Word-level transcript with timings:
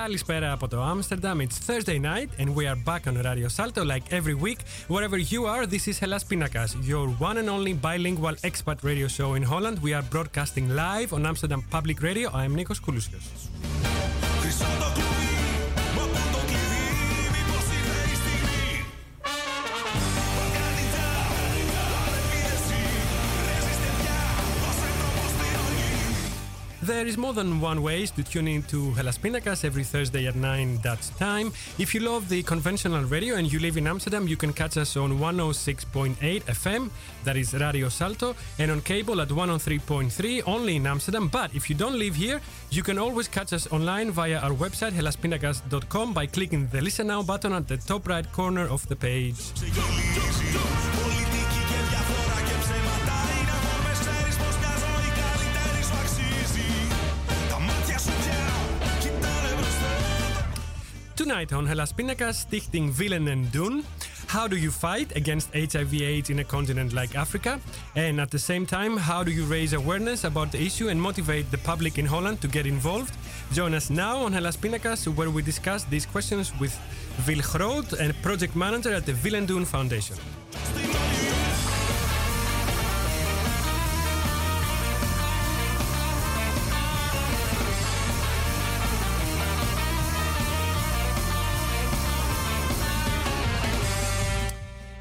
Καλησπέρα 0.00 0.52
από 0.52 0.68
το 0.68 0.78
Amsterdam. 0.92 1.36
It's 1.40 1.58
Thursday 1.66 2.00
night 2.00 2.30
and 2.40 2.48
we 2.54 2.64
are 2.70 2.78
back 2.84 3.02
on 3.06 3.14
Radio 3.22 3.48
Salto 3.56 3.82
like 3.84 4.04
every 4.18 4.36
week. 4.46 4.60
Wherever 4.88 5.18
you 5.32 5.40
are, 5.54 5.66
this 5.66 5.84
is 5.90 5.96
Hellas 6.02 6.24
Pindakaas, 6.30 6.70
your 6.92 7.06
one 7.28 7.36
and 7.40 7.48
only 7.56 7.72
bilingual 7.86 8.36
expat 8.48 8.78
radio 8.90 9.08
show 9.16 9.30
in 9.38 9.42
Holland. 9.52 9.76
We 9.86 9.92
are 9.96 10.04
broadcasting 10.14 10.66
live 10.84 11.10
on 11.16 11.22
Amsterdam 11.30 11.62
Public 11.74 11.98
Radio. 12.08 12.26
I 12.40 12.42
am 12.48 12.52
Nikos 12.58 12.80
Koulousios. 12.84 13.28
There 26.82 27.06
is 27.06 27.16
more 27.16 27.32
than 27.32 27.60
one 27.60 27.80
way 27.80 28.06
to 28.06 28.24
tune 28.24 28.48
in 28.48 28.64
to 28.64 28.90
Hellas 28.94 29.16
Pindakaas 29.16 29.64
every 29.64 29.84
Thursday 29.84 30.26
at 30.26 30.34
9 30.34 30.78
Dutch 30.82 31.10
time. 31.10 31.52
If 31.78 31.94
you 31.94 32.00
love 32.00 32.28
the 32.28 32.42
conventional 32.42 33.04
radio 33.04 33.36
and 33.36 33.52
you 33.52 33.60
live 33.60 33.76
in 33.76 33.86
Amsterdam, 33.86 34.26
you 34.26 34.36
can 34.36 34.52
catch 34.52 34.76
us 34.76 34.96
on 34.96 35.20
106.8 35.20 36.16
FM, 36.42 36.90
that 37.22 37.36
is 37.36 37.54
Radio 37.54 37.88
Salto, 37.88 38.34
and 38.58 38.72
on 38.72 38.80
cable 38.80 39.20
at 39.20 39.28
103.3 39.28 40.42
only 40.44 40.74
in 40.74 40.88
Amsterdam. 40.88 41.28
But 41.28 41.54
if 41.54 41.70
you 41.70 41.76
don't 41.76 41.96
live 41.96 42.16
here, 42.16 42.40
you 42.70 42.82
can 42.82 42.98
always 42.98 43.28
catch 43.28 43.52
us 43.52 43.70
online 43.70 44.10
via 44.10 44.40
our 44.40 44.50
website 44.50 44.90
hellaspindakaas.com 44.90 46.12
by 46.12 46.26
clicking 46.26 46.66
the 46.66 46.80
Listen 46.80 47.06
Now 47.06 47.22
button 47.22 47.52
at 47.52 47.68
the 47.68 47.76
top 47.76 48.08
right 48.08 48.26
corner 48.32 48.66
of 48.66 48.88
the 48.88 48.96
page. 48.96 49.38
Tonight 61.14 61.52
on 61.52 61.66
Hellas 61.66 61.92
Pindakaas, 61.92 62.38
Stichting 62.38 62.96
Willen 62.96 63.28
en 63.28 63.48
Doen. 63.50 63.84
How 64.28 64.48
do 64.48 64.56
you 64.56 64.70
fight 64.70 65.14
against 65.14 65.52
HIV/AIDS 65.52 66.30
in 66.30 66.38
a 66.38 66.44
continent 66.44 66.92
like 66.92 67.14
Africa? 67.14 67.60
And 67.94 68.18
at 68.18 68.30
the 68.30 68.38
same 68.38 68.64
time, 68.64 68.96
how 68.96 69.22
do 69.22 69.30
you 69.30 69.44
raise 69.44 69.74
awareness 69.74 70.24
about 70.24 70.52
the 70.52 70.58
issue 70.58 70.88
and 70.88 71.00
motivate 71.00 71.50
the 71.50 71.58
public 71.58 71.98
in 71.98 72.06
Holland 72.06 72.40
to 72.40 72.48
get 72.48 72.66
involved? 72.66 73.14
Join 73.52 73.74
us 73.74 73.90
now 73.90 74.24
on 74.24 74.32
Hellas 74.32 74.56
Pindakaas, 74.56 75.06
where 75.14 75.28
we 75.28 75.42
discuss 75.42 75.84
these 75.84 76.06
questions 76.06 76.50
with 76.58 76.74
Wil 77.26 77.42
Groot, 77.42 77.92
a 77.92 78.14
project 78.22 78.56
manager 78.56 78.94
at 78.94 79.04
the 79.04 79.14
Willen 79.22 79.46
Doen 79.46 79.66
Foundation. 79.66 80.16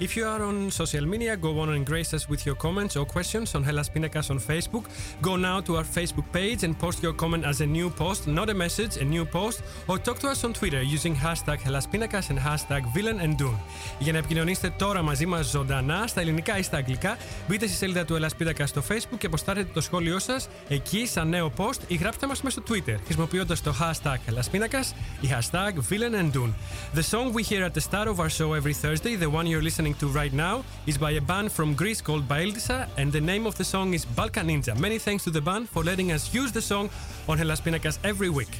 If 0.08 0.18
you 0.18 0.26
are 0.26 0.42
on 0.42 0.72
social 0.72 1.06
media, 1.06 1.38
go 1.38 1.60
on 1.60 1.70
and 1.76 1.86
grace 1.86 2.12
us 2.16 2.28
with 2.28 2.44
your 2.48 2.56
comments 2.56 2.96
or 2.96 3.06
questions 3.06 3.54
on 3.54 3.62
Hellas 3.64 3.88
Pindakaas 3.88 4.32
on 4.32 4.40
Facebook. 4.40 4.86
Go 5.22 5.36
now 5.36 5.58
to 5.68 5.72
our 5.78 5.84
Facebook 5.84 6.28
page 6.32 6.64
and 6.64 6.74
post 6.84 7.04
your 7.04 7.14
comment 7.14 7.44
as 7.46 7.62
a 7.62 7.68
new 7.68 7.88
post, 7.92 8.22
not 8.28 8.50
a 8.50 8.56
message, 8.56 8.98
a 8.98 9.06
new 9.06 9.26
post, 9.26 9.62
or 9.88 10.00
talk 10.00 10.18
to 10.24 10.28
us 10.34 10.44
on 10.44 10.54
Twitter 10.54 10.82
using 10.82 11.14
hashtag 11.16 11.60
Hellas 11.66 11.86
Pindakaas 11.86 12.32
and 12.32 12.40
hashtag 12.40 12.82
Willen 12.96 13.20
en 13.20 13.36
Doen. 13.38 13.60
Για 14.00 14.12
να 14.12 14.18
επικοινωνήσετε 14.18 14.74
τώρα 14.78 15.02
μαζί 15.02 15.26
μα 15.26 15.42
ζωντανά, 15.42 16.08
στα 16.08 16.22
ελληνικά 16.22 16.58
ή 16.58 16.62
στα 16.62 16.78
αγγλικά, 16.78 17.18
μπείτε 17.48 17.68
στη 17.68 17.76
σελίδα 17.76 18.06
του 18.06 18.18
Hellas 18.20 18.44
Pindakaas 18.44 18.68
στο 18.68 18.84
Facebook 18.90 19.18
και 19.18 19.26
αποστάρετε 19.26 19.70
το 19.74 19.82
σχόλιο 19.82 20.20
σα 20.20 20.36
εκεί 20.76 21.06
σαν 21.06 21.30
νέο 21.30 21.52
post 21.58 21.80
ή 21.88 21.96
γράψτε 21.96 22.28
μα 22.28 22.34
μέσα 22.44 22.62
στο 22.62 22.74
Twitter 22.74 22.96
χρησιμοποιώντα 23.06 23.56
το 23.64 23.76
hashtag 23.80 24.18
Hellas 24.30 24.56
Pindakaas 24.56 24.94
ή 25.22 25.30
hashtag 25.32 25.74
Willen 25.90 26.14
en 26.14 26.32
Doen. 26.34 26.54
The 26.96 27.04
song 27.04 27.34
we 27.34 27.44
hear 27.44 27.64
at 27.64 27.74
the 27.74 27.82
start 27.90 28.08
of 28.08 28.20
our 28.20 28.30
show 28.30 28.54
every 28.54 28.74
Thursday, 28.74 29.16
the 29.16 29.30
one 29.30 29.46
you're 29.46 29.62
listening 29.70 29.91
to 29.96 30.08
right 30.08 30.34
now 30.34 30.64
is 30.86 30.98
by 30.98 31.12
a 31.12 31.22
band 31.22 31.52
from 31.52 31.74
Greece 31.74 32.02
called 32.02 32.28
Baildisa, 32.28 32.88
and 32.98 33.12
the 33.12 33.22
name 33.22 33.46
of 33.46 33.56
the 33.58 33.64
song 33.64 33.94
is 33.94 34.06
Balkan 34.06 34.48
Ninja. 34.48 34.78
Many 34.80 34.98
thanks 34.98 35.24
to 35.24 35.30
the 35.30 35.42
band 35.42 35.70
for 35.70 35.84
letting 35.84 36.12
us 36.12 36.34
use 36.34 36.52
the 36.52 36.62
song 36.62 36.90
on 37.28 37.38
Hellas 37.38 37.62
Pindakaas 37.62 37.98
every 38.04 38.30
week. 38.30 38.60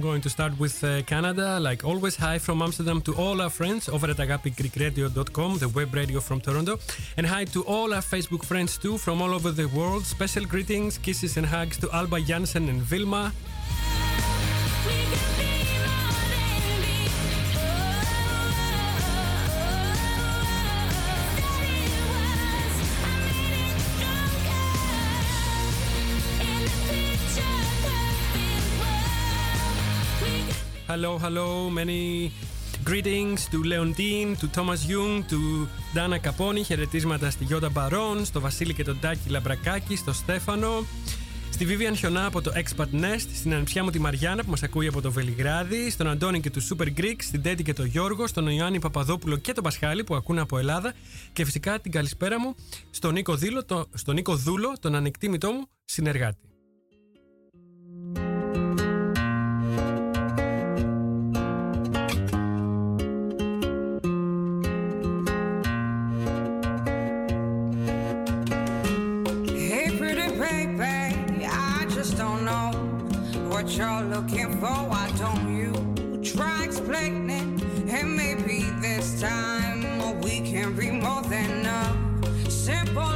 I'm 0.00 0.06
going 0.06 0.22
to 0.22 0.30
start 0.30 0.58
with 0.58 0.82
uh, 0.82 1.02
Canada. 1.02 1.60
Like 1.60 1.84
always, 1.84 2.16
hi 2.16 2.38
from 2.38 2.62
Amsterdam 2.62 3.02
to 3.02 3.14
all 3.16 3.42
our 3.42 3.50
friends 3.50 3.86
over 3.86 4.08
at 4.08 4.16
agapigreekradio.com, 4.16 5.58
the 5.58 5.68
web 5.68 5.92
radio 5.92 6.20
from 6.20 6.40
Toronto. 6.40 6.78
And 7.18 7.26
hi 7.26 7.44
to 7.44 7.62
all 7.64 7.92
our 7.92 8.00
Facebook 8.00 8.42
friends 8.42 8.78
too 8.78 8.96
from 8.96 9.20
all 9.20 9.34
over 9.34 9.50
the 9.50 9.66
world. 9.68 10.06
Special 10.06 10.46
greetings, 10.46 10.96
kisses 10.96 11.36
and 11.36 11.44
hugs 11.44 11.76
to 11.80 11.90
Alba 11.94 12.18
Jansen 12.22 12.70
and 12.70 12.80
Vilma. 12.80 13.34
Hello, 30.92 31.18
hello, 31.18 31.70
many 31.70 32.32
greetings 32.82 33.46
to 33.52 33.62
Leontine, 33.62 34.34
to 34.40 34.46
Thomas 34.56 34.80
Young, 34.92 35.22
to 35.30 35.68
Dana 35.94 36.18
Caponi. 36.18 36.62
Χαιρετίσματα 36.64 37.30
στη 37.30 37.44
Γιώτα 37.44 37.70
Μπαρόν, 37.70 38.24
στο 38.24 38.40
Βασίλη 38.40 38.74
και 38.74 38.84
τον 38.84 39.00
Τάκη 39.00 39.28
Λαμπρακάκη, 39.28 39.96
στο 39.96 40.12
Στέφανο. 40.12 40.84
Στη 41.50 41.66
Vivian 41.68 41.96
Χιονά 41.96 42.26
από 42.26 42.40
το 42.40 42.52
Expat 42.54 43.00
Nest, 43.00 43.26
στην 43.34 43.54
ανεψιά 43.54 43.84
μου 43.84 43.90
τη 43.90 43.98
Μαριάννα 43.98 44.44
που 44.44 44.50
μας 44.50 44.62
ακούει 44.62 44.86
από 44.86 45.00
το 45.00 45.12
Βελιγράδι, 45.12 45.90
στον 45.90 46.08
Αντώνη 46.08 46.40
και 46.40 46.50
τους 46.50 46.72
Super 46.72 46.86
Greeks, 47.00 47.22
στην 47.22 47.42
Τέτη 47.42 47.62
και 47.62 47.72
τον 47.72 47.86
Γιώργο, 47.86 48.26
στον 48.26 48.46
Ιωάννη 48.48 48.80
Παπαδόπουλο 48.80 49.36
και 49.36 49.52
τον 49.52 49.62
Πασχάλη 49.62 50.04
που 50.04 50.14
ακούνε 50.14 50.40
από 50.40 50.58
Ελλάδα 50.58 50.94
και 51.32 51.44
φυσικά 51.44 51.80
την 51.80 51.92
καλησπέρα 51.92 52.40
μου 52.40 52.54
στον 52.90 53.12
Νίκο, 53.12 53.34
Δήλο, 53.34 53.64
το, 53.64 53.86
στον 53.94 54.14
Νίκο 54.14 54.36
Δούλο, 54.36 54.72
τον 54.80 54.94
ανεκτήμητό 54.94 55.52
μου 55.52 55.68
συνεργάτη. 55.84 56.49
Time 79.20 80.20
we 80.22 80.40
can 80.40 80.74
be 80.74 80.90
more 80.90 81.20
than 81.24 81.66
a 81.66 82.50
simple 82.50 83.09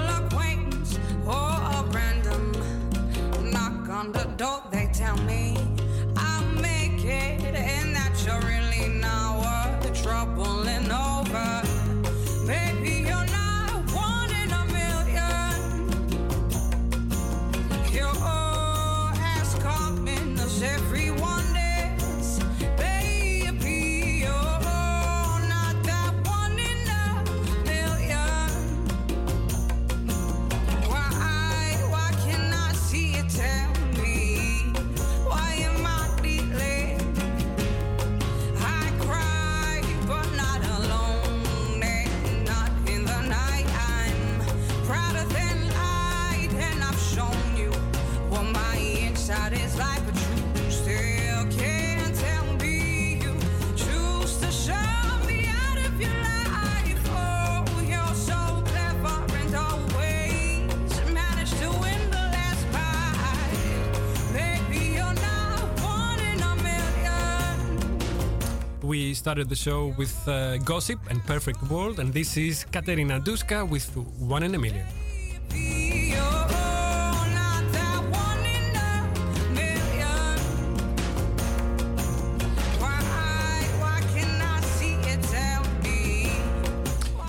started 69.25 69.49
the 69.49 69.56
show 69.56 69.87
with 69.97 70.15
uh, 70.29 70.59
Gossip 70.59 71.00
and 71.09 71.19
Perfect 71.25 71.62
World, 71.71 71.99
and 71.99 72.12
this 72.12 72.37
is 72.37 72.67
Katerina 72.71 73.19
Duska 73.21 73.65
with 73.65 73.88
One 74.19 74.43
in 74.43 74.55
a 74.55 74.59
Million. 74.59 74.85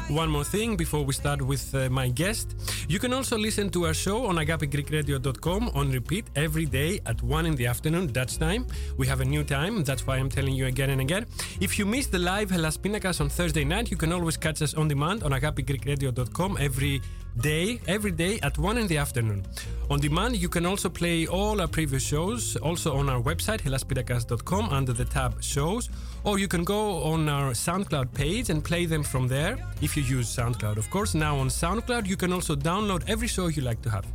One 0.10 0.30
more 0.30 0.44
thing 0.44 0.76
before 0.76 1.06
we 1.06 1.14
start 1.14 1.42
with 1.42 1.74
uh, 1.74 1.90
my 1.90 2.10
guest. 2.10 2.56
You 2.88 3.00
can 3.00 3.14
also 3.14 3.38
listen 3.38 3.70
to 3.72 3.86
our 3.86 3.94
show 3.94 4.26
on 4.28 4.36
agapigreekradio.com 4.36 5.72
on 5.74 5.92
repeat 5.92 6.26
every 6.36 6.66
day 6.66 7.00
at 7.06 7.22
1 7.24 7.46
in 7.46 7.56
the 7.56 7.66
afternoon, 7.66 8.08
Dutch 8.14 8.38
time. 8.38 8.68
We 8.98 9.08
have 9.08 9.22
a 9.22 9.26
new 9.26 9.44
time, 9.44 9.84
that's 9.84 10.06
why 10.06 10.18
I'm 10.18 10.30
telling 10.30 10.54
you 10.54 10.68
again 10.68 10.92
and 10.92 11.02
again. 11.02 11.26
If 11.60 11.80
you 11.80 11.86
missed 11.86 12.12
the 12.12 12.20
live 12.20 12.52
Hellas 12.52 12.78
Pindakaas 12.78 13.22
on 13.22 13.30
Thursday 13.30 13.64
night, 13.64 13.90
you 13.90 13.98
can 13.98 14.12
always 14.14 14.38
catch 14.38 14.62
us 14.62 14.76
on 14.76 14.88
demand 14.88 15.24
on 15.24 15.32
agapigreekradio.com 15.32 16.58
every 16.60 17.02
day, 17.38 17.80
every 17.88 18.12
day 18.12 18.40
at 18.42 18.58
1 18.58 18.78
in 18.78 18.88
the 18.88 18.98
afternoon. 18.98 19.46
On 19.90 20.00
demand, 20.00 20.38
you 20.38 20.50
can 20.50 20.66
also 20.66 20.90
play 20.90 21.28
all 21.28 21.62
our 21.62 21.68
previous 21.68 22.04
shows, 22.04 22.56
also 22.58 22.96
on 22.96 23.10
our 23.10 23.22
website, 23.22 23.62
hellaspindakaas.com, 23.62 24.70
under 24.70 24.94
the 24.94 25.06
tab 25.06 25.44
Shows, 25.44 25.90
or 26.24 26.40
you 26.40 26.48
can 26.48 26.64
go 26.64 27.04
on 27.04 27.30
our 27.30 27.52
SoundCloud 27.52 28.14
page 28.14 28.50
and 28.50 28.64
play 28.64 28.86
them 28.86 29.04
from 29.04 29.28
there, 29.28 29.58
if 29.82 29.96
you 29.96 30.04
use 30.04 30.34
SoundCloud, 30.36 30.78
of 30.78 30.90
course. 30.90 31.14
Now 31.14 31.38
on 31.38 31.50
SoundCloud, 31.50 32.08
you 32.08 32.18
can 32.18 32.34
also 32.34 32.56
download 32.56 33.04
every 33.08 33.28
show 33.28 33.48
you 33.48 33.62
like 33.62 33.82
to 33.84 33.90
have. 33.90 34.06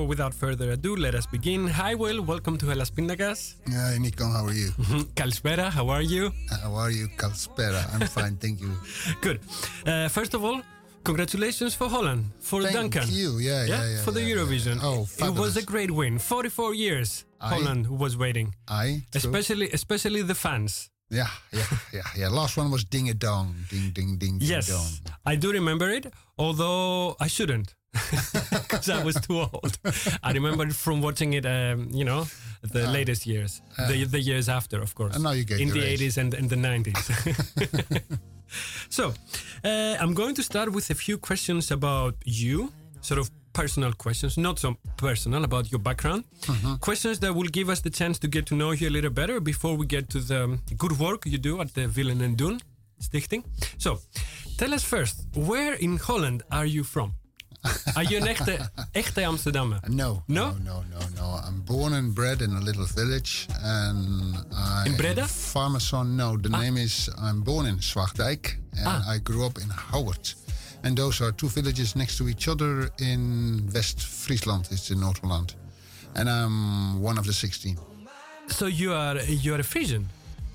So, 0.00 0.04
without 0.06 0.32
further 0.32 0.70
ado, 0.70 0.96
let 0.96 1.14
us 1.14 1.26
begin. 1.26 1.68
Hi, 1.68 1.94
Will. 1.94 2.22
Welcome 2.22 2.56
to 2.58 2.66
Hellas 2.70 2.90
Pindakaas. 2.90 3.56
Hi, 3.68 3.98
Nico. 3.98 4.24
How 4.24 4.46
are 4.46 4.54
you? 4.54 4.70
Kalispera, 5.14 5.68
how 5.70 5.90
are 5.90 6.00
you? 6.00 6.32
How 6.62 6.72
are 6.74 6.90
you, 6.90 7.06
Kalspera? 7.18 7.82
I'm 7.92 8.06
fine, 8.08 8.36
thank 8.36 8.62
you. 8.62 8.72
Good. 9.20 9.40
Uh, 9.84 10.08
first 10.08 10.32
of 10.32 10.42
all, 10.42 10.62
congratulations 11.04 11.74
for 11.74 11.86
Holland, 11.90 12.24
for 12.40 12.62
Thank 12.62 12.76
Duncan. 12.76 13.02
Thank 13.02 13.12
you. 13.14 13.38
Yeah, 13.40 13.66
yeah, 13.66 13.84
yeah, 13.90 14.02
For 14.02 14.10
the 14.10 14.22
yeah, 14.22 14.28
yeah, 14.36 14.36
Eurovision. 14.36 14.76
yeah. 14.76 14.88
Oh, 14.88 15.26
it 15.28 15.34
was 15.38 15.58
a 15.58 15.62
great 15.62 15.90
win. 15.90 16.18
44 16.18 16.74
years 16.74 17.26
I- 17.38 17.48
Holland 17.50 17.86
was 17.86 18.16
waiting. 18.16 18.54
I. 18.68 19.02
Especially 19.14 19.68
especially 19.70 20.22
the 20.22 20.34
fans. 20.34 20.88
Yeah, 21.10 21.28
yeah, 21.52 21.66
yeah, 21.92 22.02
yeah. 22.16 22.28
Last 22.28 22.56
one 22.56 22.70
was 22.70 22.84
ding 22.84 23.10
a 23.10 23.14
dong, 23.14 23.54
ding, 23.68 23.90
ding, 23.92 24.16
ding, 24.16 24.38
ding 24.38 24.48
Yes. 24.48 24.68
dong. 24.68 25.12
I 25.26 25.34
do 25.36 25.52
remember 25.52 25.90
it, 25.90 26.06
although 26.38 27.16
I 27.20 27.26
shouldn't. 27.26 27.74
Because 28.50 28.88
I 28.88 29.04
was 29.04 29.16
too 29.16 29.40
old. 29.40 29.78
I 30.22 30.32
remember 30.32 30.64
it 30.64 30.74
from 30.74 31.02
watching 31.02 31.32
it, 31.34 31.44
um, 31.44 31.88
you 31.90 32.04
know, 32.04 32.26
the 32.62 32.86
latest 32.86 33.26
years, 33.26 33.62
the, 33.88 34.04
the 34.04 34.20
years 34.20 34.48
after, 34.48 34.80
of 34.80 34.94
course. 34.94 35.14
And 35.14 35.24
now 35.24 35.32
you 35.32 35.44
get 35.44 35.60
in 35.60 35.70
the 35.70 35.82
age. 35.82 36.00
80s 36.00 36.16
and, 36.18 36.34
and 36.34 36.48
the 36.48 36.56
90s. 36.56 38.02
so, 38.88 39.12
uh, 39.64 39.96
I'm 40.00 40.14
going 40.14 40.34
to 40.36 40.42
start 40.42 40.72
with 40.72 40.90
a 40.90 40.94
few 40.94 41.18
questions 41.18 41.70
about 41.70 42.14
you, 42.24 42.72
sort 43.00 43.18
of 43.18 43.30
personal 43.52 43.92
questions, 43.92 44.38
not 44.38 44.58
so 44.58 44.76
personal 44.96 45.44
about 45.44 45.70
your 45.72 45.80
background. 45.80 46.24
Mm-hmm. 46.42 46.74
Questions 46.76 47.18
that 47.20 47.34
will 47.34 47.48
give 47.48 47.68
us 47.68 47.80
the 47.80 47.90
chance 47.90 48.18
to 48.20 48.28
get 48.28 48.46
to 48.46 48.54
know 48.54 48.70
you 48.70 48.88
a 48.88 48.90
little 48.90 49.10
better 49.10 49.40
before 49.40 49.76
we 49.76 49.86
get 49.86 50.08
to 50.10 50.20
the 50.20 50.58
good 50.76 50.98
work 50.98 51.26
you 51.26 51.38
do 51.38 51.60
at 51.60 51.74
the 51.74 51.88
Willen 51.88 52.22
en 52.22 52.34
Doen 52.36 52.60
Stichting. 53.00 53.44
So, 53.78 53.98
tell 54.58 54.74
us 54.74 54.84
first, 54.84 55.26
where 55.34 55.74
in 55.74 55.96
Holland 55.96 56.42
are 56.50 56.66
you 56.66 56.84
from? 56.84 57.14
Are 57.96 58.04
you 58.04 58.16
an 58.18 58.26
echte, 58.26 58.70
echte 58.94 59.22
Amsterdammer? 59.24 59.80
No, 59.88 60.22
No? 60.28 60.52
no, 60.52 60.58
no, 60.64 60.82
no, 60.90 61.00
no. 61.16 61.40
I'm 61.46 61.60
born 61.60 61.92
and 61.92 62.14
bred 62.14 62.40
in 62.40 62.52
a 62.54 62.60
little 62.60 62.86
village, 62.86 63.46
and 63.62 64.36
I 64.54 64.86
In 64.86 64.96
Breda? 64.96 65.26
Farmer 65.26 65.80
son. 65.80 66.16
No, 66.16 66.36
the 66.38 66.48
name 66.48 66.76
is. 66.78 67.10
I'm 67.18 67.42
born 67.42 67.66
in 67.66 67.78
Zwaagdijk, 67.80 68.56
and 68.78 68.86
Ah. 68.86 69.04
I 69.14 69.18
grew 69.18 69.44
up 69.44 69.58
in 69.58 69.68
Howard. 69.70 70.34
And 70.82 70.96
those 70.96 71.20
are 71.20 71.32
two 71.32 71.48
villages 71.50 71.94
next 71.94 72.16
to 72.18 72.28
each 72.28 72.48
other 72.48 72.90
in 72.98 73.68
West 73.74 74.00
Friesland. 74.00 74.68
It's 74.70 74.90
in 74.90 74.98
Noord-Holland. 75.00 75.54
And 76.14 76.28
I'm 76.30 77.02
one 77.02 77.18
of 77.18 77.26
the 77.26 77.32
16. 77.34 77.76
So 78.48 78.66
you 78.66 78.94
are 78.94 79.20
you 79.26 79.52
are 79.54 79.60
a 79.60 79.62
Frisian. 79.64 80.08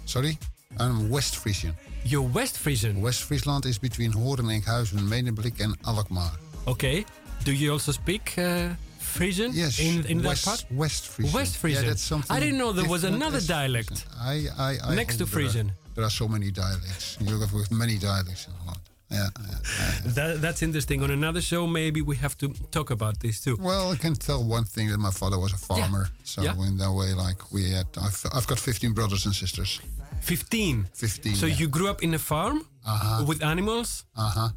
Sorry? 0.05 0.37
I'm 0.79 1.09
West 1.11 1.35
Frisian. 1.37 1.75
You're 2.03 2.27
West 2.33 2.57
Frisian. 2.57 3.01
West 3.01 3.21
Friesland 3.23 3.65
is 3.65 3.77
between 3.79 4.11
Hoorn, 4.11 4.47
Enkhuizen, 4.49 5.07
Medemblik 5.07 5.59
and 5.63 5.75
Alkmaar. 5.85 6.31
Okay. 6.67 7.05
Do 7.43 7.51
you 7.51 7.71
also 7.73 7.91
speak 7.91 8.33
uh, 8.37 8.69
Frisian? 8.99 9.51
Yes, 9.53 9.79
In 9.79 10.05
in 10.05 10.23
West, 10.23 10.45
that 10.45 10.49
part. 10.49 10.65
West 10.71 11.07
Frisian. 11.07 11.33
West 11.33 11.57
Frisian. 11.57 11.83
Yeah, 11.83 11.89
that's 11.89 12.01
something 12.01 12.35
I 12.35 12.39
didn't 12.39 12.57
know 12.57 12.71
there 12.73 12.89
was 12.89 13.03
another 13.03 13.39
dialect. 13.41 14.05
I, 14.19 14.47
I, 14.57 14.77
I 14.83 14.95
Next 14.95 15.17
to 15.17 15.25
hope 15.25 15.31
there 15.31 15.39
are- 15.41 15.49
Frisian. 15.49 15.71
There 15.95 16.03
are 16.03 16.09
so 16.09 16.27
many 16.27 16.51
dialects. 16.51 17.17
You 17.21 17.39
have 17.39 17.53
with 17.53 17.71
many 17.71 17.97
dialects 17.97 18.47
in 18.47 18.53
Holland. 18.53 18.81
Yeah, 19.09 19.29
yeah, 19.39 19.47
yeah. 19.79 20.11
That, 20.17 20.41
that's 20.41 20.61
interesting. 20.61 21.03
On 21.03 21.11
another 21.11 21.39
show, 21.41 21.67
maybe 21.67 22.01
we 22.01 22.15
have 22.17 22.35
to 22.39 22.47
talk 22.71 22.89
about 22.91 23.19
this 23.21 23.39
too. 23.39 23.55
Well, 23.61 23.91
I 23.91 23.95
can 23.95 24.13
tell 24.15 24.43
one 24.43 24.65
thing 24.65 24.89
that 24.89 24.97
my 24.97 25.11
father 25.11 25.39
was 25.39 25.53
a 25.53 25.57
farmer. 25.57 26.09
So 26.23 26.41
in 26.41 26.77
that 26.79 26.91
way, 26.91 27.13
like 27.13 27.39
we 27.53 27.69
had, 27.71 27.85
I've, 28.01 28.19
I've 28.33 28.47
got 28.47 28.59
15 28.59 28.93
brothers 28.93 29.25
and 29.25 29.33
sisters. 29.33 29.79
15. 30.21 30.87
15. 30.93 31.35
So 31.35 31.45
you 31.45 31.67
grew 31.69 31.87
up 31.89 32.01
in 32.03 32.13
a 32.13 32.19
farm 32.19 32.65
Uh-huh. 32.85 33.23
with 33.27 33.41
animals. 33.43 34.05
Uh 34.17 34.29
huh. 34.37 34.49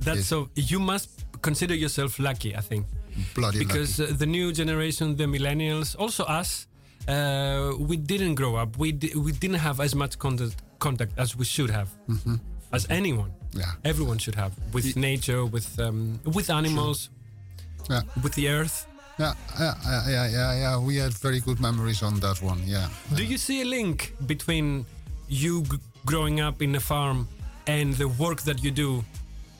That's 0.00 0.18
Yes. 0.18 0.26
so. 0.26 0.48
You 0.56 0.78
must 0.80 1.19
consider 1.42 1.74
yourself 1.74 2.18
lucky, 2.18 2.54
I 2.56 2.60
think, 2.60 2.86
Bloody 3.34 3.58
because 3.58 3.98
lucky. 3.98 4.12
uh, 4.12 4.16
the 4.18 4.26
new 4.26 4.52
generation, 4.52 5.16
the 5.16 5.24
millennials, 5.24 5.96
also 5.98 6.24
us, 6.24 6.66
uh, 7.08 7.72
we 7.78 7.96
didn't 7.96 8.34
grow 8.36 8.56
up. 8.56 8.76
We 8.78 8.92
di- 8.92 9.14
we 9.14 9.32
didn't 9.32 9.58
have 9.60 9.80
as 9.80 9.94
much 9.94 10.18
contact 10.18 10.56
contact 10.78 11.12
as 11.18 11.36
we 11.36 11.44
should 11.44 11.70
have, 11.70 11.88
as 12.72 12.86
anyone. 12.90 13.30
Yeah. 13.52 13.72
Everyone 13.84 14.18
should 14.18 14.36
have 14.36 14.52
with 14.72 14.96
nature, 14.96 15.44
with 15.44 15.78
um, 15.80 16.20
with 16.24 16.50
animals, 16.50 17.10
Yeah. 17.90 18.02
with 18.22 18.34
the 18.34 18.48
earth. 18.48 18.86
Yeah, 19.18 19.34
yeah, 19.58 19.74
yeah, 20.08 20.28
yeah, 20.30 20.60
yeah. 20.60 20.78
We 20.86 20.96
had 20.96 21.12
very 21.22 21.40
good 21.40 21.60
memories 21.60 22.02
on 22.02 22.20
that 22.20 22.40
one. 22.42 22.60
Yeah. 22.66 22.88
Do 23.14 23.22
you 23.22 23.36
see 23.38 23.60
a 23.60 23.64
link 23.64 24.14
between 24.26 24.86
you 25.28 25.64
growing 26.06 26.40
up 26.40 26.62
in 26.62 26.74
a 26.76 26.80
farm 26.80 27.26
and 27.66 27.94
the 27.94 28.08
work 28.08 28.40
that 28.42 28.62
you 28.64 28.70
do 28.70 29.04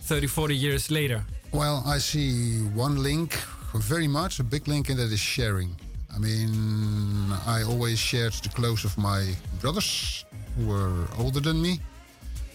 30, 0.02 0.26
40 0.28 0.54
years 0.56 0.90
later? 0.90 1.24
Well, 1.52 1.82
I 1.86 1.98
see 1.98 2.60
one 2.74 3.02
link 3.02 3.34
very 3.74 4.08
much, 4.08 4.38
a 4.40 4.44
big 4.44 4.68
link, 4.68 4.88
and 4.88 4.98
that 4.98 5.12
is 5.12 5.20
sharing. 5.20 5.74
I 6.14 6.18
mean, 6.18 7.32
I 7.46 7.62
always 7.62 7.98
shared 7.98 8.32
the 8.34 8.48
clothes 8.50 8.84
of 8.84 8.96
my 8.98 9.34
brothers 9.60 10.24
who 10.56 10.66
were 10.66 11.06
older 11.18 11.40
than 11.40 11.60
me. 11.62 11.80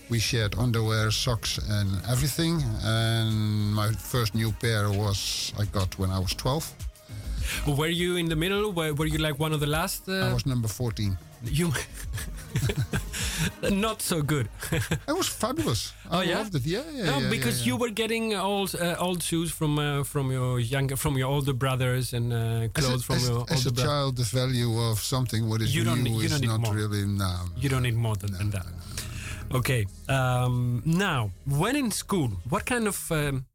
We 0.09 0.19
shared 0.19 0.55
underwear, 0.57 1.09
socks, 1.11 1.57
and 1.69 1.89
everything. 2.07 2.61
And 2.83 3.73
my 3.73 3.91
first 3.91 4.35
new 4.35 4.51
pair 4.51 4.89
was 4.91 5.51
I 5.57 5.65
got 5.65 5.97
when 5.97 6.11
I 6.11 6.19
was 6.19 6.33
12. 6.35 6.73
Were 7.77 7.87
you 7.87 8.15
in 8.17 8.27
the 8.29 8.35
middle? 8.35 8.71
Were, 8.71 8.93
were 8.93 9.05
you 9.07 9.17
like 9.19 9.39
one 9.39 9.53
of 9.53 9.59
the 9.59 9.67
last? 9.67 10.07
I 10.07 10.19
Uh, 10.29 10.33
was 10.33 10.45
number 10.45 10.67
14. 10.67 11.17
you 11.43 11.71
not 13.85 14.01
so 14.01 14.21
good. 14.21 14.47
It 15.07 15.15
was 15.17 15.27
fabulous. 15.27 15.93
I 16.09 16.17
Oh, 16.17 16.21
yeah? 16.21 16.37
loved 16.39 16.55
it. 16.55 16.65
Yeah, 16.65 16.83
yeah, 16.93 17.05
no, 17.11 17.19
yeah, 17.19 17.29
because 17.29 17.57
yeah, 17.59 17.67
you 17.67 17.77
were 17.81 17.91
getting 17.93 18.33
old 18.35 18.75
uh, 18.75 19.05
old 19.07 19.21
shoes 19.23 19.51
from 19.51 19.77
uh, 19.79 20.03
from 20.03 20.31
your 20.31 20.59
younger 20.59 20.95
from 20.97 21.17
your 21.17 21.29
older 21.35 21.53
brothers 21.53 22.13
and 22.13 22.31
uh, 22.33 22.37
As 22.37 22.65
a, 22.65 22.69
clothes 22.69 23.03
from 23.05 23.15
as, 23.15 23.27
your 23.29 23.41
as 23.49 23.57
older 23.57 23.69
a 23.69 23.73
brothers. 23.73 23.83
child, 23.85 24.11
the 24.17 24.23
value 24.41 24.71
of 24.89 24.99
something 24.99 25.41
what 25.49 25.61
is 25.61 25.69
You 25.75 25.83
don't 25.83 26.03
new 26.03 26.11
need- 26.11 26.19
you 26.21 26.25
is 26.25 26.31
don't 26.31 26.41
need 26.41 26.53
not 26.55 26.61
more. 26.61 26.75
really 26.81 27.05
no. 27.05 27.33
You 27.61 27.69
don't 27.69 27.83
need 27.83 27.95
more 28.07 28.15
than, 28.21 28.31
than 28.37 28.49
that. 28.51 28.65
Okay. 29.59 29.85
Um, 30.09 30.81
now, 30.85 31.31
when 31.45 31.75
in 31.75 31.91
school, 31.91 32.29
what 32.49 32.65
kind 32.65 32.87
of 32.87 32.97
um, 33.11 33.45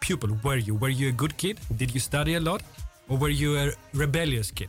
pupil 0.00 0.30
were 0.42 0.56
you? 0.66 0.74
Were 0.74 0.88
you 1.00 1.08
a 1.08 1.12
good 1.22 1.34
kid? 1.36 1.56
Did 1.76 1.90
you 1.94 2.00
study 2.00 2.34
a 2.34 2.40
lot, 2.40 2.62
or 3.08 3.16
were 3.18 3.30
you 3.42 3.56
a 3.56 3.72
rebellious 3.92 4.50
kid? 4.50 4.68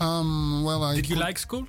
Um, 0.00 0.62
well, 0.64 0.82
I 0.84 0.94
Did 0.96 1.08
you 1.10 1.16
like 1.16 1.38
school? 1.38 1.66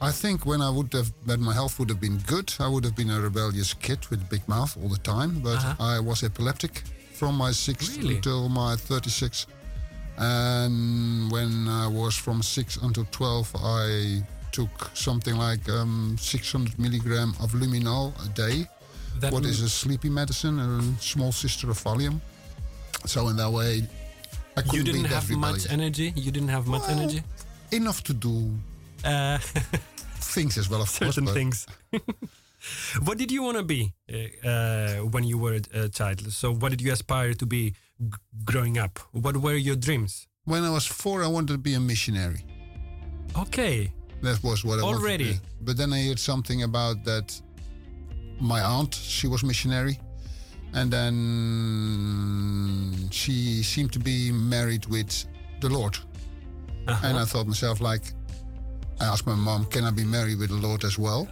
I 0.00 0.10
think 0.12 0.44
when 0.44 0.60
I 0.60 0.68
would 0.70 0.92
have, 0.92 1.10
when 1.24 1.40
my 1.40 1.54
health 1.54 1.78
would 1.78 1.88
have 1.88 2.00
been 2.00 2.18
good, 2.26 2.52
I 2.60 2.68
would 2.68 2.84
have 2.84 2.94
been 2.94 3.10
a 3.10 3.20
rebellious 3.20 3.72
kid 3.74 4.06
with 4.10 4.20
a 4.22 4.24
big 4.26 4.46
mouth 4.46 4.76
all 4.76 4.88
the 4.88 4.98
time. 4.98 5.40
But 5.40 5.56
Uh-huh. 5.56 5.74
I 5.94 6.00
was 6.00 6.22
epileptic 6.22 6.82
from 7.14 7.34
my 7.36 7.52
sixth 7.52 7.96
Really? 7.96 8.16
until 8.16 8.48
my 8.48 8.76
36. 8.76 9.46
And 10.18 11.30
when 11.30 11.68
I 11.68 11.86
was 11.86 12.14
from 12.14 12.42
6 12.42 12.76
until 12.82 13.06
12, 13.10 13.54
I 13.56 14.22
took 14.52 14.90
something 14.94 15.36
like 15.36 15.68
um, 15.68 16.16
600 16.18 16.78
milligram 16.78 17.34
of 17.40 17.52
luminal 17.52 18.12
a 18.24 18.28
day. 18.30 18.66
That 19.20 19.32
What 19.32 19.44
is 19.44 19.60
a 19.62 19.68
sleepy 19.68 20.10
medicine, 20.10 20.58
a 20.60 21.02
small 21.02 21.32
sister 21.32 21.70
of 21.70 21.78
Valium. 21.82 22.20
So 23.06 23.28
in 23.28 23.36
that 23.36 23.50
way, 23.50 23.86
I 24.56 24.62
couldn't 24.62 24.74
You 24.74 24.84
didn't 24.84 25.04
have 25.06 25.30
much 25.30 25.66
energy. 25.70 26.12
You 26.16 26.30
didn't 26.30 26.48
have 26.50 26.66
much 26.66 26.82
Well, 26.88 26.98
energy. 26.98 27.22
Enough 27.72 28.02
to 28.04 28.12
do 28.14 28.50
Uh, 29.06 29.38
things 30.36 30.58
as 30.58 30.68
well, 30.68 30.82
of 30.82 30.88
course. 30.88 31.14
certain 31.14 31.24
but 31.24 31.34
things. 31.34 31.66
what 33.04 33.18
did 33.18 33.30
you 33.30 33.42
want 33.42 33.56
to 33.56 33.62
be 33.62 33.92
uh, 34.12 34.48
uh, 34.48 34.94
when 35.12 35.24
you 35.24 35.38
were 35.38 35.58
a 35.72 35.88
child? 35.88 36.32
So, 36.32 36.52
what 36.52 36.70
did 36.70 36.80
you 36.80 36.92
aspire 36.92 37.34
to 37.34 37.46
be 37.46 37.74
growing 38.44 38.78
up? 38.78 38.98
What 39.12 39.36
were 39.36 39.54
your 39.54 39.76
dreams? 39.76 40.26
When 40.44 40.62
I 40.62 40.70
was 40.70 40.86
four, 40.86 41.22
I 41.24 41.26
wanted 41.26 41.52
to 41.54 41.58
be 41.58 41.74
a 41.74 41.80
missionary. 41.80 42.44
Okay. 43.36 43.92
That 44.22 44.42
was 44.42 44.64
what 44.64 44.78
I 44.78 44.82
wanted 44.82 44.98
Already? 44.98 45.34
to 45.34 45.40
be. 45.40 45.46
But 45.62 45.76
then 45.76 45.92
I 45.92 46.02
heard 46.06 46.18
something 46.18 46.62
about 46.62 47.04
that 47.04 47.40
my 48.40 48.60
aunt, 48.62 48.94
she 48.94 49.26
was 49.26 49.42
missionary. 49.44 49.98
And 50.74 50.90
then 50.92 51.14
she 53.10 53.62
seemed 53.62 53.92
to 53.92 53.98
be 53.98 54.32
married 54.32 54.86
with 54.86 55.26
the 55.60 55.68
Lord. 55.68 55.96
Uh-huh. 56.86 57.06
And 57.06 57.18
I 57.18 57.24
thought 57.24 57.46
myself, 57.46 57.80
like, 57.80 58.02
I 59.00 59.04
asked 59.04 59.26
my 59.26 59.34
mom, 59.34 59.66
can 59.66 59.84
I 59.84 59.90
be 59.90 60.04
married 60.04 60.38
with 60.38 60.50
the 60.50 60.56
Lord 60.68 60.84
as 60.84 60.98
well? 60.98 61.28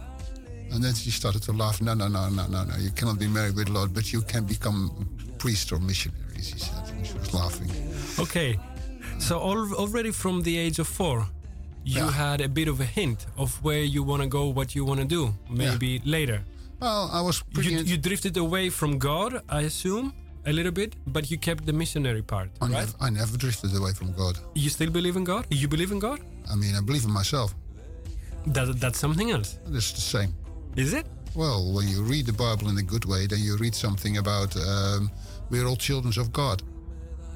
And 0.71 0.83
then 0.83 0.93
she 0.93 1.11
started 1.11 1.41
to 1.43 1.51
laugh. 1.51 1.81
No, 1.81 1.93
no, 1.93 2.07
no, 2.07 2.29
no, 2.29 2.47
no, 2.47 2.63
no. 2.63 2.75
You 2.77 2.91
cannot 2.91 3.19
be 3.19 3.27
married 3.27 3.55
with 3.55 3.67
the 3.67 3.73
Lord, 3.73 3.93
but 3.93 4.11
you 4.13 4.21
can 4.21 4.43
become 4.45 5.07
priest 5.37 5.71
or 5.71 5.79
missionary, 5.79 6.41
she 6.41 6.57
said. 6.59 6.83
And 6.89 7.05
she 7.05 7.13
was 7.17 7.33
laughing. 7.33 7.71
Okay. 8.19 8.59
So 9.19 9.39
al- 9.39 9.73
already 9.75 10.11
from 10.11 10.41
the 10.43 10.57
age 10.57 10.79
of 10.79 10.87
four, 10.87 11.27
you 11.83 12.01
Yeah. 12.01 12.11
had 12.11 12.41
a 12.41 12.49
bit 12.49 12.67
of 12.67 12.79
a 12.81 12.85
hint 12.85 13.25
of 13.37 13.63
where 13.63 13.83
you 13.83 14.01
want 14.03 14.21
to 14.23 14.27
go, 14.27 14.47
what 14.47 14.73
you 14.75 14.83
want 14.85 14.99
to 15.01 15.05
do, 15.05 15.33
maybe 15.49 16.01
later. 16.03 16.43
Well, 16.81 17.09
I 17.13 17.21
was 17.21 17.41
pretty... 17.53 17.69
You, 17.71 17.79
you 17.79 17.97
drifted 17.97 18.35
away 18.37 18.69
from 18.69 18.97
God, 18.99 19.41
I 19.47 19.61
assume, 19.61 20.13
a 20.45 20.51
little 20.51 20.71
bit, 20.71 20.95
but 21.07 21.29
you 21.31 21.37
kept 21.37 21.65
the 21.65 21.73
missionary 21.73 22.21
part, 22.21 22.49
I, 22.61 22.65
right? 22.65 22.71
never, 22.71 22.93
I 23.01 23.09
never 23.09 23.37
drifted 23.37 23.75
away 23.75 23.93
from 23.93 24.13
God. 24.13 24.37
You 24.53 24.69
still 24.69 24.89
believe 24.89 25.15
in 25.15 25.23
God? 25.23 25.45
You 25.49 25.67
believe 25.67 25.91
in 25.91 25.99
God? 25.99 26.19
I 26.51 26.55
mean, 26.55 26.75
I 26.75 26.81
believe 26.81 27.03
in 27.05 27.11
myself. 27.11 27.55
That, 28.47 28.79
that's 28.79 28.99
something 28.99 29.31
else. 29.31 29.59
It's 29.71 29.91
the 29.91 30.01
same. 30.01 30.33
Is 30.75 30.93
it? 30.93 31.07
Well, 31.35 31.73
when 31.73 31.87
you 31.87 32.03
read 32.03 32.25
the 32.27 32.33
Bible 32.33 32.69
in 32.69 32.77
a 32.77 32.83
good 32.83 33.05
way, 33.05 33.27
then 33.27 33.39
you 33.39 33.57
read 33.57 33.75
something 33.75 34.17
about 34.17 34.55
um, 34.55 35.11
we're 35.49 35.65
all 35.65 35.75
children 35.75 36.13
of 36.17 36.31
God. 36.31 36.61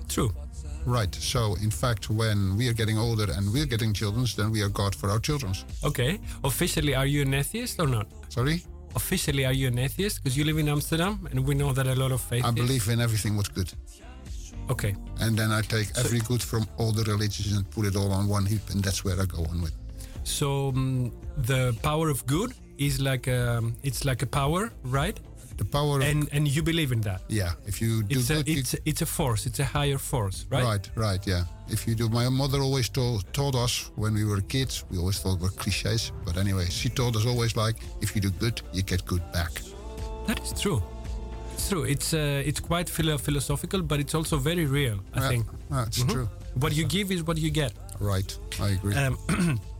True. 0.07 0.31
Right. 0.85 1.13
So, 1.15 1.55
in 1.55 1.71
fact, 1.71 2.09
when 2.09 2.55
we 2.57 2.69
are 2.69 2.73
getting 2.73 2.97
older 2.97 3.27
and 3.31 3.51
we're 3.51 3.65
getting 3.65 3.93
children, 3.93 4.25
then 4.37 4.51
we 4.51 4.61
are 4.61 4.69
God 4.69 4.95
for 4.95 5.09
our 5.09 5.19
children. 5.19 5.53
Okay. 5.83 6.19
Officially, 6.43 6.95
are 6.95 7.05
you 7.05 7.23
an 7.23 7.33
atheist 7.33 7.79
or 7.79 7.87
not? 7.87 8.07
Sorry? 8.29 8.63
Officially, 8.95 9.45
are 9.45 9.53
you 9.53 9.67
an 9.67 9.77
atheist? 9.77 10.23
Because 10.23 10.37
you 10.37 10.43
live 10.43 10.57
in 10.57 10.67
Amsterdam, 10.67 11.27
and 11.31 11.45
we 11.45 11.55
know 11.55 11.73
that 11.73 11.87
a 11.87 11.95
lot 11.95 12.11
of 12.11 12.21
faith. 12.21 12.45
I 12.45 12.51
believe 12.51 12.87
in 12.89 12.99
everything 12.99 13.35
what's 13.37 13.49
good. 13.49 13.71
Okay. 14.69 14.95
And 15.19 15.37
then 15.37 15.51
I 15.51 15.61
take 15.61 15.89
every 15.97 16.19
good 16.19 16.41
from 16.41 16.67
all 16.77 16.91
the 16.91 17.03
religions 17.03 17.55
and 17.55 17.69
put 17.71 17.85
it 17.85 17.95
all 17.95 18.11
on 18.11 18.27
one 18.27 18.45
heap, 18.45 18.69
and 18.69 18.83
that's 18.83 19.03
where 19.03 19.19
I 19.19 19.25
go 19.25 19.43
on 19.45 19.61
with. 19.61 19.73
So 20.23 20.69
um, 20.69 21.11
the 21.37 21.75
power 21.81 22.09
of 22.09 22.25
good 22.25 22.53
is 22.77 22.99
like 22.99 23.27
a, 23.27 23.63
it's 23.83 24.05
like 24.05 24.21
a 24.21 24.27
power, 24.27 24.71
right? 24.83 25.19
The 25.59 25.65
power 25.65 25.95
of. 26.01 26.07
And 26.11 26.29
and 26.35 26.47
you 26.55 26.63
believe 26.63 26.91
in 26.95 27.01
that. 27.01 27.21
yeah, 27.27 27.51
if 27.71 27.75
you 27.81 28.03
do 28.03 28.19
It's 28.19 28.29
a 28.29 28.33
good, 28.35 28.47
you- 28.47 28.59
it's 28.61 28.73
it's 28.85 29.01
a 29.01 29.05
force. 29.05 29.41
It's 29.49 29.59
a 29.59 29.65
higher 29.77 29.99
force, 29.99 30.37
right? 30.53 30.63
Right, 30.71 30.85
right, 31.07 31.27
yeah. 31.27 31.43
If 31.75 31.85
you 31.87 31.95
do, 32.01 32.05
my 32.09 32.29
mother 32.29 32.59
always 32.67 32.89
told, 32.89 33.21
told 33.33 33.55
us 33.55 33.91
when 33.95 34.13
we 34.13 34.23
were 34.23 34.41
kids, 34.47 34.83
we 34.91 34.97
always 34.97 35.19
thought 35.21 35.39
were 35.41 35.53
cliches, 35.63 36.11
but 36.25 36.37
anyway, 36.37 36.65
she 36.69 36.89
told 36.89 37.15
us 37.15 37.25
always 37.25 37.55
like, 37.55 37.75
if 38.01 38.15
you 38.15 38.21
do 38.21 38.31
good, 38.39 38.61
you 38.73 38.81
get 38.83 39.05
good 39.05 39.21
back. 39.31 39.51
That 40.27 40.39
is 40.43 40.53
true. 40.61 40.81
It's 41.53 41.69
true. 41.69 41.83
It's 41.83 42.13
uh, 42.13 42.49
it's 42.49 42.61
quite 42.61 42.89
philo- 42.89 43.17
philosophical, 43.17 43.81
but 43.81 43.99
it's 43.99 44.15
also 44.15 44.37
very 44.37 44.65
real. 44.65 44.97
I 45.13 45.19
Yeah, 45.19 45.29
think 45.29 45.45
yeah, 45.71 45.85
it's 45.87 46.03
true. 46.13 46.27
what 46.61 46.71
you 46.73 46.85
give 46.87 47.11
is 47.13 47.21
what 47.27 47.37
you 47.37 47.51
get. 47.51 47.73
Right, 47.99 48.39
I 48.61 48.69
agree. 48.77 48.95
Um, 48.95 49.17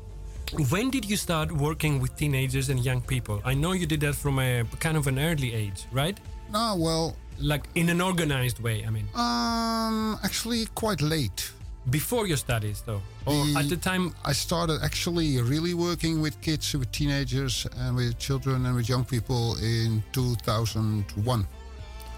when 0.54 0.90
did 0.90 1.06
you 1.10 1.18
start 1.18 1.52
working 1.52 2.00
with 2.02 2.16
teenagers 2.16 2.70
and 2.70 2.80
young 2.84 3.02
people? 3.02 3.42
I 3.46 3.54
know 3.54 3.72
you 3.74 3.86
did 3.86 4.02
that 4.02 4.16
from 4.16 4.40
a 4.40 4.64
kind 4.80 4.98
of 4.98 5.08
an 5.08 5.20
early 5.20 5.54
age, 5.54 5.86
right? 5.92 6.18
no, 6.52 6.76
well, 6.78 7.16
Like 7.42 7.64
in 7.76 7.90
an 7.90 8.02
organized 8.02 8.60
way. 8.60 8.84
I 8.86 8.90
mean, 8.90 9.08
um, 9.16 10.18
actually, 10.24 10.66
quite 10.76 11.02
late. 11.02 11.52
before 11.90 12.28
your 12.28 12.38
studies, 12.38 12.84
though, 12.86 13.02
or 13.26 13.46
The- 13.46 13.60
at 13.60 13.70
the 13.70 13.78
time? 13.78 14.14
I 14.26 14.34
started 14.34 14.82
actually 14.84 15.42
really 15.42 15.74
working 15.74 16.22
with 16.22 16.40
kids, 16.42 16.74
with 16.74 16.92
teenagers, 16.92 17.66
and 17.78 17.96
with 17.96 18.20
children 18.20 18.66
and 18.66 18.76
with 18.76 18.90
young 18.90 19.06
people 19.06 19.56
in 19.62 20.04
2001. 20.12 21.48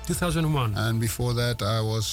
2001. 0.08 0.74
And 0.76 1.00
before 1.00 1.34
that, 1.36 1.62
I 1.62 1.80
was 1.82 2.06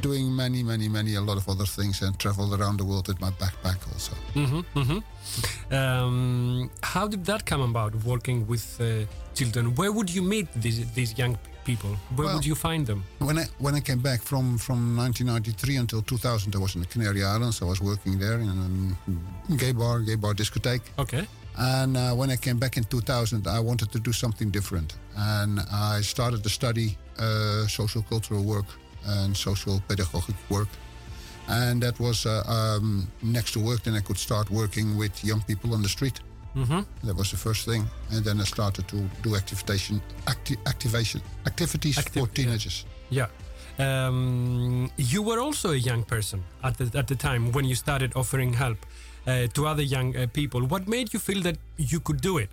doing 0.00 0.34
many, 0.34 0.62
many, 0.62 0.88
many, 0.88 1.14
a 1.16 1.20
lot 1.20 1.36
of 1.36 1.48
other 1.48 1.66
things 1.66 2.02
and 2.02 2.18
traveled 2.18 2.58
around 2.58 2.78
the 2.78 2.84
world 2.84 3.08
with 3.08 3.20
my 3.20 3.30
backpack 3.30 3.78
also. 3.92 4.14
Um, 5.70 6.70
how 6.82 7.06
did 7.08 7.24
that 7.26 7.44
come 7.46 7.60
about? 7.62 7.94
Working 8.04 8.46
with 8.46 8.80
uh, 8.80 9.06
children. 9.34 9.74
Where 9.74 9.92
would 9.92 10.10
you 10.14 10.22
meet 10.22 10.48
these 10.54 10.84
these 10.94 11.16
young 11.18 11.36
people? 11.64 11.90
Where 12.16 12.26
Well- 12.26 12.34
would 12.36 12.46
you 12.46 12.54
find 12.54 12.86
them? 12.86 13.04
When 13.18 13.38
I 13.38 13.44
when 13.58 13.74
I 13.74 13.80
came 13.80 14.00
back 14.00 14.20
from, 14.22 14.58
from 14.58 14.96
1993 14.96 15.76
until 15.76 16.02
2000, 16.02 16.54
I 16.54 16.58
was 16.58 16.74
in 16.74 16.80
the 16.82 16.88
Canary 16.88 17.22
Islands. 17.24 17.62
I 17.62 17.64
was 17.64 17.80
working 17.80 18.18
there 18.18 18.38
in 18.40 18.96
a 19.50 19.54
gay 19.56 19.72
bar, 19.72 20.00
gay 20.00 20.16
bar 20.16 20.34
discotheque. 20.34 20.82
Okay. 20.98 21.26
And 21.58 21.96
uh, 21.96 22.12
when 22.14 22.30
I 22.30 22.36
came 22.36 22.58
back 22.58 22.76
in 22.78 22.84
2000, 22.84 23.46
I 23.46 23.60
wanted 23.60 23.92
to 23.92 23.98
do 24.00 24.12
something 24.12 24.50
different. 24.50 24.94
And 25.16 25.60
I 25.70 26.00
started 26.02 26.42
to 26.42 26.48
study 26.48 26.96
uh, 27.18 27.66
social 27.66 28.02
cultural 28.02 28.42
work 28.42 28.64
and 29.06 29.36
social 29.36 29.82
pedagogic 29.88 30.36
work. 30.48 30.68
And 31.48 31.82
that 31.82 31.98
was 31.98 32.24
uh, 32.26 32.42
um, 32.46 33.08
next 33.22 33.52
to 33.52 33.60
work, 33.60 33.82
then 33.82 33.94
I 33.94 34.00
could 34.00 34.18
start 34.18 34.50
working 34.50 34.96
with 34.96 35.24
young 35.24 35.42
people 35.42 35.74
on 35.74 35.82
the 35.82 35.88
street. 35.88 36.20
Mm-hmm. 36.54 36.80
That 37.06 37.16
was 37.16 37.30
the 37.30 37.36
first 37.36 37.64
thing. 37.64 37.86
And 38.10 38.24
then 38.24 38.40
I 38.40 38.44
started 38.44 38.86
to 38.88 38.96
do 39.22 39.36
activation, 39.36 40.00
acti- 40.26 40.58
activation 40.66 41.20
activities 41.46 41.96
Activ- 41.96 42.12
for 42.12 42.18
yeah. 42.20 42.34
teenagers. 42.34 42.84
Yeah. 43.10 43.26
Um, 43.78 44.90
you 44.96 45.22
were 45.22 45.40
also 45.40 45.72
a 45.72 45.76
young 45.76 46.04
person 46.04 46.44
at 46.62 46.76
the, 46.76 46.98
at 46.98 47.08
the 47.08 47.16
time 47.16 47.52
when 47.52 47.64
you 47.64 47.74
started 47.74 48.12
offering 48.14 48.52
help 48.52 48.78
uh, 49.26 49.46
to 49.54 49.66
other 49.66 49.82
young 49.82 50.16
uh, 50.16 50.26
people. 50.32 50.60
What 50.66 50.86
made 50.86 51.12
you 51.12 51.18
feel 51.18 51.42
that 51.42 51.56
you 51.76 52.00
could 52.00 52.20
do 52.20 52.38
it? 52.38 52.50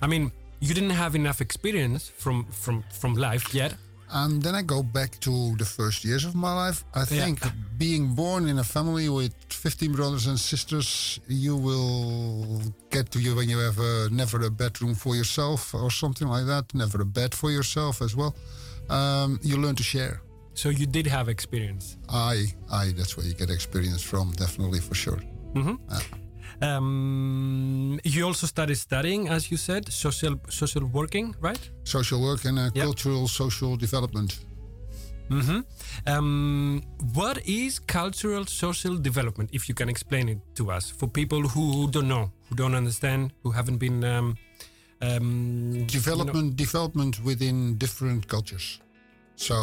I 0.00 0.06
mean, 0.06 0.30
you 0.60 0.72
didn't 0.72 0.90
have 0.90 1.14
enough 1.14 1.40
experience 1.40 2.08
from 2.08 2.44
from 2.50 2.84
from 3.00 3.14
life 3.14 3.54
yet. 3.54 3.74
And 4.14 4.40
then 4.40 4.54
I 4.54 4.62
go 4.62 4.80
back 4.82 5.18
to 5.26 5.56
the 5.56 5.64
first 5.64 6.04
years 6.04 6.24
of 6.24 6.36
my 6.36 6.54
life. 6.54 6.84
I 6.94 7.04
think 7.04 7.40
being 7.76 8.14
born 8.14 8.48
in 8.48 8.60
a 8.60 8.64
family 8.64 9.08
with 9.08 9.34
15 9.48 9.92
brothers 9.92 10.28
and 10.28 10.38
sisters, 10.38 11.18
you 11.26 11.56
will 11.56 12.62
get 12.90 13.10
to 13.10 13.18
you 13.18 13.34
when 13.34 13.48
you 13.48 13.58
have 13.58 13.80
a, 13.80 14.08
never 14.12 14.40
a 14.46 14.50
bedroom 14.50 14.94
for 14.94 15.16
yourself 15.16 15.74
or 15.74 15.90
something 15.90 16.28
like 16.28 16.46
that, 16.46 16.72
never 16.74 17.02
a 17.02 17.04
bed 17.04 17.34
for 17.34 17.50
yourself 17.50 18.00
as 18.00 18.14
well. 18.14 18.36
Um, 18.88 19.40
you 19.42 19.56
learn 19.56 19.74
to 19.74 19.82
share. 19.82 20.20
So 20.54 20.68
you 20.68 20.86
did 20.86 21.08
have 21.08 21.28
experience. 21.28 21.96
I, 22.08 22.44
I, 22.70 22.92
that's 22.96 23.16
where 23.16 23.26
you 23.26 23.34
get 23.34 23.50
experience 23.50 24.02
from, 24.02 24.30
definitely 24.30 24.78
for 24.78 24.94
sure. 24.94 25.20
Mm-hmm. 25.54 25.74
Um, 26.64 28.00
you 28.04 28.24
also 28.26 28.46
started 28.46 28.76
studying, 28.76 29.28
as 29.28 29.42
you 29.50 29.56
said, 29.68 29.82
social 30.04 30.34
social 30.48 30.84
working, 30.98 31.34
right? 31.48 31.62
Social 31.84 32.18
work 32.26 32.44
and 32.48 32.58
uh, 32.58 32.70
Yeah. 32.74 32.84
cultural, 32.84 33.28
social 33.28 33.76
development. 33.76 34.30
Um, 36.06 36.82
what 37.14 37.36
is 37.46 37.78
cultural 37.98 38.44
social 38.46 38.94
development? 39.08 39.48
If 39.52 39.68
you 39.68 39.74
can 39.74 39.88
explain 39.88 40.28
it 40.28 40.38
to 40.58 40.70
us, 40.70 40.90
for 40.98 41.08
people 41.08 41.40
who 41.54 41.88
don't 41.90 42.08
know, 42.08 42.30
who 42.48 42.54
don't 42.54 42.74
understand, 42.74 43.32
who 43.42 43.50
haven't 43.50 43.78
been 43.78 44.04
um, 44.04 44.36
um, 45.00 45.72
you 45.72 45.80
know- 45.80 45.86
development 45.86 46.56
development 46.56 47.14
within 47.24 47.76
different 47.78 48.26
cultures. 48.28 48.80
So 49.36 49.54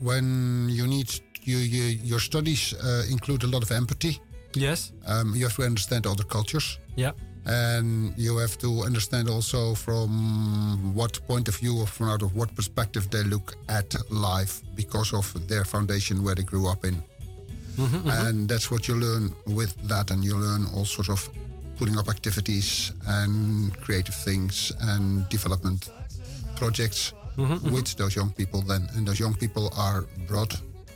when 0.00 0.68
you 0.70 0.86
need 0.86 1.08
you, 1.42 1.58
you, 1.58 1.84
your 2.12 2.20
studies 2.20 2.74
uh, 2.74 3.04
include 3.10 3.42
a 3.44 3.46
lot 3.54 3.62
of 3.62 3.70
empathy. 3.70 4.20
Yes, 4.60 4.92
Um, 5.06 5.34
you 5.34 5.42
have 5.44 5.54
to 5.56 5.62
understand 5.62 6.06
other 6.06 6.24
cultures, 6.26 6.78
yeah, 6.96 7.12
and 7.44 8.12
you 8.16 8.38
have 8.38 8.56
to 8.58 8.82
understand 8.86 9.28
also 9.28 9.74
from 9.74 10.94
what 10.94 11.20
point 11.26 11.48
of 11.48 11.56
view 11.56 11.78
or 11.80 11.86
from 11.86 12.08
out 12.08 12.22
of 12.22 12.34
what 12.34 12.54
perspective 12.54 13.08
they 13.10 13.22
look 13.24 13.56
at 13.68 13.94
life 14.10 14.62
because 14.74 15.16
of 15.16 15.32
their 15.48 15.64
foundation 15.64 16.22
where 16.22 16.34
they 16.34 16.44
grew 16.44 16.66
up 16.68 16.84
in. 16.84 17.02
And 18.10 18.48
that's 18.48 18.70
what 18.70 18.88
you 18.88 18.96
learn 18.96 19.32
with 19.46 19.72
that, 19.88 20.10
and 20.10 20.24
you 20.24 20.36
learn 20.36 20.66
all 20.74 20.84
sorts 20.84 21.10
of 21.10 21.28
putting 21.78 21.96
up 21.96 22.08
activities 22.08 22.92
and 23.06 23.72
creative 23.80 24.16
things 24.24 24.72
and 24.80 25.28
development 25.28 25.90
projects 26.56 27.12
with 27.70 27.94
those 27.96 28.16
young 28.16 28.32
people. 28.32 28.62
Then, 28.62 28.88
and 28.96 29.06
those 29.06 29.20
young 29.20 29.34
people 29.34 29.70
are 29.76 30.04
broad 30.26 30.52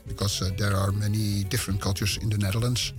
because 0.08 0.42
uh, 0.42 0.50
there 0.56 0.74
are 0.76 0.90
many 0.90 1.44
different 1.44 1.80
cultures 1.80 2.18
in 2.20 2.28
the 2.30 2.38
Netherlands. 2.38 2.92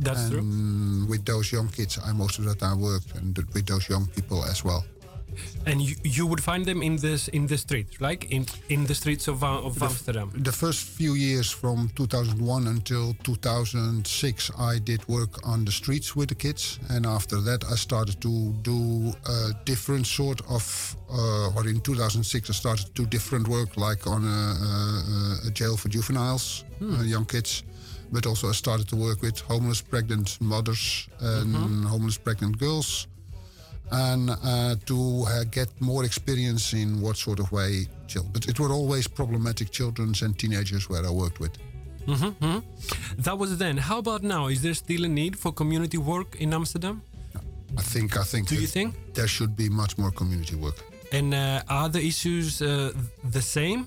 That's 0.00 0.28
true. 0.30 0.38
And 0.38 1.08
with 1.08 1.24
those 1.24 1.52
young 1.52 1.68
kids, 1.68 1.98
I 2.04 2.12
most 2.12 2.38
of 2.38 2.44
the 2.44 2.54
time 2.54 2.80
work 2.80 3.02
and 3.14 3.36
with 3.54 3.66
those 3.66 3.88
young 3.88 4.06
people 4.08 4.44
as 4.44 4.64
well. 4.64 4.84
And 5.66 5.82
you, 5.82 5.94
you 6.02 6.26
would 6.26 6.42
find 6.42 6.64
them 6.64 6.82
in 6.82 6.96
this 6.96 7.28
in 7.28 7.46
the 7.46 7.58
streets, 7.58 8.00
like 8.00 8.30
in 8.30 8.46
in 8.68 8.86
the 8.86 8.94
streets 8.94 9.28
of 9.28 9.44
of 9.44 9.82
Amsterdam. 9.82 10.30
The 10.34 10.52
first 10.52 10.80
few 10.82 11.14
years 11.14 11.50
from 11.50 11.90
2001 11.94 12.66
until 12.66 13.14
2006, 13.22 14.50
I 14.58 14.78
did 14.78 15.06
work 15.08 15.46
on 15.46 15.64
the 15.64 15.72
streets 15.72 16.16
with 16.16 16.28
the 16.28 16.34
kids. 16.34 16.78
And 16.88 17.06
after 17.06 17.40
that, 17.42 17.64
I 17.70 17.76
started 17.76 18.20
to 18.20 18.52
do 18.62 19.12
a 19.26 19.52
different 19.64 20.06
sort 20.06 20.40
of, 20.48 20.96
uh, 21.10 21.54
or 21.56 21.68
in 21.68 21.80
2006, 21.80 22.50
I 22.50 22.52
started 22.52 22.86
to 22.86 23.02
do 23.02 23.06
different 23.06 23.46
work, 23.48 23.76
like 23.76 24.06
on 24.06 24.24
a, 24.24 25.46
a, 25.46 25.48
a 25.48 25.50
jail 25.50 25.76
for 25.76 25.88
juveniles, 25.88 26.64
uh, 26.82 27.02
young 27.02 27.26
kids. 27.26 27.62
But 28.10 28.26
also, 28.26 28.48
I 28.48 28.52
started 28.52 28.88
to 28.88 28.96
work 28.96 29.20
with 29.22 29.40
homeless 29.40 29.82
pregnant 29.82 30.40
mothers 30.40 31.08
and 31.20 31.84
homeless 31.84 32.18
pregnant 32.18 32.58
girls. 32.58 33.06
and 33.90 34.30
uh, 34.30 34.76
to 34.84 35.24
uh, 35.26 35.44
get 35.50 35.68
more 35.80 36.04
experience 36.04 36.74
in 36.74 37.00
what 37.00 37.16
sort 37.16 37.38
of 37.40 37.50
way 37.50 37.86
children. 38.06 38.32
But 38.32 38.46
it 38.46 38.58
were 38.60 38.70
always 38.70 39.08
problematic 39.08 39.70
children 39.70 40.14
and 40.22 40.38
teenagers 40.38 40.88
where 40.90 41.04
I 41.06 41.10
worked 41.10 41.40
with. 41.40 41.52
That 43.18 43.38
was 43.38 43.56
then. 43.58 43.76
How 43.78 43.98
about 43.98 44.22
now? 44.22 44.48
Is 44.48 44.60
there 44.60 44.74
still 44.74 45.04
a 45.04 45.08
need 45.08 45.36
for 45.38 45.52
community 45.52 45.98
work 45.98 46.36
in 46.40 46.52
Amsterdam? 46.54 47.02
I 47.76 47.82
think 47.82 48.16
I 48.16 48.24
think 48.24 48.48
Do 48.48 48.54
you 48.54 48.66
think? 48.66 48.94
there 49.14 49.28
should 49.28 49.54
be 49.56 49.68
much 49.68 49.98
more 49.98 50.10
community 50.10 50.56
work. 50.56 50.76
And 51.12 51.34
uh, 51.34 51.62
are 51.68 51.88
the 51.88 52.00
issues 52.06 52.60
uh, 52.62 52.92
the 53.30 53.42
same 53.42 53.86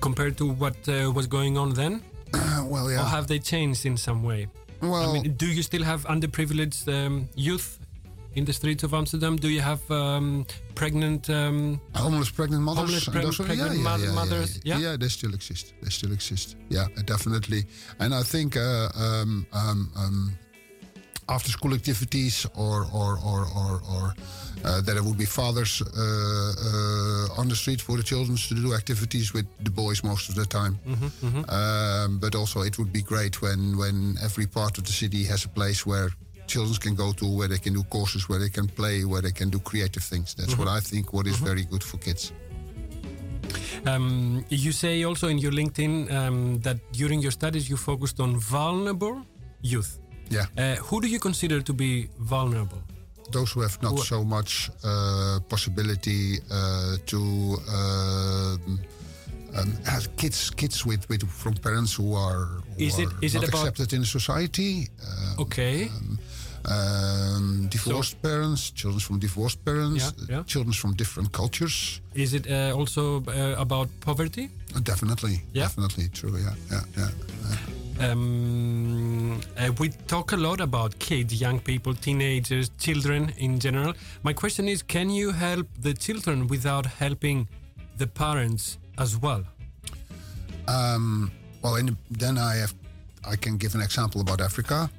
compared 0.00 0.36
to 0.38 0.46
what 0.48 0.76
uh, 0.88 1.10
was 1.14 1.26
going 1.26 1.56
on 1.56 1.74
then, 1.74 2.02
Well, 2.72 2.86
or 2.88 3.04
have 3.16 3.26
they 3.26 3.38
changed 3.38 3.86
in 3.86 3.96
some 3.96 4.22
way? 4.22 4.48
well, 4.80 5.10
I 5.10 5.12
mean, 5.22 5.34
do 5.36 5.46
you 5.46 5.62
still 5.62 5.82
have 5.84 6.04
underprivileged 6.06 6.88
um, 6.88 7.28
youth 7.34 7.78
in 8.34 8.44
the 8.44 8.52
streets 8.52 8.82
of 8.84 8.92
Amsterdam? 8.94 9.36
Do 9.36 9.48
you 9.48 9.60
have 9.60 9.82
um, 9.90 10.44
pregnant? 10.74 11.30
Um, 11.30 11.80
homeless 11.94 12.30
pregnant 12.30 12.62
mothers. 12.62 12.84
Homeless 12.84 13.08
preg- 13.08 13.22
those- 13.22 13.36
pregnant 13.46 13.80
mo- 13.80 14.12
mothers, 14.14 14.60
yeah? 14.64 14.78
yeah, 14.78 14.96
they 14.96 15.08
still 15.08 15.34
exist. 15.34 15.74
They 15.82 15.90
still 15.90 16.12
exist. 16.12 16.56
Yeah, 16.68 16.86
definitely. 17.04 17.64
And 17.98 18.14
I 18.14 18.22
think 18.22 18.56
uh, 18.56 18.88
um, 18.96 19.46
um, 19.52 19.90
um, 19.96 20.38
after 21.28 21.50
school 21.50 21.72
activities 21.74 22.46
or 22.54 22.86
or 22.92 23.18
or 23.24 23.40
or, 23.60 23.72
or 23.94 24.14
uh, 24.64 24.80
there 24.82 25.02
would 25.02 25.16
be 25.18 25.24
fathers 25.26 25.82
uh, 25.82 25.86
uh, 25.86 25.92
on 27.44 27.48
the 27.50 27.56
street 27.64 27.80
for 27.80 27.96
the 27.96 28.02
children 28.02 28.36
to 28.36 28.54
do 28.54 28.74
activities 28.74 29.32
with 29.36 29.46
the 29.66 29.70
boys 29.70 30.02
most 30.02 30.28
of 30.30 30.34
the 30.34 30.46
time. 30.46 30.74
Um, 31.48 32.18
but 32.18 32.34
also, 32.34 32.58
it 32.62 32.74
would 32.78 32.92
be 32.92 33.02
great 33.02 33.34
when 33.44 33.60
when 33.82 33.96
every 34.26 34.46
part 34.46 34.78
of 34.78 34.84
the 34.84 34.92
city 35.02 35.22
has 35.32 35.44
a 35.44 35.48
place 35.48 35.80
where 35.90 36.08
children 36.46 36.76
can 36.86 36.94
go 36.94 37.12
to, 37.20 37.26
where 37.38 37.48
they 37.48 37.60
can 37.66 37.72
do 37.74 37.82
courses, 37.96 38.22
where 38.28 38.40
they 38.44 38.52
can 38.58 38.66
play, 38.80 39.04
where 39.04 39.22
they 39.22 39.32
can 39.40 39.48
do 39.50 39.58
creative 39.70 40.04
things. 40.12 40.34
That's 40.34 40.56
what 40.58 40.68
I 40.78 40.80
think. 40.90 41.12
What 41.12 41.26
is 41.26 41.36
very 41.50 41.64
good 41.72 41.84
for 41.90 41.98
kids. 41.98 42.32
um, 43.86 44.44
you 44.48 44.72
say 44.72 45.04
also 45.04 45.28
in 45.28 45.38
your 45.38 45.52
LinkedIn 45.52 45.94
um, 46.18 46.60
that 46.60 46.78
during 46.92 47.22
your 47.22 47.32
studies 47.32 47.68
you 47.70 47.76
focused 47.76 48.20
on 48.20 48.30
vulnerable 48.38 49.16
youth. 49.62 49.98
Yeah. 50.30 50.46
Uh, 50.56 50.76
who 50.86 51.00
do 51.00 51.08
you 51.08 51.20
consider 51.20 51.60
to 51.62 51.72
be 51.72 52.08
vulnerable? 52.18 52.82
Those 53.32 53.52
who 53.52 53.60
have 53.62 53.78
not 53.82 53.98
so 53.98 54.24
much 54.24 54.70
uh, 54.84 55.38
possibility 55.48 56.38
uh, 56.50 56.96
to 57.06 57.20
um, 57.72 58.80
um, 59.56 59.72
have 59.84 60.08
kids 60.16 60.50
kids 60.50 60.84
with, 60.84 61.08
with 61.08 61.22
from 61.30 61.54
parents 61.54 61.94
who 61.94 62.14
are, 62.14 62.46
who 62.76 62.84
Is 62.84 62.98
it- 62.98 63.08
are 63.08 63.24
is 63.24 63.34
it 63.34 63.38
about- 63.48 63.54
accepted 63.66 63.92
in 63.92 64.04
society. 64.04 64.88
Uh, 65.02 65.42
Okay. 65.42 65.88
um, 66.66 67.68
divorced 67.68 68.20
parents, 68.22 68.70
children 68.70 69.00
from 69.00 69.18
divorced 69.18 69.62
parents, 69.64 70.04
Yeah, 70.04 70.36
yeah. 70.36 70.42
children 70.46 70.72
from 70.72 70.94
different 70.94 71.30
cultures. 71.32 72.00
Is 72.14 72.32
it 72.32 72.46
uh, 72.50 72.72
also 72.78 73.22
uh, 73.28 73.54
about 73.60 73.88
poverty? 74.00 74.48
Uh, 74.74 74.80
definitely, 74.80 75.42
Yeah. 75.52 75.64
definitely 75.66 76.08
true. 76.08 76.36
Yeah, 76.38 76.54
yeah, 76.70 76.82
yeah. 76.96 77.10
Um, 78.00 79.40
uh, 79.56 79.72
we 79.78 79.88
talk 80.08 80.32
a 80.32 80.36
lot 80.36 80.60
about 80.60 80.98
kids, 80.98 81.40
young 81.40 81.60
people, 81.60 81.94
teenagers, 81.94 82.70
children 82.78 83.32
in 83.38 83.58
general. 83.60 83.94
My 84.22 84.32
question 84.32 84.68
is 84.68 84.82
can 84.82 85.10
you 85.10 85.30
help 85.32 85.66
the 85.80 85.94
children 85.94 86.46
without 86.48 86.86
helping 86.86 87.48
the 87.96 88.06
parents 88.06 88.78
as 88.98 89.16
well? 89.16 89.44
Um, 90.66 91.30
Well, 91.62 91.76
the, 91.76 91.96
then 92.10 92.36
I 92.36 92.56
have, 92.56 92.74
I 93.26 93.36
can 93.36 93.56
give 93.56 93.74
an 93.74 93.80
example 93.80 94.20
about 94.20 94.40
Africa. 94.40 94.90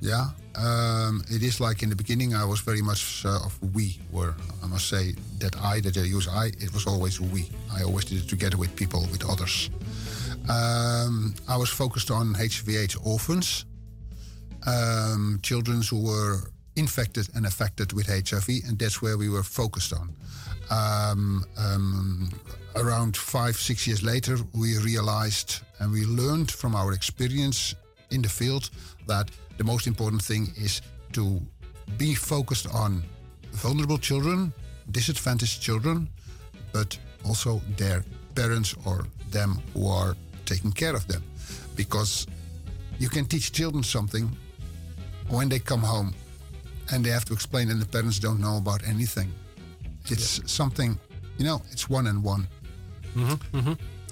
Yeah, 0.00 0.30
um, 0.56 1.22
it 1.28 1.42
is 1.42 1.60
like 1.60 1.82
in 1.82 1.90
the 1.90 1.96
beginning 1.96 2.34
I 2.34 2.44
was 2.44 2.60
very 2.60 2.82
much 2.82 3.24
uh, 3.24 3.44
of 3.44 3.58
we. 3.74 3.98
were. 4.10 4.34
I 4.62 4.66
must 4.66 4.88
say 4.88 5.14
that 5.38 5.54
I 5.56 5.80
that 5.80 5.96
I 5.96 6.02
use 6.02 6.28
I, 6.28 6.46
it 6.46 6.72
was 6.72 6.86
always 6.86 7.20
we. 7.20 7.50
I 7.72 7.82
always 7.82 8.04
did 8.04 8.18
it 8.22 8.28
together 8.28 8.56
with 8.56 8.74
people, 8.76 9.00
with 9.12 9.24
others. 9.28 9.70
Um, 10.48 11.34
I 11.48 11.56
was 11.56 11.70
focused 11.70 12.10
on 12.10 12.34
HIV/AIDS 12.34 12.96
orphans, 12.96 13.64
um, 14.66 15.40
children 15.42 15.82
who 15.82 16.04
were 16.04 16.50
infected 16.76 17.28
and 17.34 17.46
affected 17.46 17.92
with 17.92 18.06
HIV, 18.06 18.48
and 18.66 18.78
that's 18.78 19.00
where 19.00 19.16
we 19.16 19.28
were 19.28 19.42
focused 19.42 19.92
on. 19.92 20.14
Um, 20.70 21.44
um, 21.56 22.30
around 22.76 23.16
five, 23.16 23.56
six 23.56 23.86
years 23.86 24.02
later, 24.02 24.36
we 24.54 24.78
realized 24.78 25.60
and 25.78 25.92
we 25.92 26.04
learned 26.04 26.50
from 26.50 26.74
our 26.74 26.92
experience 26.92 27.74
in 28.10 28.22
the 28.22 28.28
field 28.28 28.70
that 29.06 29.30
the 29.58 29.64
most 29.64 29.86
important 29.86 30.22
thing 30.22 30.52
is 30.56 30.82
to 31.12 31.40
be 31.96 32.14
focused 32.14 32.66
on 32.72 33.02
vulnerable 33.52 33.98
children, 33.98 34.52
disadvantaged 34.90 35.62
children, 35.62 36.08
but 36.72 36.98
also 37.24 37.60
their 37.76 38.04
parents 38.34 38.74
or 38.84 39.06
them 39.30 39.58
who 39.72 39.88
are 39.88 40.16
taking 40.44 40.72
care 40.72 40.94
of 40.94 41.06
them. 41.06 41.22
Because 41.76 42.26
you 42.98 43.08
can 43.08 43.24
teach 43.24 43.52
children 43.52 43.82
something 43.82 44.28
when 45.28 45.48
they 45.48 45.58
come 45.58 45.80
home 45.80 46.14
and 46.92 47.04
they 47.04 47.10
have 47.10 47.24
to 47.24 47.32
explain 47.32 47.70
and 47.70 47.80
the 47.80 47.86
parents 47.86 48.18
don't 48.18 48.40
know 48.40 48.56
about 48.58 48.86
anything. 48.86 49.32
It's 50.10 50.40
something, 50.50 50.98
you 51.38 51.44
know, 51.44 51.62
it's 51.72 51.88
one 51.88 52.06
and 52.06 52.22
one. 52.22 52.46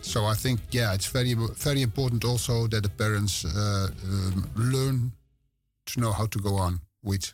So 0.01 0.25
I 0.25 0.35
think, 0.35 0.61
yeah, 0.71 0.95
it's 0.95 1.07
very, 1.07 1.35
very 1.35 1.83
important 1.83 2.25
also 2.25 2.66
that 2.68 2.83
the 2.83 2.88
parents 2.88 3.45
uh, 3.45 3.88
um, 4.05 4.51
learn 4.57 5.12
to 5.87 6.01
know 6.01 6.12
how 6.12 6.27
to 6.27 6.38
go 6.38 6.57
on 6.57 6.81
with 7.03 7.33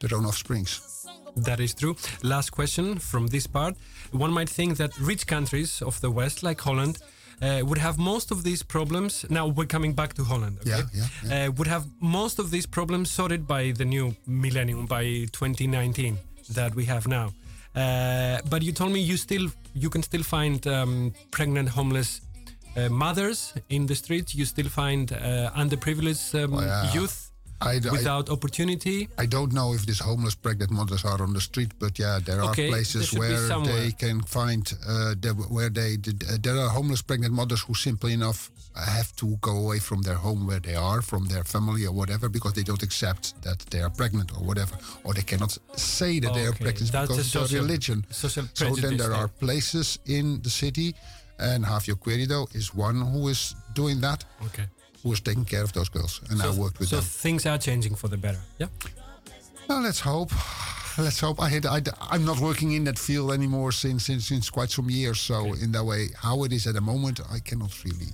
their 0.00 0.18
own 0.18 0.26
offsprings. 0.26 1.06
That 1.36 1.60
is 1.60 1.74
true. 1.74 1.96
Last 2.22 2.50
question 2.50 2.98
from 2.98 3.28
this 3.28 3.46
part. 3.46 3.76
One 4.12 4.32
might 4.32 4.48
think 4.48 4.76
that 4.76 4.96
rich 4.98 5.26
countries 5.26 5.82
of 5.82 6.00
the 6.00 6.10
West, 6.10 6.42
like 6.42 6.60
Holland, 6.60 6.98
uh, 7.42 7.60
would 7.64 7.78
have 7.78 7.98
most 7.98 8.30
of 8.30 8.42
these 8.44 8.62
problems. 8.62 9.24
Now 9.28 9.46
we're 9.46 9.66
coming 9.66 9.94
back 9.94 10.14
to 10.14 10.24
Holland. 10.24 10.58
Okay? 10.60 10.70
Yeah, 10.70 11.06
yeah, 11.24 11.46
Uh, 11.46 11.52
would 11.52 11.68
have 11.68 11.84
most 12.00 12.38
of 12.38 12.50
these 12.50 12.66
problems 12.66 13.10
sorted 13.10 13.46
by 13.46 13.72
the 13.72 13.84
new 13.84 14.14
millennium, 14.26 14.86
by 14.86 15.26
2019 15.32 16.18
that 16.54 16.74
we 16.74 16.84
have 16.86 17.06
now. 17.08 17.32
Uh, 17.74 18.38
but 18.50 18.62
you 18.62 18.72
told 18.72 18.92
me 18.92 19.00
you 19.00 19.16
still 19.16 19.50
you 19.74 19.90
can 19.90 20.02
still 20.02 20.22
find 20.22 20.64
um, 20.66 21.12
pregnant 21.30 21.68
homeless 21.70 22.20
uh, 22.76 22.88
mothers 22.88 23.52
in 23.68 23.86
the 23.86 23.94
streets. 23.94 24.34
You 24.34 24.44
still 24.44 24.68
find 24.68 25.10
uh, 25.12 25.50
underprivileged 25.56 26.34
um, 26.44 26.52
Well, 26.52 26.62
yeah. 26.66 26.92
youth 26.94 27.30
I, 27.64 27.80
I, 27.88 27.92
without 27.92 28.28
opportunity. 28.30 29.08
I 29.18 29.26
don't 29.26 29.52
know 29.52 29.72
if 29.74 29.86
these 29.86 30.00
homeless 30.00 30.34
pregnant 30.34 30.70
mothers 30.70 31.04
are 31.04 31.20
on 31.22 31.32
the 31.32 31.40
street, 31.40 31.72
but 31.78 31.98
yeah, 31.98 32.18
there 32.24 32.40
are 32.40 32.50
Okay, 32.50 32.62
there 32.62 32.72
places 32.72 33.12
where 33.12 33.48
they 33.64 33.92
can 33.92 34.20
find 34.22 34.62
uh, 34.86 35.14
the, 35.20 35.30
where 35.48 35.70
they 35.70 35.94
uh, 35.94 36.36
there 36.40 36.58
are 36.58 36.68
homeless 36.68 37.02
pregnant 37.02 37.32
mothers 37.32 37.62
who 37.62 37.74
simply 37.74 38.12
enough 38.12 38.50
have 38.76 39.14
to 39.16 39.36
go 39.40 39.52
away 39.64 39.78
from 39.78 40.02
their 40.02 40.16
home 40.16 40.46
where 40.46 40.60
they 40.60 40.74
are, 40.74 41.00
from 41.00 41.26
their 41.26 41.44
family 41.44 41.86
or 41.86 41.92
whatever, 41.92 42.28
because 42.28 42.52
they 42.54 42.64
don't 42.64 42.82
accept 42.82 43.40
that 43.42 43.58
they 43.70 43.80
are 43.80 43.90
pregnant 43.90 44.32
or 44.36 44.42
whatever, 44.44 44.76
or 45.04 45.14
they 45.14 45.22
cannot 45.22 45.56
say 45.76 46.18
that 46.18 46.34
they 46.34 46.44
are 46.44 46.52
pregnant 46.52 46.90
because 46.92 47.10
of 47.10 47.16
their 47.16 47.24
social- 47.24 47.62
religion. 47.62 48.04
social 48.10 48.44
so 48.52 48.74
then 48.74 48.96
there 48.96 49.08
there. 49.08 49.16
are 49.16 49.28
places 49.28 49.98
in 50.06 50.42
the 50.42 50.50
city, 50.50 50.94
and 51.38 51.64
Javier 51.64 51.94
Querido 51.94 52.52
is 52.54 52.74
one 52.74 53.00
who 53.00 53.28
is 53.28 53.54
doing 53.74 54.00
that, 54.00 54.24
Okay. 54.46 54.66
Who 55.04 55.12
is 55.12 55.20
taking 55.20 55.44
care 55.44 55.62
of 55.62 55.72
those 55.72 55.90
girls, 55.90 56.20
and 56.30 56.42
I 56.42 56.50
worked 56.50 56.78
with 56.80 56.88
so 56.88 56.96
them. 56.96 57.04
things 57.04 57.46
are 57.46 57.58
changing 57.58 57.94
for 57.94 58.08
the 58.08 58.16
better. 58.16 58.40
Yeah. 58.58 58.68
Well, 59.68 59.82
let's 59.82 60.00
hope. 60.00 60.32
Let's 60.98 61.20
hope. 61.20 61.40
I 61.40 61.48
had, 61.48 61.66
I, 61.66 61.82
I'm 62.10 62.24
not 62.24 62.38
working 62.40 62.72
in 62.72 62.84
that 62.84 62.98
field 62.98 63.32
anymore 63.32 63.72
since, 63.72 64.06
since 64.06 64.26
since 64.26 64.50
quite 64.50 64.70
some 64.70 64.88
years. 64.90 65.20
So 65.20 65.52
in 65.54 65.72
that 65.72 65.84
way, 65.84 66.08
how 66.16 66.44
it 66.44 66.52
is 66.52 66.66
at 66.66 66.74
the 66.74 66.80
moment, 66.80 67.20
I 67.30 67.38
cannot 67.40 67.72
really. 67.84 68.06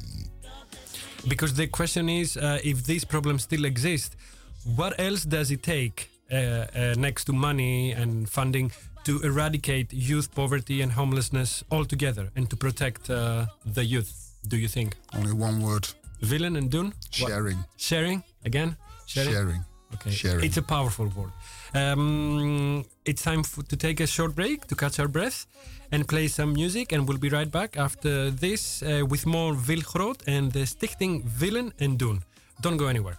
Because 1.28 1.54
the 1.54 1.66
question 1.66 2.08
is, 2.08 2.36
uh, 2.36 2.58
if 2.64 2.84
these 2.84 3.04
problems 3.04 3.42
still 3.42 3.64
exist, 3.64 4.16
what 4.64 4.98
else 4.98 5.24
does 5.24 5.50
it 5.50 5.62
take 5.62 6.10
uh, 6.32 6.34
uh, 6.34 6.94
next 6.96 7.24
to 7.24 7.32
money 7.32 7.92
and 7.92 8.28
funding 8.28 8.72
to 9.04 9.20
eradicate 9.22 9.92
youth 9.92 10.34
poverty 10.34 10.80
and 10.82 10.92
homelessness 10.92 11.62
altogether 11.70 12.30
and 12.36 12.48
to 12.50 12.56
protect 12.56 13.10
uh, 13.10 13.46
the 13.66 13.84
youth? 13.84 14.12
Do 14.48 14.56
you 14.56 14.68
think? 14.68 14.96
Only 15.14 15.34
one 15.34 15.60
word: 15.60 15.88
Willen 16.20 16.56
en 16.56 16.68
Doen? 16.68 16.84
What- 16.84 17.28
sharing. 17.30 17.64
Sharing 17.76 18.22
again. 18.44 18.76
Sharing. 19.06 19.32
Sharing. 19.32 19.64
Okay. 19.94 20.10
Sharing. 20.12 20.44
It's 20.44 20.56
a 20.56 20.62
powerful 20.62 21.08
word. 21.16 21.32
Um, 21.72 22.84
it's 23.04 23.22
time 23.22 23.40
f- 23.40 23.66
to 23.68 23.76
take 23.76 24.00
a 24.02 24.06
short 24.06 24.34
break 24.34 24.66
to 24.66 24.74
catch 24.74 24.98
our 24.98 25.08
breath 25.08 25.46
and 25.90 26.06
play 26.06 26.28
some 26.28 26.52
music, 26.52 26.92
and 26.92 27.06
we'll 27.08 27.18
be 27.18 27.28
right 27.28 27.50
back 27.50 27.76
after 27.76 28.30
this 28.30 28.82
uh, 28.82 29.04
with 29.08 29.26
more 29.26 29.54
Wil 29.66 29.80
Groot 29.92 30.22
and 30.26 30.52
the 30.52 30.64
Stichting 30.66 31.22
Willen 31.40 31.72
en 31.78 31.96
Doen. 31.96 32.22
Don't 32.60 32.76
go 32.76 32.86
anywhere. 32.86 33.16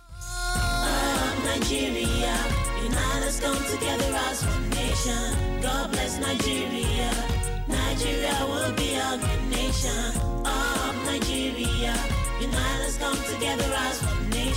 Nigeria, 1.43 2.35
unite 2.83 3.23
us, 3.27 3.39
come 3.39 3.57
together 3.73 4.13
as 4.29 4.45
one 4.45 4.69
nation. 4.69 5.61
God 5.61 5.91
bless 5.91 6.19
Nigeria. 6.19 6.67
Nigeria 6.67 6.80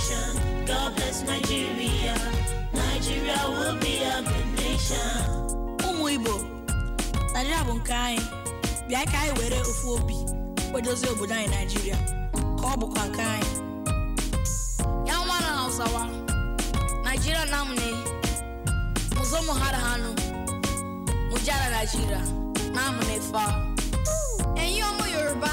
nation. 0.09 0.65
God 0.65 0.95
bless 0.95 1.23
Nigeria. 1.23 2.15
Nigeria 2.73 3.37
will 3.49 3.75
be 3.79 4.03
a 4.03 4.21
good 4.21 4.47
nation. 4.57 5.21
ụmụ 5.87 6.07
igbo 6.09 6.33
naijiria 7.33 7.63
bụ 7.63 7.73
nke 7.73 7.93
anyị 7.93 8.21
bịa 8.89 9.05
ka 9.11 9.19
anyị 9.19 9.33
were 9.39 9.59
ofu 9.61 9.89
obi 9.95 10.15
kwedozie 10.71 11.09
obodo 11.11 11.33
anyị 11.35 11.47
naijiria 11.47 11.95
ka 12.61 12.67
ọ 12.67 12.75
bụkwa 12.79 13.05
nke 13.09 13.21
anyị 13.21 13.51
ya 15.07 15.15
nwa 15.25 15.39
na 15.41 15.47
hausawa 15.47 16.07
naijiria 17.03 17.45
nam 17.45 17.75
ne 17.75 17.89
muzo 19.17 19.41
mu 19.41 19.53
hada 19.53 19.77
hannu 19.77 20.13
mu 21.29 21.37
jara 21.45 21.69
naijiria 21.69 22.21
namu 22.75 23.01
ne 23.07 23.19
fa 23.31 23.45
ẹ̀yin 24.55 24.83
ọmọ 24.89 25.05
yorùbá 25.15 25.51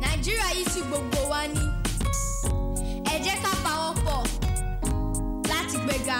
nàìjíríà 0.00 0.48
yìí 0.56 0.64
ti 0.74 0.80
gbogbo 0.80 1.18
wa 1.30 1.46
ní 1.48 1.60
jẹ́ 3.24 3.36
ká 3.44 3.52
pawọ́ 3.64 3.90
pọ̀ 4.04 4.20
láti 5.50 5.76
gbéga. 5.84 6.18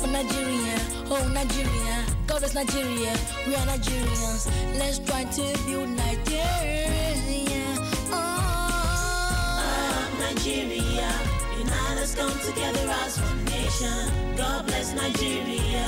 for 0.00 0.08
Nigeria, 0.08 0.76
oh 1.10 1.24
Nigeria, 1.38 1.96
God 2.26 2.42
is 2.46 2.54
Nigeria, 2.54 3.12
we 3.46 3.54
are 3.58 3.66
Nigerians. 3.72 4.42
Let's 4.78 4.98
try 5.08 5.22
to 5.36 5.44
build 5.66 5.88
Nigeria. 6.04 7.64
Oh. 8.12 8.18
Up 9.70 10.10
Nigeria, 10.24 11.10
unite 11.60 11.98
us, 12.02 12.14
come 12.18 12.36
together 12.48 12.86
as 13.04 13.14
one 13.20 13.44
nation. 13.44 14.00
God 14.36 14.66
bless 14.66 14.88
Nigeria. 14.94 15.84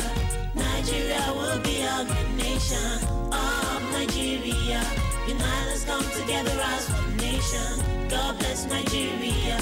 Nigeria 0.54 1.22
will 1.36 1.58
be 1.68 1.76
a 1.82 1.96
good 2.10 2.30
nation. 2.44 2.90
Up 3.32 3.82
Nigeria, 3.92 4.80
unite 5.28 5.68
us, 5.72 5.84
come 5.84 6.04
together 6.20 6.58
as 6.74 6.90
one 6.90 7.16
nation. 7.18 8.08
God 8.08 8.38
bless 8.38 8.66
Nigeria. 8.66 9.58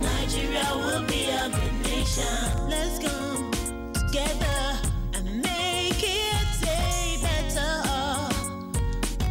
Nigeria 0.00 0.66
will 0.74 1.04
be 1.06 1.28
a 1.28 1.48
good 1.50 1.76
nation. 1.84 2.68
Let's 2.68 2.98
come 2.98 3.50
together 3.92 4.78
and 5.14 5.42
make 5.42 6.02
it 6.02 6.48
a 6.62 7.18
better. 7.22 7.74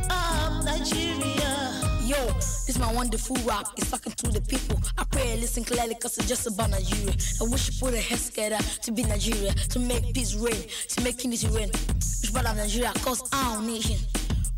Up 0.10 0.64
Nigeria. 0.64 1.74
Yo, 2.06 2.28
this 2.68 2.78
my 2.80 2.92
wonderful 2.94 3.38
rap. 3.38 3.66
It's 3.78 3.90
talking 3.90 4.14
to 4.14 4.28
the 4.32 4.42
people. 4.42 4.80
I 4.98 5.04
pray 5.06 5.32
and 5.32 5.42
listen 5.42 5.64
clearly 5.64 5.96
cause 5.96 6.18
it's 6.20 6.28
just 6.28 6.46
about 6.48 6.70
Nigeria. 6.70 7.16
I 7.42 7.44
wish 7.46 7.70
you 7.70 7.80
put 7.80 7.94
a 7.96 8.02
head 8.02 8.20
together 8.20 8.60
to 8.84 8.92
be 8.92 9.04
Nigeria, 9.04 9.54
to 9.54 9.80
make 9.80 10.14
peace 10.14 10.36
reign, 10.36 10.64
to 10.90 11.04
make 11.04 11.24
unity 11.24 11.48
reign. 11.48 11.70
It's 11.98 12.30
about 12.30 12.56
Nigeria 12.56 12.94
cause 13.02 13.24
our 13.34 13.62
nation. 13.62 13.98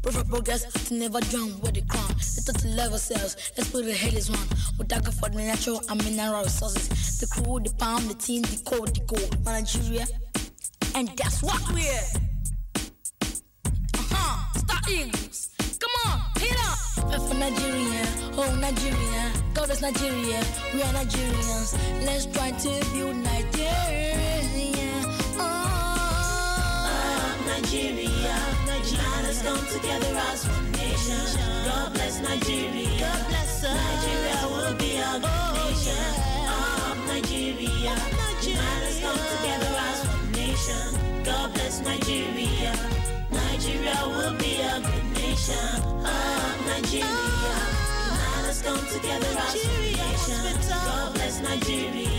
For 0.03 0.23
progress 0.25 0.63
to 0.87 0.93
never 0.93 1.19
drown 1.21 1.59
with 1.61 1.73
the 1.75 1.81
crown. 1.81 2.09
Let's 2.09 2.43
to 2.45 2.67
love 2.69 2.91
ourselves. 2.93 3.51
Let's 3.57 3.69
put 3.71 3.85
the 3.85 3.93
head 3.93 4.13
is 4.13 4.29
one. 4.29 4.47
We 4.77 4.85
dagger 4.85 5.11
for 5.11 5.29
the 5.29 5.37
natural 5.37 5.81
and 5.89 6.03
mineral 6.03 6.43
resources. 6.43 7.19
The 7.19 7.27
crew, 7.27 7.59
the 7.59 7.73
pound, 7.75 8.09
the 8.09 8.15
team, 8.15 8.41
the 8.43 8.61
code, 8.65 8.95
the 8.95 9.01
gold. 9.05 9.45
Nigeria. 9.45 10.05
And 10.95 11.09
that's 11.17 11.41
what 11.41 11.61
we're. 11.73 12.07
Uh-huh. 13.95 14.59
Star 14.59 14.79
Eagles. 14.89 15.49
Come 15.79 16.11
on, 16.11 16.19
hit 16.37 16.57
up. 16.59 16.83
Fight 17.13 17.21
for 17.21 17.33
Nigeria, 17.35 18.05
oh 18.37 18.55
Nigeria, 18.59 19.31
God 19.53 19.69
is 19.69 19.81
Nigeria, 19.81 20.43
we 20.73 20.81
are 20.81 20.93
Nigerians. 20.93 21.73
Let's 22.05 22.25
try 22.27 22.51
to 22.51 22.69
build 22.93 23.15
Nigeria. 23.17 24.42
Nigeria. 27.63 28.35
Nigerians 28.67 29.41
come 29.41 29.65
together 29.71 30.13
as 30.31 30.47
one 30.49 30.71
nation. 30.73 31.39
God 31.65 31.93
bless 31.93 32.19
Nigeria. 32.21 32.99
God 32.99 33.27
bless 33.29 33.63
us. 33.63 34.03
Nigeria 34.03 34.39
will 34.51 34.75
be 34.75 34.97
a 34.97 35.13
good 35.13 35.31
oh, 35.31 35.69
nation. 35.71 35.95
Yeah. 35.95 36.51
Oh, 36.51 37.05
Nigeria. 37.07 37.95
Nigerians 38.19 39.01
come 39.01 39.23
together 39.31 39.73
as 39.87 40.07
one 40.07 40.31
nation. 40.33 41.23
God 41.23 41.53
bless 41.53 41.79
Nigeria. 41.81 42.73
Nigeria 43.31 43.97
will 44.07 44.35
be 44.37 44.59
a 44.59 44.81
good 44.81 45.05
nation. 45.23 45.69
Oh, 46.03 46.63
Nigeria. 46.67 47.07
Ah, 47.07 48.43
Nigerians 48.43 48.63
come 48.63 48.85
together 48.91 49.39
as 49.39 49.55
one 49.55 49.81
nation. 50.03 50.69
God 50.69 51.13
bless 51.13 51.39
Nigeria. 51.41 52.12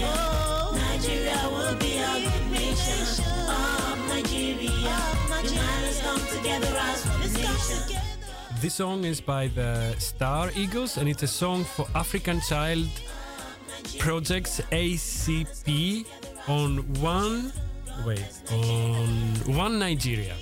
This 8.61 8.75
song 8.77 9.05
is 9.05 9.21
by 9.21 9.49
the 9.49 9.95
Star 9.99 10.51
Eagles 10.57 10.97
and 10.97 11.07
it's 11.07 11.23
a 11.23 11.27
song 11.27 11.65
for 11.65 11.87
African 11.95 12.41
Child 12.41 12.89
Projects 13.99 14.63
ACP 14.73 16.07
on 16.49 16.79
one 17.03 17.53
wait 18.07 18.43
on 18.51 19.57
one 19.57 19.79
Nigeria. 19.79 20.35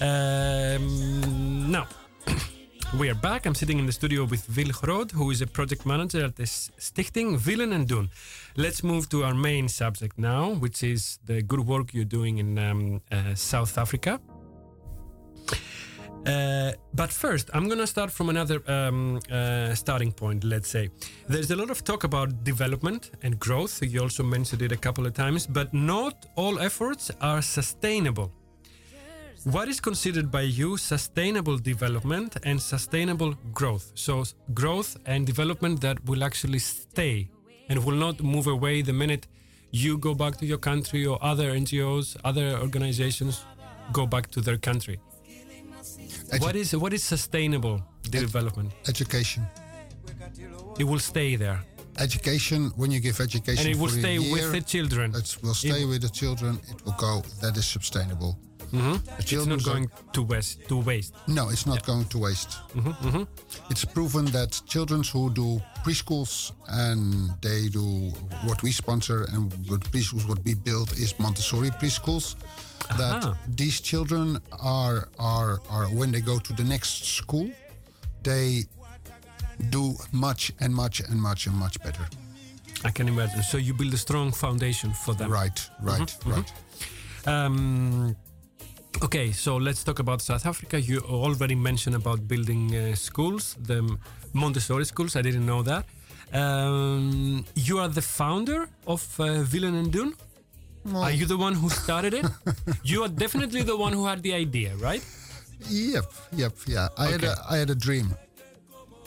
Um, 0.00 1.70
now 1.70 1.86
we 2.98 3.08
are 3.08 3.14
back. 3.14 3.46
I'm 3.46 3.54
sitting 3.54 3.78
in 3.78 3.86
the 3.86 3.92
studio 3.92 4.24
with 4.24 4.54
Wil 4.54 4.68
Groot, 4.72 5.12
who 5.12 5.30
is 5.30 5.40
a 5.40 5.46
project 5.46 5.86
manager 5.86 6.24
at 6.26 6.36
the 6.36 6.44
Stichting 6.44 7.38
Willen 7.46 7.72
en 7.72 7.86
Doen. 7.86 8.10
Let's 8.56 8.82
move 8.82 9.08
to 9.08 9.24
our 9.24 9.34
main 9.34 9.68
subject 9.68 10.18
now, 10.18 10.50
which 10.50 10.82
is 10.82 11.18
the 11.24 11.40
good 11.42 11.60
work 11.66 11.94
you're 11.94 12.04
doing 12.04 12.38
in 12.38 12.58
um, 12.58 13.00
uh, 13.10 13.34
South 13.34 13.78
Africa. 13.78 14.20
Uh, 16.26 16.72
but 16.92 17.12
first, 17.12 17.50
I'm 17.54 17.66
going 17.66 17.78
to 17.78 17.86
start 17.86 18.10
from 18.10 18.28
another 18.30 18.60
um, 18.66 19.20
uh, 19.30 19.74
starting 19.74 20.10
point, 20.10 20.42
let's 20.42 20.68
say. 20.68 20.90
There's 21.28 21.50
a 21.52 21.56
lot 21.56 21.70
of 21.70 21.84
talk 21.84 22.02
about 22.02 22.42
development 22.42 23.12
and 23.22 23.38
growth. 23.38 23.80
You 23.82 24.02
also 24.02 24.24
mentioned 24.24 24.62
it 24.62 24.72
a 24.72 24.76
couple 24.76 25.06
of 25.06 25.14
times, 25.14 25.46
but 25.46 25.72
not 25.72 26.26
all 26.34 26.58
efforts 26.58 27.12
are 27.20 27.42
sustainable. 27.42 28.32
What 29.44 29.68
is 29.68 29.78
considered 29.78 30.32
by 30.32 30.40
you 30.40 30.76
sustainable 30.76 31.58
development 31.58 32.36
and 32.42 32.60
sustainable 32.60 33.34
growth? 33.54 33.92
So, 33.94 34.24
growth 34.52 34.96
and 35.06 35.24
development 35.24 35.80
that 35.82 36.04
will 36.04 36.24
actually 36.24 36.58
stay 36.58 37.28
and 37.68 37.84
will 37.84 37.94
not 37.94 38.20
move 38.20 38.48
away 38.48 38.82
the 38.82 38.92
minute 38.92 39.28
you 39.70 39.98
go 39.98 40.14
back 40.14 40.36
to 40.38 40.46
your 40.46 40.58
country 40.58 41.06
or 41.06 41.18
other 41.22 41.52
NGOs, 41.52 42.16
other 42.24 42.58
organizations 42.58 43.44
go 43.92 44.04
back 44.06 44.28
to 44.32 44.40
their 44.40 44.58
country. 44.58 44.98
Edu- 46.32 46.40
What 46.40 46.56
is 46.56 46.74
what 46.76 46.92
is 46.92 47.02
sustainable 47.04 47.80
development? 48.10 48.72
education. 48.88 49.46
It 50.78 50.84
will 50.84 50.98
stay 51.00 51.36
there, 51.36 51.58
Education, 51.98 52.70
when 52.76 52.90
you 52.90 53.00
give 53.00 53.20
education 53.20 53.66
and 53.66 53.74
it 53.74 53.78
will 53.80 53.88
stay 53.88 54.18
year, 54.18 54.32
with 54.32 54.52
the 54.52 54.60
children. 54.60 55.14
it 55.14 55.36
will 55.42 55.54
stay 55.54 55.82
It- 55.82 55.88
with 55.88 56.02
the 56.02 56.10
children. 56.10 56.60
It 56.72 56.78
will 56.84 56.96
go. 56.98 57.22
That 57.40 57.56
is 57.56 57.66
sustainable. 57.66 58.38
The 58.70 58.76
Mm-hmm. 58.76 59.20
It's 59.20 59.46
not 59.46 59.62
going 59.64 59.90
to 60.12 60.22
waste. 60.22 60.68
To 60.68 60.76
waste. 60.80 61.14
No, 61.26 61.48
it's 61.50 61.66
not 61.66 61.84
going 61.86 62.04
to 62.06 62.18
waste. 62.18 62.50
Mm-hmm, 62.74 63.22
It's 63.70 63.84
proven 63.84 64.24
that 64.26 64.60
children 64.66 65.02
who 65.12 65.30
do 65.32 65.60
preschools 65.84 66.52
and 66.68 67.30
they 67.40 67.68
do 67.68 68.10
what 68.44 68.62
we 68.62 68.72
sponsor 68.72 69.26
and 69.32 69.52
what 69.68 69.80
preschools 69.92 70.28
what 70.28 70.38
we 70.44 70.54
build 70.54 70.92
is 70.92 71.14
Montessori 71.18 71.70
preschools. 71.70 72.34
That 72.98 73.24
Aha. 73.24 73.36
these 73.56 73.80
children 73.80 74.38
are 74.62 75.08
are 75.18 75.60
are 75.70 75.86
when 75.98 76.12
they 76.12 76.20
go 76.20 76.38
to 76.38 76.52
the 76.52 76.64
next 76.64 77.04
school, 77.04 77.50
they 78.22 78.64
do 79.70 79.94
much 80.12 80.52
and 80.60 80.72
much 80.74 81.00
and 81.00 81.20
much 81.20 81.46
and 81.46 81.56
much 81.56 81.80
better. 81.82 82.06
I 82.84 82.90
can 82.90 83.08
imagine. 83.08 83.42
So 83.42 83.58
you 83.58 83.74
build 83.74 83.94
a 83.94 83.96
strong 83.96 84.30
foundation 84.32 84.92
for 84.92 85.14
them. 85.14 85.30
Right, 85.32 85.58
right, 85.82 86.00
Mm-hmm, 86.08 86.30
right. 86.30 86.52
Um, 87.26 88.14
okay, 89.02 89.32
so 89.32 89.56
let's 89.56 89.84
talk 89.84 89.98
about 89.98 90.20
South 90.22 90.46
Africa. 90.46 90.80
You 90.80 91.00
already 91.00 91.54
mentioned 91.54 91.96
about 91.96 92.26
building 92.28 92.74
uh, 92.74 92.94
schools, 92.94 93.56
the 93.60 93.96
Montessori 94.32 94.84
schools. 94.84 95.16
I 95.16 95.22
didn't 95.22 95.46
know 95.46 95.62
that. 95.62 95.84
Um, 96.32 97.44
you 97.54 97.78
are 97.78 97.88
the 97.88 98.02
founder 98.02 98.68
of 98.86 99.02
uh, 99.20 99.44
Willen 99.52 99.74
en 99.76 99.90
Doen. 99.90 100.14
Are 100.94 101.10
you 101.10 101.26
the 101.26 101.36
one 101.36 101.54
who 101.54 101.68
started 101.68 102.14
it? 102.14 102.26
you 102.84 103.02
are 103.02 103.08
definitely 103.08 103.62
the 103.62 103.76
one 103.76 103.92
who 103.92 104.06
had 104.06 104.22
the 104.22 104.34
idea, 104.34 104.74
right? 104.76 105.02
Yep, 105.68 106.12
yep, 106.32 106.52
yeah. 106.66 106.88
I 106.96 107.06
had 107.08 107.24
a 107.24 107.34
I 107.50 107.56
had 107.56 107.70
a 107.70 107.74
dream. 107.74 108.14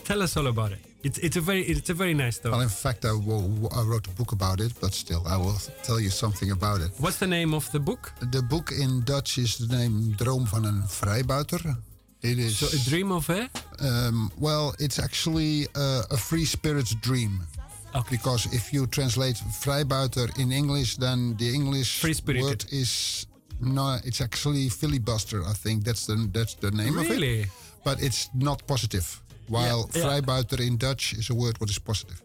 Tell 0.03 0.21
us 0.21 0.35
all 0.35 0.47
about 0.47 0.71
it. 0.71 0.88
It's 1.01 1.17
it's 1.19 1.37
a 1.37 1.41
very 1.41 1.61
it's 1.61 1.89
a 1.89 1.93
very 1.93 2.13
nice 2.13 2.35
story. 2.35 2.51
Well, 2.51 2.61
in 2.61 2.69
fact, 2.69 3.05
I, 3.05 3.11
wrote 3.11 4.07
a 4.07 4.15
book 4.17 4.33
about 4.33 4.59
it, 4.59 4.73
but 4.81 4.93
still, 4.93 5.23
I 5.25 5.37
will 5.37 5.57
tell 5.83 5.99
you 5.99 6.09
something 6.09 6.51
about 6.51 6.81
it. 6.81 6.91
What's 6.97 7.17
the 7.17 7.27
name 7.27 7.53
of 7.53 7.71
the 7.71 7.79
book? 7.79 8.11
The 8.31 8.41
book 8.41 8.71
in 8.71 9.03
Dutch 9.05 9.37
is 9.37 9.57
the 9.57 9.77
name 9.77 10.15
Droom 10.17 10.47
van 10.47 10.63
een 10.65 10.83
vrijbuiter. 10.87 11.77
It 12.19 12.37
is 12.37 12.57
So 12.57 12.65
a 12.65 12.83
dream 12.89 13.11
of 13.11 13.29
a 13.29 13.49
um, 13.79 14.31
well, 14.39 14.73
it's 14.77 14.99
actually 14.99 15.67
uh, 15.75 16.03
a 16.09 16.17
free 16.17 16.45
spirit's 16.45 16.95
dream. 16.99 17.47
Okay. 17.95 18.17
Because 18.17 18.47
if 18.51 18.71
you 18.71 18.87
translate 18.87 19.41
vrijbuiter 19.61 20.29
in 20.37 20.51
English, 20.51 20.97
then 20.97 21.35
the 21.37 21.53
English 21.53 22.03
word 22.25 22.65
is 22.69 23.25
no, 23.61 23.99
it's 24.03 24.21
actually 24.21 24.69
filibuster. 24.69 25.41
I 25.45 25.53
think 25.53 25.83
that's 25.83 26.05
the 26.05 26.29
that's 26.31 26.55
the 26.55 26.71
name 26.71 26.97
of 26.97 27.05
it. 27.05 27.09
really. 27.09 27.47
But 27.83 28.01
it's 28.01 28.29
not 28.33 28.65
positive. 28.65 29.21
While 29.49 29.87
Yeah, 29.91 30.03
vrijbuiter 30.03 30.59
in 30.59 30.77
Dutch 30.77 31.13
is 31.17 31.29
a 31.29 31.33
word 31.33 31.57
what 31.57 31.69
is 31.69 31.79
positive. 31.79 32.21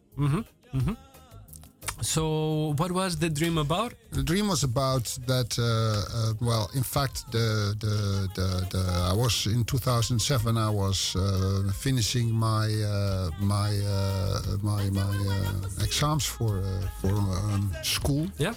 So 2.01 2.75
what 2.77 2.91
was 2.91 3.17
the 3.17 3.31
dream 3.31 3.59
about? 3.59 3.95
The 4.11 4.23
dream 4.23 4.49
was 4.49 4.63
about 4.65 5.05
that. 5.27 5.57
Uh, 5.59 5.65
uh, 5.65 6.33
well, 6.41 6.69
in 6.75 6.83
fact, 6.83 7.25
the, 7.31 7.75
the 7.79 8.29
the 8.35 8.67
the 8.71 9.11
I 9.13 9.15
was 9.17 9.47
in 9.47 9.65
2007. 9.65 10.57
I 10.57 10.69
was 10.71 11.15
uh, 11.17 11.73
finishing 11.73 12.31
my 12.33 12.67
uh, 12.67 13.31
my 13.41 13.71
uh, 13.87 14.41
my 14.63 14.91
my 14.91 15.03
uh, 15.03 15.85
exams 15.85 16.27
for 16.27 16.63
for 17.01 17.13
um, 17.15 17.73
school. 17.83 18.27
Yeah. 18.39 18.55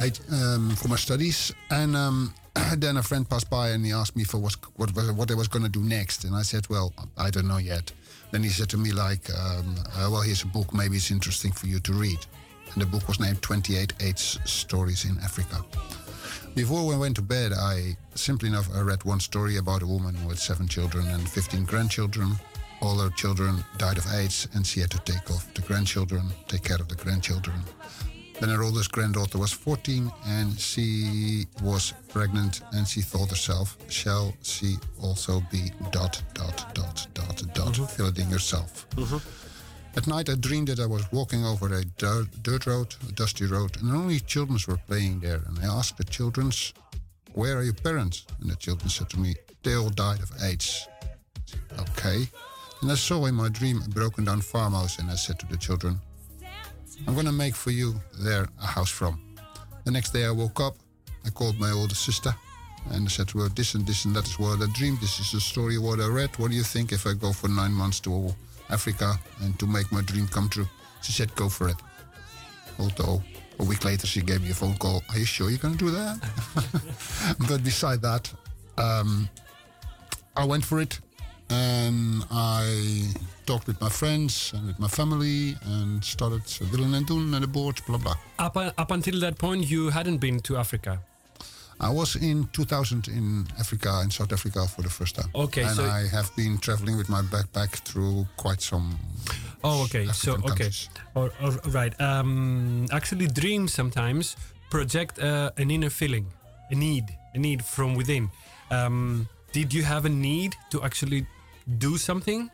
I, 0.00 0.12
um, 0.32 0.70
for 0.76 0.88
my 0.88 0.96
studies, 0.96 1.52
and 1.70 1.96
um, 1.96 2.34
then 2.76 2.96
a 2.96 3.02
friend 3.02 3.28
passed 3.28 3.50
by 3.50 3.70
and 3.70 3.84
he 3.84 3.92
asked 3.92 4.16
me 4.16 4.24
for 4.24 4.38
what 4.38 4.54
what 4.76 4.90
what 4.90 5.30
I 5.30 5.34
was 5.34 5.48
going 5.48 5.64
to 5.64 5.70
do 5.70 5.82
next, 5.82 6.24
and 6.24 6.34
I 6.36 6.42
said, 6.42 6.68
well, 6.68 6.92
I 7.16 7.30
don't 7.30 7.48
know 7.48 7.58
yet. 7.58 7.92
Then 8.30 8.42
he 8.42 8.50
said 8.50 8.68
to 8.70 8.76
me 8.76 8.92
like, 8.92 9.28
um, 9.30 9.74
uh, 9.96 10.08
well, 10.10 10.20
here's 10.20 10.42
a 10.42 10.46
book, 10.46 10.72
maybe 10.74 10.96
it's 10.96 11.10
interesting 11.10 11.50
for 11.52 11.66
you 11.66 11.80
to 11.80 11.92
read, 11.92 12.18
and 12.72 12.82
the 12.82 12.86
book 12.86 13.08
was 13.08 13.18
named 13.18 13.42
28 13.42 13.94
AIDS 14.00 14.38
Stories 14.44 15.04
in 15.04 15.18
Africa. 15.18 15.64
Before 16.54 16.86
we 16.86 16.96
went 16.96 17.16
to 17.16 17.22
bed, 17.22 17.52
I 17.52 17.96
simply 18.14 18.48
enough 18.48 18.68
I 18.74 18.80
read 18.80 19.04
one 19.04 19.20
story 19.20 19.56
about 19.56 19.82
a 19.82 19.86
woman 19.86 20.14
with 20.26 20.38
seven 20.38 20.68
children 20.68 21.06
and 21.08 21.28
15 21.28 21.64
grandchildren. 21.64 22.32
All 22.80 22.98
her 22.98 23.10
children 23.10 23.64
died 23.78 23.98
of 23.98 24.06
AIDS, 24.14 24.46
and 24.54 24.66
she 24.66 24.80
had 24.80 24.90
to 24.92 24.98
take 25.00 25.30
off 25.30 25.52
the 25.54 25.62
grandchildren, 25.62 26.22
take 26.46 26.62
care 26.62 26.80
of 26.80 26.88
the 26.88 26.94
grandchildren. 26.94 27.60
Then 28.40 28.50
her 28.50 28.62
oldest 28.62 28.92
granddaughter 28.92 29.38
was 29.38 29.52
14 29.52 30.12
and 30.26 30.58
she 30.58 31.46
was 31.62 31.92
pregnant 32.08 32.60
and 32.72 32.86
she 32.86 33.00
thought 33.00 33.30
herself, 33.30 33.76
shall 33.88 34.32
she 34.42 34.76
also 35.02 35.42
be 35.50 35.72
dot, 35.90 36.22
dot, 36.34 36.72
dot, 36.74 37.06
dot, 37.14 37.42
dot, 37.52 37.72
mm-hmm. 37.72 37.84
fill 37.86 38.06
it 38.06 38.18
in 38.18 38.30
yourself. 38.30 38.88
Mm-hmm. 38.90 39.18
At 39.96 40.06
night 40.06 40.28
I 40.28 40.36
dreamed 40.36 40.68
that 40.68 40.78
I 40.78 40.86
was 40.86 41.10
walking 41.10 41.44
over 41.44 41.66
a 41.74 41.84
dirt, 41.84 42.28
dirt 42.44 42.66
road, 42.66 42.94
a 43.08 43.12
dusty 43.12 43.46
road, 43.46 43.80
and 43.82 43.90
only 43.90 44.20
children 44.20 44.58
were 44.68 44.76
playing 44.86 45.18
there. 45.18 45.42
And 45.46 45.58
I 45.58 45.64
asked 45.64 45.96
the 45.96 46.04
children, 46.04 46.52
where 47.32 47.56
are 47.58 47.64
your 47.64 47.74
parents? 47.74 48.24
And 48.40 48.50
the 48.50 48.56
children 48.56 48.88
said 48.88 49.10
to 49.10 49.18
me, 49.18 49.34
they 49.64 49.74
all 49.74 49.90
died 49.90 50.22
of 50.22 50.30
AIDS. 50.44 50.86
Okay. 51.80 52.28
And 52.82 52.92
I 52.92 52.94
saw 52.94 53.24
in 53.26 53.34
my 53.34 53.48
dream 53.48 53.82
a 53.84 53.88
broken 53.88 54.24
down 54.24 54.40
farmhouse 54.40 55.00
and 55.00 55.10
I 55.10 55.16
said 55.16 55.40
to 55.40 55.46
the 55.46 55.56
children, 55.56 56.00
I'm 57.06 57.14
gonna 57.14 57.32
make 57.32 57.54
for 57.54 57.70
you 57.70 57.94
there 58.20 58.46
a 58.60 58.66
house 58.66 58.90
from. 58.90 59.20
The 59.84 59.90
next 59.90 60.12
day 60.12 60.24
I 60.24 60.30
woke 60.30 60.60
up, 60.60 60.76
I 61.24 61.30
called 61.30 61.58
my 61.58 61.70
older 61.70 61.94
sister 61.94 62.34
and 62.90 63.06
I 63.06 63.08
said 63.08 63.28
to 63.28 63.40
her, 63.40 63.48
This 63.48 63.74
and 63.74 63.86
this 63.86 64.04
and 64.04 64.14
that 64.16 64.26
is 64.26 64.38
what 64.38 64.60
I 64.60 64.66
dreamed. 64.72 65.00
This 65.00 65.20
is 65.20 65.32
the 65.32 65.40
story 65.40 65.76
of 65.76 65.82
what 65.82 66.00
I 66.00 66.08
read. 66.08 66.30
What 66.38 66.50
do 66.50 66.56
you 66.56 66.62
think 66.62 66.92
if 66.92 67.06
I 67.06 67.14
go 67.14 67.32
for 67.32 67.48
nine 67.48 67.72
months 67.72 68.00
to 68.00 68.34
Africa 68.70 69.18
and 69.40 69.58
to 69.58 69.66
make 69.66 69.90
my 69.92 70.02
dream 70.02 70.26
come 70.28 70.48
true? 70.48 70.68
She 71.02 71.12
said, 71.12 71.34
Go 71.34 71.48
for 71.48 71.68
it. 71.68 71.76
Although 72.78 73.22
a 73.58 73.64
week 73.64 73.84
later 73.84 74.06
she 74.06 74.20
gave 74.22 74.42
me 74.42 74.50
a 74.50 74.54
phone 74.54 74.76
call. 74.76 75.02
Are 75.10 75.18
you 75.18 75.24
sure 75.24 75.50
you're 75.50 75.58
gonna 75.58 75.76
do 75.76 75.90
that? 75.90 76.18
but 77.48 77.62
beside 77.64 78.02
that, 78.02 78.32
um, 78.76 79.28
I 80.36 80.44
went 80.44 80.64
for 80.64 80.80
it 80.80 80.98
and 81.50 82.24
I 82.30 83.12
talked 83.46 83.66
with 83.66 83.80
my 83.80 83.88
friends 83.88 84.52
and 84.54 84.66
with 84.66 84.78
my 84.78 84.88
family 84.88 85.56
and 85.64 86.04
started 86.04 86.42
Willen 86.72 86.94
en 86.94 87.04
Doen 87.04 87.34
and 87.34 87.42
the 87.42 87.48
board, 87.48 87.80
blah 87.86 87.98
blah. 87.98 88.16
Up, 88.38 88.56
up 88.56 88.90
until 88.90 89.20
that 89.20 89.38
point, 89.38 89.68
you 89.70 89.90
hadn't 89.90 90.18
been 90.18 90.40
to 90.40 90.56
Africa. 90.56 91.00
I 91.80 91.90
was 91.90 92.16
in 92.16 92.48
2000 92.52 93.06
in 93.08 93.46
Africa, 93.58 94.00
in 94.02 94.10
South 94.10 94.32
Africa 94.32 94.66
for 94.66 94.82
the 94.82 94.90
first 94.90 95.14
time. 95.14 95.30
Okay, 95.34 95.62
and 95.62 95.76
so- 95.76 95.84
I 95.84 96.06
have 96.08 96.34
been 96.36 96.58
traveling 96.58 96.96
with 96.96 97.08
my 97.08 97.22
backpack 97.22 97.70
through 97.84 98.26
quite 98.36 98.60
some. 98.60 98.98
Oh, 99.62 99.84
okay. 99.84 100.06
So, 100.12 100.34
okay. 100.50 100.70
Or, 101.14 101.30
or, 101.42 101.50
right. 101.70 101.94
Um, 102.00 102.86
actually, 102.92 103.26
dreams 103.28 103.72
sometimes 103.74 104.36
project 104.70 105.18
uh, 105.18 105.50
an 105.56 105.70
inner 105.70 105.90
feeling, 105.90 106.26
a 106.70 106.74
need, 106.74 107.04
a 107.34 107.38
need 107.38 107.64
from 107.64 107.94
within. 107.94 108.30
Um, 108.70 109.28
did 109.52 109.72
you 109.72 109.82
have 109.82 110.04
a 110.04 110.08
need 110.08 110.54
to 110.70 110.82
actually 110.82 111.26
do 111.76 111.96
something? 111.96 112.50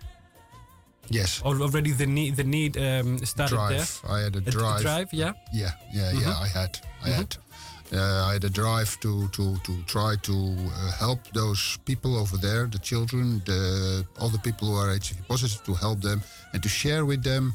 Yes. 1.10 1.42
Already 1.42 1.92
the 1.92 2.06
need 2.06 2.36
the 2.36 2.44
need 2.44 2.76
um, 2.76 3.18
started 3.24 3.56
drive. 3.56 4.00
I 4.08 4.20
had 4.20 4.36
a 4.36 4.40
there. 4.40 4.52
drive. 4.52 4.80
drive, 4.82 5.12
yeah. 5.12 5.32
Yeah, 5.52 5.72
yeah, 5.92 6.12
yeah. 6.12 6.34
I 6.40 6.48
had, 6.48 6.78
I 7.04 7.08
had, 7.10 7.36
uh, 7.92 8.26
I 8.28 8.32
had 8.32 8.44
a 8.44 8.50
drive 8.50 8.98
to 9.00 9.28
to 9.28 9.56
to 9.64 9.82
try 9.86 10.16
to 10.22 10.32
uh, 10.32 10.92
help 10.92 11.20
those 11.32 11.78
people 11.84 12.16
over 12.16 12.36
there, 12.38 12.66
the 12.66 12.78
children, 12.78 13.42
the 13.44 14.06
all 14.18 14.30
the 14.30 14.38
people 14.38 14.68
who 14.68 14.76
are 14.76 14.88
HIV 14.88 15.28
positive, 15.28 15.62
to 15.64 15.74
help 15.74 16.00
them 16.00 16.22
and 16.52 16.62
to 16.62 16.68
share 16.68 17.04
with 17.04 17.22
them 17.22 17.54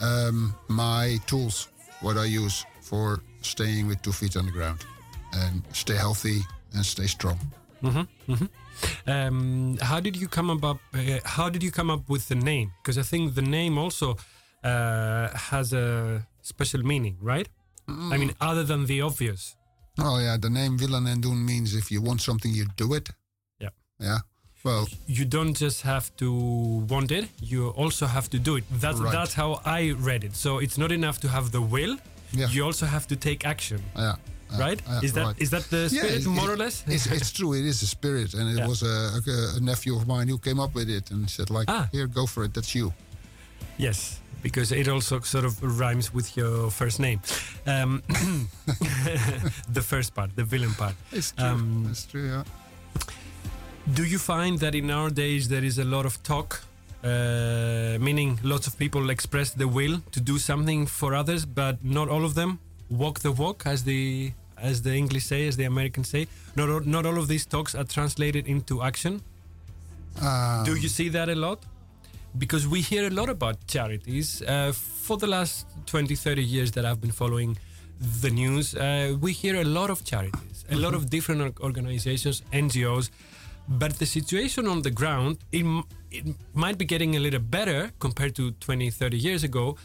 um, 0.00 0.54
my 0.68 1.18
tools, 1.26 1.68
what 2.00 2.16
I 2.16 2.24
use 2.24 2.64
for 2.80 3.20
staying 3.42 3.86
with 3.86 4.02
two 4.02 4.12
feet 4.12 4.36
on 4.36 4.46
the 4.46 4.52
ground, 4.52 4.84
and 5.32 5.62
stay 5.72 5.96
healthy 5.96 6.40
and 6.74 6.84
stay 6.84 7.06
strong. 7.06 7.38
Um, 9.06 9.76
how 9.80 10.00
did 10.00 10.16
you 10.16 10.28
come 10.28 10.50
about? 10.50 10.78
Uh, 10.94 11.18
how 11.24 11.48
did 11.50 11.62
you 11.62 11.70
come 11.70 11.90
up 11.90 12.08
with 12.08 12.28
the 12.28 12.34
name? 12.34 12.72
Because 12.82 12.98
I 12.98 13.02
think 13.02 13.34
the 13.34 13.42
name 13.42 13.78
also 13.78 14.16
uh, 14.64 15.28
has 15.50 15.72
a 15.72 16.26
special 16.42 16.82
meaning, 16.82 17.16
right? 17.20 17.48
I 17.88 18.18
mean, 18.18 18.32
other 18.40 18.64
than 18.64 18.84
the 18.86 19.00
obvious. 19.00 19.56
Oh 19.98 20.18
yeah, 20.18 20.36
the 20.38 20.50
name 20.50 20.76
Willen 20.76 21.06
en 21.06 21.20
Doen 21.20 21.44
means 21.44 21.74
if 21.74 21.90
you 21.90 22.02
want 22.02 22.20
something, 22.20 22.52
you 22.52 22.66
do 22.76 22.92
it. 22.94 23.08
Yeah. 23.58 23.70
Yeah. 23.98 24.18
Well, 24.64 24.86
You 25.06 25.24
don't 25.24 25.54
just 25.56 25.82
have 25.82 26.14
to 26.16 26.30
want 26.88 27.10
it; 27.10 27.28
you 27.40 27.68
also 27.70 28.06
have 28.06 28.28
to 28.30 28.38
do 28.38 28.56
it. 28.56 28.64
That's 28.80 28.98
Right. 29.00 29.12
that's 29.12 29.34
how 29.34 29.60
I 29.64 29.92
read 29.92 30.22
it. 30.24 30.36
So 30.36 30.58
it's 30.58 30.76
not 30.76 30.92
enough 30.92 31.18
to 31.20 31.28
have 31.28 31.50
the 31.50 31.60
will; 31.62 31.96
Yeah. 32.32 32.50
you 32.50 32.64
also 32.66 32.86
have 32.86 33.06
to 33.08 33.16
take 33.16 33.46
action, 33.46 33.80
yeah. 33.96 34.16
Yeah, 34.50 34.60
right? 34.66 34.80
yeah, 34.86 35.00
is 35.06 35.12
that 35.12 35.34
is 35.38 35.52
right. 35.52 35.62
that 35.62 35.70
the 35.70 35.82
Yeah, 35.94 36.02
spirit, 36.02 36.22
it- 36.22 36.26
more 36.28 36.50
it- 36.50 36.54
or 36.54 36.56
less? 36.56 36.84
It's, 36.86 37.06
it's 37.06 37.30
true. 37.32 37.52
It 37.54 37.64
is 37.66 37.82
a 37.82 37.86
spirit, 37.86 38.34
and 38.34 38.48
it 38.50 38.58
Yeah. 38.58 38.68
was 38.68 38.82
a, 38.82 38.94
a, 39.20 39.56
a 39.56 39.60
nephew 39.60 39.94
of 39.96 40.06
mine 40.06 40.28
who 40.28 40.38
came 40.38 40.58
up 40.60 40.74
with 40.74 40.88
it 40.88 41.10
and 41.10 41.28
said, 41.28 41.50
like, 41.50 41.68
Ah. 41.68 41.88
here, 41.92 42.06
go 42.06 42.26
for 42.26 42.44
it. 42.44 42.54
That's 42.54 42.74
you. 42.74 42.92
Yes, 43.76 44.20
because 44.42 44.72
it 44.72 44.88
also 44.88 45.20
sort 45.20 45.44
of 45.44 45.60
rhymes 45.80 46.12
with 46.14 46.36
your 46.36 46.70
first 46.70 46.98
name. 47.00 47.20
Um, 47.66 48.02
the 49.72 49.82
first 49.82 50.14
part, 50.14 50.30
the 50.36 50.44
Willen 50.44 50.74
part. 50.74 50.94
It's 51.12 51.32
true. 51.32 51.46
Um, 51.46 51.86
it's 51.90 52.06
true. 52.06 52.26
Yeah. 52.28 52.42
Do 53.94 54.04
you 54.04 54.18
find 54.18 54.58
that 54.58 54.74
in 54.74 54.90
our 54.90 55.10
days 55.10 55.48
there 55.48 55.64
is 55.64 55.78
a 55.78 55.84
lot 55.84 56.04
of 56.06 56.22
talk, 56.22 56.60
uh, 57.04 57.96
meaning 58.00 58.38
lots 58.42 58.66
of 58.66 58.76
people 58.78 59.10
express 59.10 59.50
the 59.50 59.66
will 59.66 60.00
to 60.12 60.20
do 60.20 60.38
something 60.38 60.86
for 60.86 61.14
others, 61.14 61.46
but 61.46 61.82
not 61.84 62.08
all 62.08 62.24
of 62.24 62.34
them 62.34 62.58
walk 62.90 63.20
the 63.20 63.32
walk, 63.32 63.66
as 63.66 63.84
the 63.84 64.32
as 64.60 64.82
the 64.82 64.94
English 64.94 65.24
say, 65.24 65.46
as 65.46 65.56
the 65.56 65.64
Americans 65.64 66.08
say. 66.08 66.26
Not 66.56 66.68
all, 66.68 66.80
not 66.80 67.06
all 67.06 67.18
of 67.18 67.28
these 67.28 67.46
talks 67.46 67.74
are 67.74 67.84
translated 67.84 68.46
into 68.48 68.82
action. 68.82 69.22
Um, 70.20 70.64
Do 70.64 70.74
you 70.74 70.88
see 70.88 71.08
that 71.10 71.28
a 71.28 71.34
lot? 71.34 71.62
Because 72.36 72.66
we 72.66 72.80
hear 72.80 73.06
a 73.06 73.10
lot 73.10 73.28
about 73.28 73.56
charities. 73.68 74.42
Uh, 74.42 74.72
for 74.72 75.16
the 75.16 75.26
last 75.26 75.66
20, 75.86 76.14
30 76.14 76.42
years 76.42 76.72
that 76.72 76.84
I've 76.84 77.00
been 77.00 77.12
following 77.12 77.56
the 78.20 78.30
news, 78.30 78.74
uh, 78.74 79.16
we 79.20 79.32
hear 79.32 79.56
a 79.60 79.64
lot 79.64 79.90
of 79.90 80.04
charities, 80.04 80.64
a 80.70 80.76
lot 80.76 80.94
of 80.94 81.08
different 81.08 81.58
organizations, 81.60 82.42
NGOs. 82.52 83.10
But 83.68 83.98
the 83.98 84.06
situation 84.06 84.66
on 84.66 84.82
the 84.82 84.90
ground, 84.90 85.38
it, 85.52 85.64
it 86.10 86.24
might 86.54 86.78
be 86.78 86.84
getting 86.84 87.16
a 87.16 87.20
little 87.20 87.40
better 87.40 87.92
compared 87.98 88.34
to 88.36 88.52
20, 88.52 88.90
30 88.90 89.16
years 89.18 89.44
ago. 89.44 89.76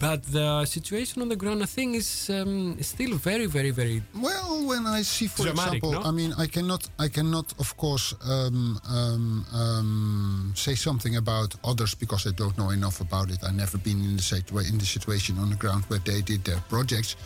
But 0.00 0.22
the 0.24 0.64
situation 0.64 1.22
on 1.22 1.28
the 1.28 1.36
ground, 1.36 1.62
I 1.62 1.66
think, 1.66 1.96
is 1.96 2.30
um, 2.30 2.76
still 2.82 3.16
very, 3.16 3.46
very, 3.46 3.70
very. 3.70 4.02
Well, 4.14 4.66
when 4.66 4.86
I 4.86 5.02
see, 5.02 5.26
for 5.26 5.44
Dramatic, 5.44 5.82
example, 5.84 5.92
no? 5.92 6.08
I 6.08 6.10
mean, 6.10 6.32
I 6.38 6.46
cannot, 6.46 6.88
I 6.98 7.08
cannot, 7.08 7.54
of 7.58 7.76
course, 7.76 8.14
um, 8.28 8.80
um, 8.88 9.46
um, 9.52 10.52
say 10.56 10.74
something 10.74 11.16
about 11.16 11.54
others 11.64 11.94
because 11.94 12.26
I 12.26 12.32
don't 12.32 12.56
know 12.58 12.70
enough 12.70 13.00
about 13.00 13.30
it. 13.30 13.38
I've 13.44 13.54
never 13.54 13.78
been 13.78 14.00
in 14.02 14.16
the 14.16 14.66
in 14.68 14.78
the 14.78 14.86
situation 14.86 15.38
on 15.38 15.50
the 15.50 15.56
ground 15.56 15.84
where 15.88 16.00
they 16.00 16.20
did 16.20 16.44
their 16.44 16.60
projects. 16.68 17.16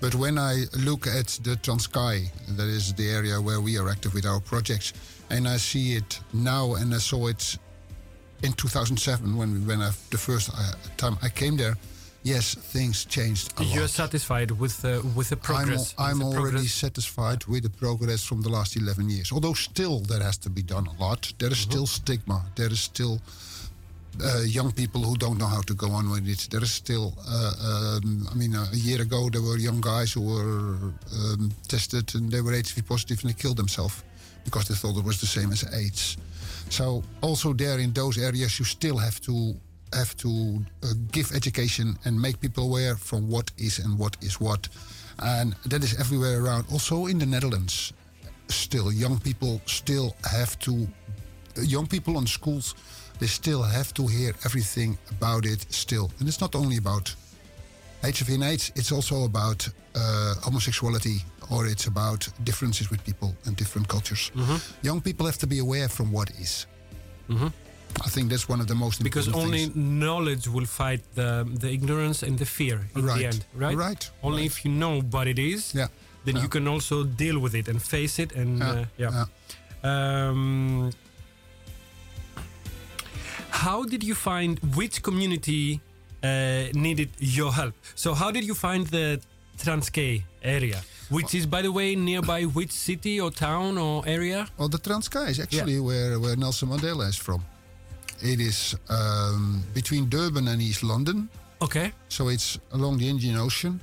But 0.00 0.14
when 0.14 0.38
I 0.38 0.64
look 0.78 1.06
at 1.06 1.26
the 1.42 1.56
Transkei, 1.56 2.30
that 2.56 2.68
is 2.68 2.94
the 2.94 3.10
area 3.10 3.40
where 3.40 3.60
we 3.60 3.78
are 3.78 3.88
active 3.88 4.14
with 4.14 4.26
our 4.26 4.40
projects, 4.40 4.92
and 5.30 5.48
I 5.48 5.56
see 5.56 5.96
it 5.96 6.20
now, 6.32 6.74
and 6.74 6.94
I 6.94 6.98
saw 6.98 7.26
it 7.26 7.58
in 8.42 8.52
2007 8.52 9.36
when 9.36 9.52
we, 9.52 9.58
when 9.60 9.80
I, 9.80 9.90
the 10.10 10.18
first 10.18 10.50
uh, 10.54 10.72
time 10.96 11.18
I 11.22 11.28
came 11.28 11.56
there. 11.56 11.76
Yes, 12.28 12.54
things 12.54 13.06
changed 13.06 13.58
a 13.58 13.64
You're 13.64 13.82
lot. 13.82 13.90
satisfied 13.90 14.50
with 14.50 14.82
the 14.82 15.00
with 15.16 15.28
the 15.30 15.36
progress. 15.36 15.94
I'm, 15.96 16.10
I'm 16.10 16.18
the 16.18 16.24
already 16.26 16.40
progress? 16.68 16.72
satisfied 16.72 17.40
with 17.46 17.62
the 17.62 17.70
progress 17.70 18.22
from 18.22 18.42
the 18.42 18.50
last 18.50 18.76
11 18.76 19.08
years. 19.08 19.32
Although 19.32 19.54
still 19.54 20.00
there 20.00 20.22
has 20.22 20.36
to 20.38 20.50
be 20.50 20.62
done 20.62 20.86
a 20.86 20.94
lot. 21.00 21.32
There 21.38 21.52
is 21.52 21.58
still 21.58 21.86
stigma. 21.86 22.44
There 22.54 22.70
is 22.70 22.80
still 22.80 23.20
uh, 24.22 24.42
young 24.58 24.72
people 24.72 25.00
who 25.02 25.16
don't 25.16 25.38
know 25.38 25.46
how 25.46 25.62
to 25.62 25.74
go 25.74 25.88
on 25.90 26.10
with 26.10 26.28
it. 26.28 26.48
There 26.50 26.62
is 26.62 26.72
still, 26.72 27.14
uh, 27.26 27.98
um, 28.02 28.28
I 28.30 28.34
mean, 28.34 28.54
a 28.54 28.66
year 28.72 29.00
ago 29.00 29.30
there 29.30 29.42
were 29.42 29.56
young 29.58 29.80
guys 29.80 30.12
who 30.12 30.22
were 30.22 30.76
um, 31.20 31.50
tested 31.66 32.14
and 32.14 32.30
they 32.30 32.42
were 32.42 32.52
HIV 32.52 32.84
positive 32.86 33.20
and 33.22 33.30
they 33.30 33.42
killed 33.42 33.56
themselves 33.56 34.02
because 34.44 34.68
they 34.68 34.74
thought 34.74 34.98
it 34.98 35.04
was 35.04 35.18
the 35.20 35.26
same 35.26 35.50
as 35.52 35.64
AIDS. 35.72 36.16
So 36.68 37.02
also 37.20 37.54
there 37.54 37.78
in 37.78 37.92
those 37.92 38.18
areas 38.18 38.58
you 38.58 38.64
still 38.66 38.98
have 38.98 39.18
to 39.22 39.54
have 39.92 40.16
to 40.16 40.28
uh, 40.82 40.86
give 41.12 41.32
education 41.34 41.96
and 42.04 42.20
make 42.20 42.40
people 42.40 42.64
aware 42.64 42.96
from 42.96 43.28
what 43.28 43.50
is 43.56 43.78
and 43.78 43.98
what 43.98 44.16
is 44.22 44.40
what, 44.40 44.68
and 45.18 45.54
that 45.66 45.82
is 45.82 45.98
everywhere 45.98 46.42
around. 46.42 46.64
Also 46.72 47.06
in 47.06 47.18
the 47.18 47.26
Netherlands, 47.26 47.92
still 48.48 48.92
young 48.92 49.18
people 49.20 49.60
still 49.66 50.14
have 50.30 50.58
to, 50.60 50.86
uh, 51.56 51.62
young 51.62 51.86
people 51.86 52.16
on 52.16 52.26
schools, 52.26 52.74
they 53.18 53.26
still 53.26 53.62
have 53.62 53.92
to 53.94 54.06
hear 54.06 54.32
everything 54.44 54.96
about 55.10 55.44
it 55.44 55.66
still, 55.70 56.10
and 56.20 56.28
it's 56.28 56.40
not 56.40 56.54
only 56.54 56.76
about 56.76 57.14
HIV 58.02 58.28
and 58.28 58.44
AIDS. 58.44 58.70
It's 58.76 58.92
also 58.92 59.24
about 59.24 59.68
uh, 59.96 60.34
homosexuality, 60.42 61.24
or 61.50 61.66
it's 61.66 61.86
about 61.88 62.28
differences 62.44 62.90
with 62.90 63.02
people 63.04 63.34
and 63.44 63.56
different 63.56 63.88
cultures. 63.88 64.30
Young 64.82 65.00
people 65.00 65.26
have 65.26 65.38
to 65.38 65.46
be 65.48 65.58
aware 65.58 65.88
from 65.88 66.12
what 66.12 66.30
is. 66.38 66.66
I 68.06 68.08
think 68.10 68.30
that's 68.30 68.48
one 68.48 68.60
of 68.60 68.66
the 68.66 68.74
most 68.74 69.02
because 69.02 69.26
important 69.26 69.52
because 69.52 69.68
only 69.68 69.72
things. 69.72 70.00
knowledge 70.04 70.44
will 70.48 70.66
fight 70.66 71.02
the 71.14 71.30
the 71.62 71.70
ignorance 71.72 72.22
and 72.26 72.38
the 72.38 72.44
fear 72.46 72.76
in 72.96 73.02
Right. 73.04 73.18
the 73.18 73.26
end, 73.26 73.40
right? 73.54 73.76
Right, 73.76 74.10
Only 74.22 74.42
right. 74.42 74.50
if 74.50 74.64
you 74.64 74.70
know 74.82 75.00
what 75.14 75.26
it 75.26 75.38
is, 75.38 75.72
Yeah. 75.74 75.88
then 76.24 76.34
Yeah. 76.36 76.42
you 76.44 76.48
can 76.48 76.66
also 76.68 76.96
deal 77.04 77.38
with 77.44 77.54
it 77.54 77.68
and 77.68 77.78
face 77.82 78.18
it. 78.22 78.30
And 78.40 78.58
Yeah, 78.58 78.70
uh, 78.70 78.84
yeah. 79.04 79.24
Um, 79.90 80.90
how 83.50 83.84
did 83.84 84.02
you 84.04 84.14
find 84.14 84.58
which 84.76 85.02
community 85.02 85.80
uh, 86.22 86.28
needed 86.74 87.10
your 87.18 87.52
help? 87.52 87.74
So 87.94 88.14
how 88.14 88.30
did 88.30 88.44
you 88.44 88.54
find 88.54 88.86
the 88.86 89.20
Transkei 89.58 90.22
area, 90.42 90.82
which 91.08 91.34
is 91.34 91.46
by 91.46 91.62
the 91.62 91.72
way 91.72 91.94
nearby 91.96 92.42
which 92.44 92.70
city 92.72 93.20
or 93.20 93.30
town 93.30 93.78
or 93.78 94.02
area? 94.06 94.48
Well, 94.58 94.68
the 94.68 94.78
Transkei 94.78 95.28
is 95.30 95.40
actually 95.40 95.80
where, 95.80 96.18
where 96.20 96.36
Nelson 96.36 96.68
Mandela 96.68 97.08
is 97.08 97.16
from. 97.16 97.44
It 98.20 98.40
is 98.40 98.74
um, 98.88 99.62
between 99.74 100.08
Durban 100.08 100.48
and 100.48 100.60
East 100.60 100.82
London, 100.82 101.28
Okay, 101.60 101.92
so 102.08 102.28
it's 102.28 102.58
along 102.72 102.98
the 102.98 103.08
Indian 103.08 103.36
Ocean. 103.36 103.80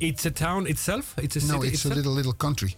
it's 0.00 0.26
a 0.26 0.30
town 0.30 0.66
itself. 0.66 1.14
It's 1.18 1.36
a 1.36 1.40
city 1.40 1.52
no, 1.52 1.62
it's 1.62 1.74
itself. 1.74 1.94
a 1.94 1.96
little 1.96 2.12
little 2.12 2.32
country. 2.32 2.76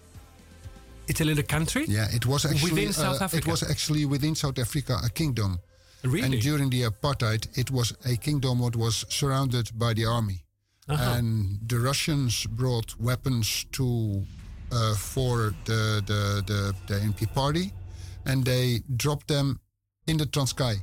It's 1.07 1.21
a 1.21 1.25
little 1.25 1.45
country. 1.45 1.85
Yeah, 1.89 2.07
it 2.15 2.27
was 2.27 2.45
actually 2.45 2.73
Within 2.73 2.93
South 2.93 3.21
uh, 3.21 3.25
Africa? 3.25 3.49
It 3.49 3.51
was 3.51 3.63
actually 3.63 4.05
within 4.07 4.35
South 4.35 4.59
Africa 4.59 5.01
a 5.05 5.11
kingdom. 5.11 5.59
Really? 6.05 6.23
And 6.23 6.41
during 6.43 6.71
the 6.71 6.83
apartheid, 6.83 7.49
it 7.59 7.71
was 7.71 7.93
a 8.05 8.17
kingdom 8.17 8.61
what 8.61 8.77
was 8.77 9.05
surrounded 9.09 9.71
by 9.79 9.95
the 9.95 10.05
army. 10.07 10.45
Uh-huh. 10.89 11.17
And 11.17 11.59
the 11.67 11.79
Russians 11.79 12.47
brought 12.47 12.95
weapons 13.01 13.67
to 13.73 14.23
uh, 14.71 14.95
for 14.95 15.55
the, 15.65 16.03
the 16.07 16.43
the 16.47 16.75
the 16.87 17.01
NP 17.01 17.35
party, 17.35 17.73
and 18.25 18.45
they 18.45 18.83
dropped 18.97 19.29
them 19.29 19.61
in 20.07 20.17
the 20.17 20.27
Transkei 20.27 20.83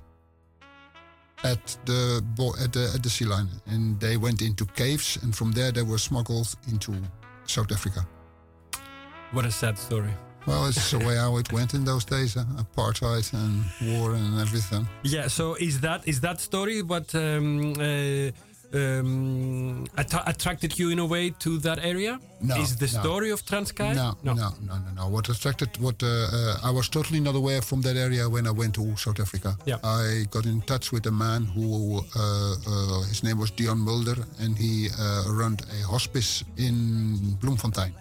at 1.44 1.78
the 1.86 2.24
at 2.64 2.74
the 2.74 2.92
at 2.96 3.04
the 3.04 3.10
sea 3.10 3.26
line, 3.26 3.50
and 3.68 4.00
they 4.00 4.18
went 4.18 4.42
into 4.42 4.66
caves, 4.66 5.18
and 5.22 5.36
from 5.36 5.52
there 5.52 5.72
they 5.72 5.84
were 5.84 5.98
smuggled 5.98 6.56
into 6.72 6.94
South 7.46 7.72
Africa. 7.72 8.06
What 9.32 9.46
a 9.46 9.52
sad 9.52 9.78
story. 9.78 10.14
Well, 10.46 10.68
it's 10.68 10.92
the 10.92 11.00
way 11.00 11.16
how 11.16 11.38
it 11.38 11.52
went 11.52 11.74
in 11.74 11.84
those 11.86 12.06
days, 12.06 12.36
huh? 12.36 12.44
apartheid 12.58 13.34
and 13.34 13.66
war 13.98 14.14
and 14.14 14.40
everything. 14.40 14.88
Yeah. 15.04 15.28
So 15.28 15.56
is 15.56 15.80
that 15.82 16.08
is 16.08 16.22
that 16.22 16.40
story 16.40 16.84
But 16.84 17.16
um, 17.16 17.74
uh, 17.74 18.32
um, 18.76 19.86
att- 19.96 20.28
attracted 20.28 20.78
you 20.78 20.90
in 20.92 21.00
a 21.00 21.06
way 21.08 21.34
to 21.38 21.60
that 21.60 21.78
area? 21.80 22.20
No, 22.40 22.56
Is 22.62 22.76
the 22.76 22.90
no. 22.94 23.00
story 23.00 23.32
of 23.32 23.42
Transkei? 23.46 23.94
No, 23.94 24.18
no, 24.24 24.34
no, 24.34 24.50
no, 24.62 24.76
no. 24.96 25.08
What 25.10 25.30
attracted, 25.30 25.70
what 25.80 26.04
uh, 26.04 26.08
uh, 26.08 26.70
I 26.70 26.72
was 26.72 26.90
totally 26.90 27.20
not 27.20 27.36
aware 27.36 27.62
from 27.62 27.82
that 27.82 27.96
area 27.96 28.28
when 28.30 28.46
I 28.46 28.52
went 28.52 28.74
to 28.76 28.96
South 28.98 29.20
Africa. 29.20 29.56
Yeah. 29.66 29.78
I 29.84 30.26
got 30.30 30.46
in 30.46 30.62
touch 30.62 30.92
with 30.92 31.06
a 31.08 31.12
man 31.12 31.46
who, 31.46 32.02
uh, 32.16 32.20
uh, 32.20 33.02
his 33.10 33.24
name 33.24 33.40
was 33.40 33.52
Dion 33.52 33.80
Mulder, 33.80 34.18
and 34.40 34.58
he 34.58 34.90
uh, 35.00 35.24
ran 35.40 35.58
a 35.82 35.88
hospice 35.88 36.44
in 36.58 37.38
Bloemfontein. 37.42 37.94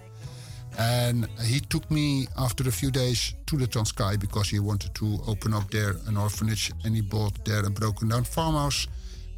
And 0.77 1.29
he 1.45 1.61
took 1.61 1.89
me 1.91 2.27
after 2.37 2.69
a 2.69 2.73
few 2.73 2.91
days 2.91 3.35
to 3.47 3.57
the 3.57 3.67
Transkei 3.67 4.19
because 4.19 4.49
he 4.49 4.59
wanted 4.59 4.93
to 4.97 5.21
open 5.29 5.55
up 5.55 5.71
there 5.71 5.95
an 6.09 6.17
orphanage 6.17 6.73
and 6.85 6.95
he 6.97 7.01
bought 7.01 7.45
there 7.45 7.65
a 7.65 7.71
broken 7.71 8.09
down 8.09 8.25
farmhouse. 8.25 8.89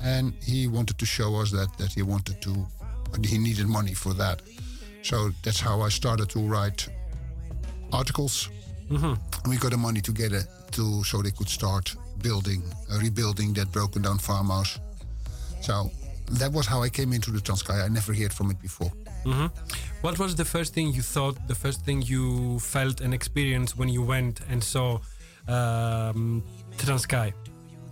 And 0.00 0.34
he 0.42 0.66
wanted 0.66 0.98
to 0.98 1.06
show 1.06 1.36
us 1.36 1.50
that, 1.50 1.68
that 1.78 1.92
he 1.92 2.02
wanted 2.02 2.40
to, 2.42 2.66
he 3.24 3.38
needed 3.38 3.66
money 3.66 3.94
for 3.94 4.14
that. 4.14 4.42
So 5.02 5.30
that's 5.42 5.60
how 5.60 5.80
I 5.80 5.88
started 5.88 6.28
to 6.30 6.40
write 6.40 6.88
articles. 7.92 8.50
And 8.90 9.18
we 9.48 9.56
got 9.56 9.70
the 9.70 9.76
money 9.76 10.00
together 10.00 10.42
to 10.72 11.02
so 11.04 11.22
they 11.22 11.30
could 11.32 11.48
start 11.48 11.96
building, 12.22 12.62
uh, 12.90 12.98
rebuilding 12.98 13.52
that 13.54 13.70
broken 13.72 14.02
down 14.02 14.18
farmhouse. 14.18 14.78
So 15.60 15.90
that 16.32 16.52
was 16.52 16.66
how 16.66 16.82
I 16.82 16.88
came 16.88 17.12
into 17.12 17.30
the 17.30 17.38
Transkei. 17.40 17.84
I 17.84 17.88
never 17.88 18.12
heard 18.12 18.32
from 18.32 18.50
it 18.50 18.60
before. 18.60 18.92
What 20.02 20.18
was 20.18 20.34
the 20.36 20.44
first 20.44 20.72
thing 20.74 20.92
you 20.92 21.02
thought, 21.02 21.36
the 21.48 21.54
first 21.54 21.84
thing 21.84 22.02
you 22.02 22.60
felt 22.60 23.00
and 23.00 23.12
experienced 23.12 23.76
when 23.76 23.88
you 23.88 24.02
went 24.02 24.40
and 24.48 24.62
saw 24.62 25.00
um, 25.48 26.42
Transkei? 26.76 27.32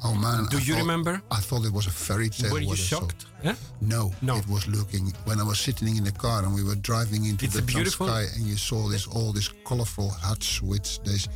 Oh 0.07 0.14
man! 0.14 0.46
Do 0.50 0.59
I 0.59 0.61
you 0.61 0.74
thought- 0.74 0.80
remember? 0.80 1.22
I 1.30 1.40
thought 1.40 1.64
it 1.64 1.72
was 1.72 1.86
a 1.86 1.90
fairy 1.90 2.28
tale. 2.28 2.52
Were 2.52 2.61
you 2.61 2.76
shocked? 2.76 3.24
Yeah? 3.42 3.55
No, 3.80 4.12
No. 4.22 4.36
It 4.36 4.46
was 4.48 4.66
looking 4.68 5.12
when 5.24 5.40
I 5.40 5.44
was 5.44 5.59
sitting 5.59 5.96
in 5.96 6.05
the 6.05 6.12
car 6.12 6.42
and 6.44 6.55
we 6.55 6.62
were 6.62 6.76
driving 6.76 7.24
into 7.24 7.44
It's 7.46 7.55
the 7.57 7.62
beautiful. 7.62 8.07
Transkei, 8.07 8.36
and 8.36 8.46
you 8.46 8.57
saw 8.57 8.88
this 8.88 9.07
all 9.07 9.32
these 9.32 9.50
colorful 9.64 10.11
huts 10.11 10.61
with 10.62 10.86
this 11.05 11.28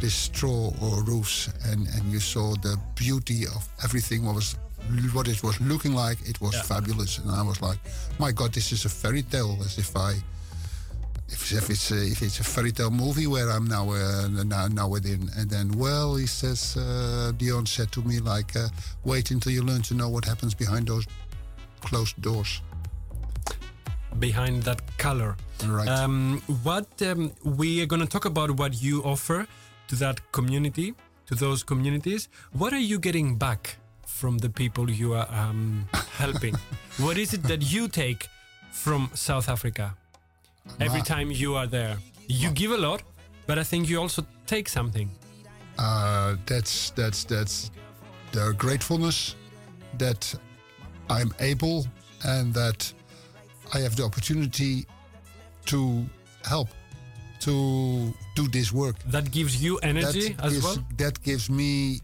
this 0.00 0.14
straw 0.14 0.72
or 0.82 1.02
roofs, 1.04 1.48
and 1.70 1.86
and 1.94 2.02
you 2.12 2.20
saw 2.20 2.54
the 2.66 2.76
beauty 2.96 3.46
of 3.46 3.62
everything. 3.84 4.24
What 4.26 4.34
was 4.34 4.56
what 5.12 5.26
it 5.28 5.42
was 5.42 5.60
looking 5.60 5.94
like? 5.94 6.18
It 6.28 6.40
was 6.40 6.54
Yeah. 6.54 6.62
fabulous, 6.62 7.18
and 7.18 7.30
I 7.30 7.42
was 7.42 7.60
like, 7.60 7.78
my 8.18 8.32
God, 8.32 8.52
this 8.52 8.72
is 8.72 8.84
a 8.84 8.88
fairy 8.88 9.22
tale. 9.22 9.56
As 9.64 9.78
if 9.78 9.96
I. 9.96 10.12
If, 11.28 11.52
if 11.52 11.70
it's 11.70 11.90
a, 11.90 11.96
if 11.96 12.22
it's 12.22 12.38
a 12.38 12.44
fairy 12.44 12.70
tale 12.70 12.90
movie 12.90 13.26
where 13.26 13.50
I'm 13.50 13.66
now 13.66 13.90
uh, 13.90 14.28
now, 14.28 14.68
now 14.68 14.88
within, 14.88 15.28
and 15.36 15.50
then 15.50 15.72
well, 15.72 16.14
he 16.14 16.26
says 16.26 16.76
uh, 16.76 17.32
Dion 17.36 17.66
said 17.66 17.90
to 17.92 18.02
me 18.02 18.20
like, 18.20 18.54
uh, 18.54 18.68
wait 19.04 19.30
until 19.32 19.52
you 19.52 19.62
learn 19.62 19.82
to 19.82 19.94
know 19.94 20.08
what 20.08 20.24
happens 20.24 20.54
behind 20.54 20.86
those 20.86 21.06
closed 21.80 22.20
doors. 22.22 22.60
Behind 24.18 24.62
that 24.62 24.80
color. 24.98 25.36
Right. 25.66 25.88
Um, 25.88 26.42
what 26.62 26.86
um, 27.02 27.32
we 27.44 27.82
are 27.82 27.86
going 27.86 28.00
to 28.00 28.08
talk 28.08 28.24
about 28.24 28.52
what 28.52 28.80
you 28.80 29.02
offer 29.02 29.46
to 29.88 29.96
that 29.96 30.20
community, 30.32 30.94
to 31.26 31.34
those 31.34 31.62
communities. 31.62 32.28
What 32.52 32.72
are 32.72 32.78
you 32.78 32.98
getting 32.98 33.36
back 33.36 33.76
from 34.06 34.38
the 34.38 34.48
people 34.48 34.90
you 34.90 35.14
are 35.14 35.28
um, 35.30 35.88
helping? 36.12 36.54
what 36.98 37.18
is 37.18 37.34
it 37.34 37.42
that 37.44 37.62
you 37.62 37.88
take 37.88 38.28
from 38.70 39.10
South 39.14 39.48
Africa 39.48 39.96
every 40.80 41.02
time 41.02 41.30
you 41.30 41.54
are 41.56 41.66
there? 41.66 41.96
You 42.28 42.50
give 42.50 42.72
a 42.72 42.76
lot, 42.78 43.02
but 43.46 43.58
I 43.58 43.64
think 43.64 43.88
you 43.88 44.00
also 44.00 44.22
take 44.46 44.68
something. 44.68 45.10
uh, 45.78 46.36
that's 46.46 46.90
that's 46.90 47.24
that's 47.24 47.70
their 48.32 48.52
gratefulness 48.52 49.36
that 49.98 50.34
I'm 51.10 51.32
able 51.38 51.86
and 52.24 52.54
that 52.54 52.92
I 53.74 53.78
have 53.80 53.94
the 53.96 54.04
opportunity 54.04 54.86
to 55.66 56.04
help 56.44 56.68
to 57.40 57.52
do 58.34 58.48
this 58.48 58.72
work. 58.72 58.96
That 59.10 59.30
gives 59.30 59.62
you 59.62 59.78
energy 59.82 60.32
that 60.32 60.44
as 60.46 60.52
gives, 60.52 60.64
well 60.64 60.78
That 60.96 61.22
gives 61.22 61.48
me 61.50 62.00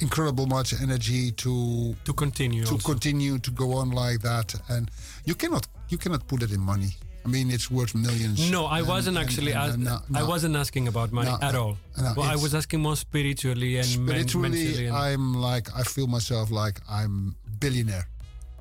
incredible 0.00 0.46
much 0.46 0.72
energy 0.80 1.30
to 1.32 1.94
to 2.04 2.12
continue. 2.12 2.64
to 2.64 2.74
also. 2.74 2.92
continue 2.92 3.38
to 3.38 3.50
go 3.50 3.72
on 3.74 3.90
like 3.90 4.20
that. 4.22 4.54
And 4.68 4.90
you 5.24 5.34
cannot 5.34 5.66
you 5.90 5.98
cannot 5.98 6.26
put 6.26 6.42
it 6.42 6.50
in 6.52 6.60
money. 6.60 6.92
I 7.24 7.28
mean, 7.28 7.50
it's 7.50 7.70
worth 7.70 7.94
millions. 7.94 8.50
No, 8.50 8.66
I 8.66 8.80
And- 8.80 8.88
wasn't 8.88 9.16
and- 9.16 9.26
actually. 9.26 9.52
and- 9.52 9.74
and 9.74 9.84
no, 9.84 10.20
I 10.20 10.22
wasn't 10.24 10.56
asking 10.56 10.88
about 10.88 11.10
money 11.12 11.30
No, 11.30 11.38
at 11.48 11.54
all. 11.54 11.76
no, 11.96 12.12
well, 12.16 12.28
I 12.30 12.36
was 12.36 12.54
asking 12.54 12.80
more 12.82 12.96
spiritually 12.96 13.78
and 13.78 13.88
men- 14.06 14.26
mentally. 14.34 14.90
I'm 14.90 15.34
like 15.34 15.66
I 15.74 15.82
feel 15.84 16.06
myself 16.06 16.50
like 16.50 16.80
I'm 16.88 17.36
billionaire 17.60 18.06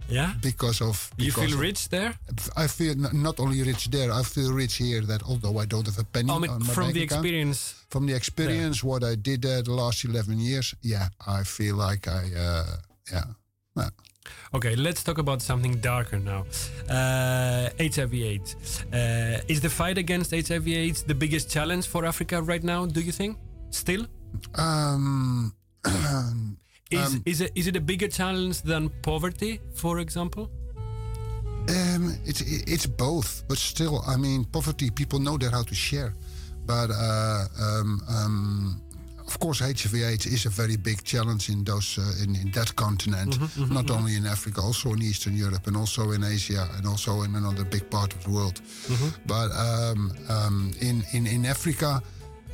yeah. 0.10 0.34
because 0.42 0.80
of. 0.82 0.96
You 1.18 1.32
feel 1.32 1.58
rich 1.58 1.90
there? 1.90 2.12
I 2.56 2.68
feel 2.68 2.96
not 3.28 3.40
only 3.40 3.62
rich 3.64 3.90
there. 3.90 4.10
I 4.14 4.24
feel 4.24 4.52
rich 4.54 4.76
here. 4.76 5.02
That 5.12 5.22
although 5.24 5.58
I 5.64 5.66
don't 5.66 5.86
have 5.92 6.00
a 6.00 6.04
penny 6.06 6.32
I 6.32 6.40
mean, 6.40 6.52
on 6.52 6.60
my 6.66 6.74
from 6.74 6.84
bank 6.86 6.94
the 6.96 7.04
account, 7.04 7.26
experience. 7.26 7.60
from 7.90 8.06
the 8.08 8.14
experience, 8.16 8.78
what 8.84 9.04
I 9.04 9.16
did 9.16 9.42
there 9.42 9.62
the 9.62 9.74
last 9.74 10.06
eleven 10.06 10.40
years, 10.40 10.74
yeah, 10.82 11.10
I 11.28 11.44
feel 11.44 11.76
like 11.76 12.08
I, 12.08 12.24
uh, 12.48 12.76
yeah, 13.12 13.26
yeah. 13.76 13.90
Okay, 14.54 14.76
let's 14.76 15.04
talk 15.04 15.18
about 15.18 15.42
something 15.42 15.80
darker 15.82 16.20
now. 16.20 16.46
Uh, 16.90 17.70
HIV/AIDS. 17.80 18.56
Uh, 18.94 19.42
is 19.48 19.60
the 19.62 19.70
fight 19.70 19.98
against 19.98 20.32
HIV/AIDS 20.32 21.04
the 21.04 21.16
biggest 21.16 21.50
challenge 21.50 21.88
for 21.88 22.06
Africa 22.06 22.42
right 22.42 22.64
now? 22.64 22.86
Do 22.86 23.02
you 23.02 23.12
think? 23.12 23.38
Still, 23.72 24.06
Um, 24.56 25.54
is 26.92 27.20
is 27.26 27.42
it 27.42 27.52
is 27.56 27.68
it 27.68 27.76
a 27.76 27.82
bigger 27.82 28.08
challenge 28.08 28.62
than 28.62 28.90
poverty, 29.02 29.60
for 29.74 30.00
example? 30.00 30.50
Um, 31.70 32.16
it's 32.26 32.42
it's 32.42 32.86
both, 32.86 33.44
but 33.48 33.58
still, 33.58 34.04
I 34.08 34.18
mean, 34.18 34.46
poverty. 34.46 34.90
People 34.92 35.20
know 35.20 35.38
that 35.38 35.52
how 35.52 35.64
to 35.64 35.76
share, 35.76 36.14
but 36.66 36.90
uh, 36.92 37.46
um, 37.60 38.02
um, 38.10 38.82
of 39.34 39.40
course, 39.40 39.60
HIV/AIDS 39.62 40.26
is 40.28 40.46
a 40.46 40.50
very 40.50 40.78
big 40.78 41.04
challenge 41.04 41.50
in 41.50 41.64
those 41.64 41.98
uh, 41.98 42.24
in, 42.24 42.36
in 42.36 42.52
that 42.52 42.76
continent. 42.76 43.36
Not 43.72 43.90
only 43.90 44.16
in 44.16 44.26
Africa, 44.28 44.62
also 44.62 44.94
in 44.94 45.02
Eastern 45.02 45.36
Europe, 45.36 45.66
and 45.68 45.76
also 45.76 46.12
in 46.12 46.24
Asia, 46.24 46.68
and 46.78 46.86
also 46.88 47.24
in 47.24 47.36
another 47.36 47.66
big 47.66 47.90
part 47.90 48.14
of 48.14 48.24
the 48.24 48.30
world. 48.30 48.62
But 49.26 49.50
um, 49.52 50.12
um, 50.30 50.72
in 50.82 51.04
in 51.14 51.26
in 51.28 51.46
Africa, 51.46 52.02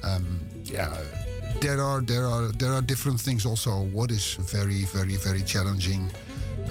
um, 0.03 0.39
yeah. 0.63 0.95
There 1.61 1.81
are 1.81 2.01
there 2.01 2.25
are 2.25 2.47
there 2.57 2.73
are 2.73 2.81
different 2.81 3.19
things 3.19 3.45
also. 3.45 3.71
What 3.91 4.11
is 4.11 4.35
very 4.39 4.85
very 4.93 5.17
very 5.17 5.41
challenging 5.43 6.09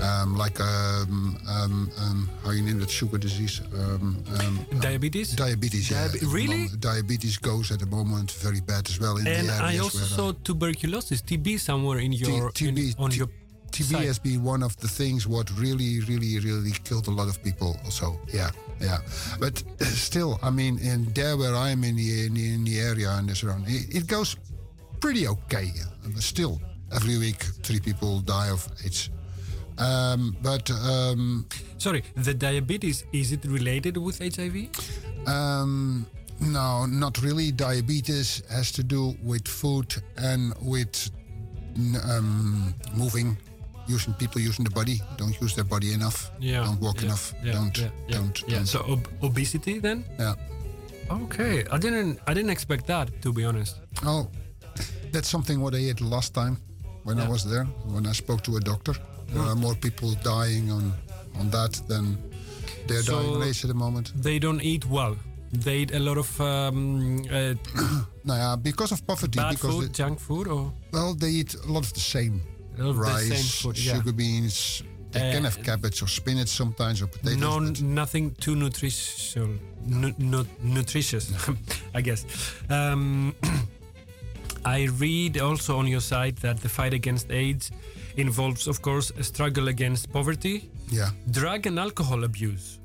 um, 0.00 0.36
like 0.36 0.60
um, 0.60 1.36
um, 1.48 1.90
um, 1.98 2.28
how 2.44 2.50
you 2.50 2.62
name 2.62 2.78
that 2.80 2.90
sugar 2.90 3.18
disease? 3.18 3.60
Um, 3.74 4.22
um, 4.40 4.66
Diabetes. 4.80 5.34
diabetes. 5.34 5.90
yeah. 5.90 6.08
The 6.08 6.26
really? 6.26 6.68
Diabetes 6.78 7.38
goes 7.38 7.70
at 7.70 7.80
the 7.80 7.86
moment 7.86 8.30
very 8.32 8.60
bad 8.60 8.88
as 8.88 9.00
well 9.00 9.16
in 9.16 9.26
and 9.26 9.48
the 9.48 9.54
I 9.54 9.78
also 9.78 9.98
where 9.98 10.06
saw 10.06 10.32
tuberculosis, 10.44 11.22
TB, 11.22 11.58
somewhere 11.60 11.98
in 11.98 12.12
your 12.12 12.50
T- 12.52 12.68
in- 12.68 12.74
TB 12.76 12.94
on 12.98 13.10
your 13.12 13.28
TB 13.70 13.84
site. 13.92 14.06
has 14.06 14.18
been 14.18 14.42
one 14.42 14.62
of 14.62 14.76
the 14.78 14.88
things 14.88 15.26
what 15.26 15.50
really, 15.58 16.00
really, 16.00 16.38
really 16.40 16.72
killed 16.84 17.06
a 17.08 17.10
lot 17.10 17.28
of 17.28 17.42
people. 17.42 17.76
Also, 17.84 18.18
yeah, 18.32 18.50
yeah. 18.80 18.98
But 19.38 19.62
still, 19.80 20.38
I 20.42 20.50
mean, 20.50 20.78
in 20.78 21.12
there 21.12 21.36
where 21.36 21.54
I 21.54 21.70
am 21.70 21.84
in 21.84 21.96
the 21.96 22.26
in 22.26 22.34
the, 22.34 22.54
in 22.54 22.64
the 22.64 22.80
area 22.80 23.10
and 23.10 23.28
the 23.28 23.34
surrounding, 23.34 23.74
it, 23.74 23.94
it 23.94 24.06
goes 24.06 24.36
pretty 25.00 25.26
okay. 25.28 25.70
Still, 26.18 26.60
every 26.92 27.18
week 27.18 27.42
three 27.62 27.80
people 27.80 28.20
die 28.20 28.48
of 28.50 28.66
AIDS. 28.84 29.10
Um, 29.78 30.36
but 30.42 30.70
um, 30.70 31.46
Sorry, 31.78 32.02
the 32.16 32.34
diabetes 32.34 33.04
is 33.12 33.32
it 33.32 33.44
related 33.44 33.96
with 33.96 34.18
HIV? 34.18 34.68
Um, 35.26 36.06
no, 36.40 36.86
not 36.86 37.20
really. 37.22 37.52
Diabetes 37.52 38.42
has 38.50 38.72
to 38.72 38.82
do 38.82 39.16
with 39.22 39.46
food 39.46 39.94
and 40.16 40.52
with 40.60 41.10
um, 42.04 42.74
moving, 42.94 43.36
using 43.86 44.14
people 44.14 44.40
using 44.40 44.64
the 44.64 44.70
body. 44.70 45.00
Don't 45.16 45.40
use 45.40 45.54
their 45.54 45.64
body 45.64 45.92
enough. 45.92 46.30
Yeah. 46.40 46.64
Don't 46.64 46.80
walk 46.80 47.00
yeah, 47.00 47.06
enough. 47.06 47.34
Yeah, 47.42 47.52
don't. 47.52 47.78
Yeah, 47.78 47.88
yeah, 48.08 48.16
don't. 48.16 48.42
yeah. 48.48 48.56
don't. 48.56 48.66
So 48.66 48.80
ob- 48.88 49.08
obesity 49.22 49.78
then? 49.78 50.04
yeah. 50.18 50.34
Okay, 51.10 51.64
I 51.72 51.78
didn't 51.78 52.20
I 52.26 52.34
didn't 52.34 52.50
expect 52.50 52.86
that 52.88 53.22
to 53.22 53.32
be 53.32 53.44
honest. 53.44 53.76
Oh, 54.04 54.28
that's 55.10 55.28
something 55.28 55.60
what 55.60 55.74
I 55.74 55.78
ate 55.78 56.00
last 56.02 56.34
time 56.34 56.58
when 57.04 57.18
I 57.18 57.26
was 57.26 57.44
there. 57.44 57.64
When 57.86 58.06
I 58.06 58.12
spoke 58.12 58.42
to 58.42 58.56
a 58.56 58.60
doctor, 58.60 58.94
there 59.28 59.42
are 59.42 59.54
more 59.56 59.74
people 59.74 60.14
dying 60.22 60.70
on 60.70 60.92
on 61.40 61.50
that 61.50 61.80
than 61.88 62.16
they're 62.86 63.02
So- 63.02 63.20
dying 63.20 63.34
on 63.36 63.42
AIDS 63.42 63.64
at 63.64 63.68
the 63.68 63.74
moment. 63.74 64.12
They 64.22 64.38
don't 64.38 64.60
eat 64.62 64.84
well. 64.86 65.16
They 65.52 65.78
eat 65.78 65.92
a 65.94 65.98
lot 65.98 66.18
of 66.18 66.40
um, 66.40 67.24
uh, 67.30 67.54
Now, 68.24 68.34
yeah, 68.36 68.56
because 68.56 68.92
of 68.92 69.06
poverty, 69.06 69.38
bad 69.38 69.50
because 69.54 69.70
food, 69.74 69.84
they- 69.88 69.92
junk 70.04 70.20
food, 70.20 70.46
or 70.48 70.72
well, 70.92 71.14
they 71.14 71.30
eat 71.30 71.54
a 71.54 71.72
lot 71.72 71.84
of 71.84 71.92
the 71.92 72.00
same. 72.00 72.40
a 72.78 72.82
lot 72.82 72.90
of 72.90 72.96
the 72.96 73.02
rice, 73.02 73.28
same 73.28 73.44
food. 73.62 73.78
Yeah. 73.78 73.94
sugar 73.94 74.12
beans. 74.12 74.82
They 75.10 75.20
can 75.32 75.46
Uh, 75.46 75.50
have 75.50 75.62
cabbage 75.64 76.02
or 76.02 76.08
spinach 76.08 76.48
sometimes 76.48 77.00
or 77.00 77.06
potatoes. 77.08 77.38
No, 77.38 77.58
nothing 77.80 78.34
too 78.40 78.54
nutritious. 78.54 79.34
Nu- 79.86 80.14
nu- 80.18 80.46
nutritious, 80.62 81.32
I 81.94 82.02
guess. 82.02 82.26
Um, 82.68 83.34
I 84.64 84.88
read 84.98 85.38
also 85.40 85.78
on 85.78 85.86
your 85.86 86.00
site 86.02 86.36
that 86.42 86.60
the 86.60 86.68
fight 86.68 86.92
against 86.92 87.30
AIDS 87.30 87.70
involves, 88.18 88.66
of 88.68 88.80
course, 88.82 89.10
a 89.18 89.22
struggle 89.22 89.68
against 89.68 90.12
poverty, 90.12 90.70
yeah, 90.90 91.10
drug 91.30 91.66
and 91.66 91.78
alcohol 91.78 92.24
abuse. 92.24 92.80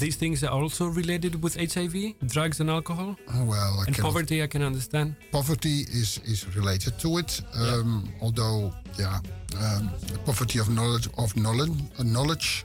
These 0.00 0.16
things 0.16 0.44
are 0.44 0.50
also 0.62 0.86
related 0.86 1.42
with 1.42 1.56
HIV, 1.56 1.94
drugs 2.26 2.60
and 2.60 2.70
alcohol, 2.70 3.16
Oh, 3.34 3.44
well, 3.44 3.80
I 3.80 3.84
and 3.86 3.96
poverty. 3.98 4.42
I 4.42 4.46
can 4.46 4.62
understand. 4.62 5.14
poverty 5.32 5.80
is 6.00 6.20
is 6.24 6.46
related 6.56 6.98
to 7.00 7.18
it. 7.18 7.42
Um, 7.54 8.08
Although, 8.20 8.72
yeah, 8.98 9.18
um, 9.64 9.90
poverty 10.24 10.58
of 10.60 10.68
knowledge 10.68 11.08
of 11.16 11.34
knowledge, 11.36 11.72
uh, 11.98 12.04
knowledge, 12.04 12.64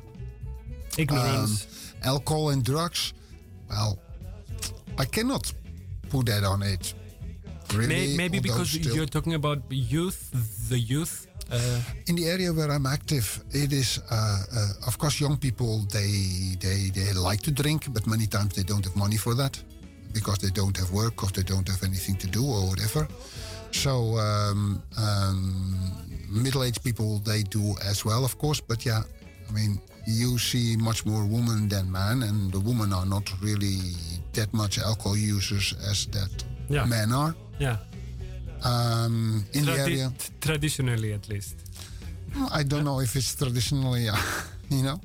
Ignorance. 0.97 1.93
alcohol 2.03 2.49
and 2.49 2.63
drugs. 2.63 3.13
Well, 3.69 3.97
I 4.97 5.05
cannot 5.05 5.51
put 6.09 6.25
that 6.27 6.43
on 6.43 6.61
it. 6.63 6.93
Really, 7.73 7.87
May- 7.87 8.17
maybe 8.17 8.39
because 8.39 8.75
you're 8.75 9.07
talking 9.07 9.33
about 9.33 9.59
youth, 9.69 10.29
the 10.69 10.77
youth. 10.79 11.27
Uh, 11.51 11.79
in 12.07 12.15
the 12.15 12.25
area 12.27 12.51
where 12.51 12.71
I'm 12.71 12.85
active, 12.87 13.43
it 13.51 13.71
is 13.71 13.99
uh, 14.09 14.15
uh, 14.15 14.87
of 14.87 14.97
course 14.97 15.19
young 15.21 15.37
people. 15.37 15.85
They 15.91 16.55
they 16.59 16.89
they 16.89 17.13
like 17.13 17.41
to 17.43 17.51
drink, 17.51 17.85
but 17.93 18.07
many 18.07 18.27
times 18.27 18.53
they 18.55 18.63
don't 18.63 18.83
have 18.85 18.95
money 18.95 19.17
for 19.17 19.35
that 19.35 19.61
because 20.13 20.39
they 20.39 20.49
don't 20.49 20.75
have 20.77 20.91
work 20.91 21.23
or 21.23 21.29
they 21.29 21.43
don't 21.43 21.67
have 21.67 21.83
anything 21.83 22.15
to 22.17 22.27
do 22.27 22.43
or 22.43 22.61
whatever. 22.69 23.07
So 23.71 24.17
um, 24.17 24.81
um, 24.97 25.91
middle-aged 26.29 26.81
people 26.83 27.19
they 27.19 27.43
do 27.43 27.75
as 27.89 28.03
well, 28.05 28.23
of 28.25 28.37
course. 28.37 28.59
But 28.61 28.83
yeah, 28.85 29.03
I 29.49 29.51
mean 29.51 29.79
you 30.07 30.37
see 30.39 30.75
much 30.77 31.05
more 31.05 31.23
women 31.25 31.67
than 31.69 31.91
men, 31.91 32.23
and 32.23 32.51
the 32.51 32.59
women 32.59 32.91
are 32.93 33.05
not 33.05 33.29
really 33.41 33.79
that 34.33 34.51
much 34.53 34.79
alcohol 34.79 35.17
users 35.17 35.73
as 35.91 36.05
that 36.07 36.43
Yeah. 36.69 36.85
men 36.85 37.11
are. 37.13 37.35
yeah. 37.59 37.77
Um, 38.65 39.45
in 39.53 39.65
the 39.65 39.73
area, 39.73 40.11
traditionally, 40.41 41.13
at 41.13 41.29
least. 41.29 41.55
I 42.59 42.63
don't 42.63 42.83
know 42.83 42.99
if 43.01 43.15
it's 43.15 43.35
traditionally, 43.35 44.09
uh, 44.09 44.17
you 44.69 44.83
know. 44.83 44.99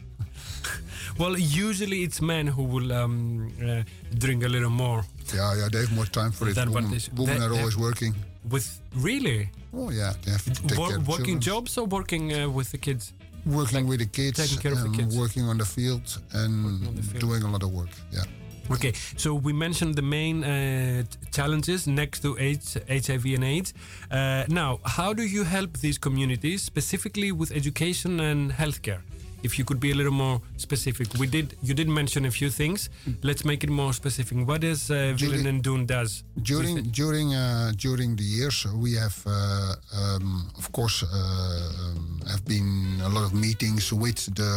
Well, 1.19 1.37
usually 1.39 2.03
it's 2.03 2.21
men 2.23 2.47
who 2.47 2.63
will 2.65 2.91
um, 2.93 3.53
uh, 3.63 3.83
drink 4.19 4.45
a 4.45 4.49
little 4.49 4.71
more. 4.71 5.05
Yeah, 5.35 5.55
yeah, 5.59 5.69
they 5.73 5.81
have 5.81 5.93
more 5.95 6.07
time 6.07 6.33
for 6.33 6.49
it. 6.49 6.55
Than 6.55 6.71
Women, 6.73 6.95
is- 6.95 7.11
women 7.13 7.39
they- 7.39 7.47
are 7.47 7.53
always 7.59 7.77
working. 7.77 8.15
With 8.49 8.81
really 8.97 9.51
Oh 9.75 9.91
yeah, 9.91 10.15
they 10.25 10.31
have 10.33 10.45
to 10.45 10.51
take 10.51 10.79
Wor- 10.79 10.89
care 10.89 10.97
of 10.97 11.07
working 11.07 11.39
children. 11.41 11.41
jobs 11.41 11.77
or 11.79 11.85
working 11.87 12.33
uh, 12.33 12.49
with 12.49 12.71
the 12.73 12.79
kids? 12.79 13.13
working 13.47 13.87
with 13.87 13.99
the 14.01 14.07
kids, 14.07 14.39
taking 14.39 14.59
care 14.59 14.73
of 14.73 14.79
the 14.81 14.87
and 14.87 14.97
kids. 14.97 15.17
working 15.17 15.45
on 15.49 15.59
the 15.59 15.65
field, 15.65 16.07
and 16.33 16.81
the 16.97 17.03
field. 17.03 17.21
doing 17.21 17.43
a 17.43 17.51
lot 17.51 17.63
of 17.63 17.71
work. 17.71 17.91
Yeah. 18.13 18.25
Okay, 18.71 18.93
so 19.17 19.35
we 19.35 19.53
mentioned 19.53 19.97
the 19.97 20.03
main 20.03 20.45
uh, 20.45 21.03
challenges 21.33 21.89
next 21.89 22.21
to 22.21 22.39
AIDS, 22.39 22.79
HIV 22.89 23.25
and 23.35 23.45
AIDS. 23.45 23.75
Uh, 24.11 24.45
now, 24.49 24.79
how 24.85 25.13
do 25.13 25.25
you 25.25 25.43
help 25.43 25.79
these 25.79 25.99
communities, 25.99 26.63
specifically 26.63 27.33
with 27.33 27.51
education 27.51 28.21
and 28.21 28.53
healthcare? 28.53 29.01
If 29.43 29.59
you 29.59 29.65
could 29.65 29.81
be 29.81 29.91
a 29.91 29.95
little 29.95 30.13
more 30.13 30.41
specific, 30.57 31.09
we 31.19 31.27
did. 31.27 31.57
You 31.63 31.75
did 31.75 31.89
mention 31.89 32.27
a 32.27 32.31
few 32.31 32.51
things. 32.51 32.91
Let's 33.23 33.45
make 33.45 33.65
it 33.65 33.71
more 33.71 33.93
specific. 33.93 34.47
What 34.47 34.63
is 34.63 34.91
uh, 34.91 35.17
Willen 35.21 35.47
and 35.47 35.63
Doen 35.63 35.87
does? 35.87 36.23
During 36.43 36.83
during 36.93 37.35
uh, 37.35 37.73
during 37.77 38.17
the 38.17 38.23
years, 38.23 38.67
we 38.77 38.95
have 38.95 39.17
uh, 39.27 39.75
um, 39.97 40.51
of 40.59 40.71
course 40.73 41.03
uh, 41.03 41.07
um, 41.09 42.21
have 42.29 42.45
been 42.45 43.01
a 43.03 43.09
lot 43.09 43.25
of 43.25 43.33
meetings 43.33 43.93
with 43.93 44.21
the 44.35 44.53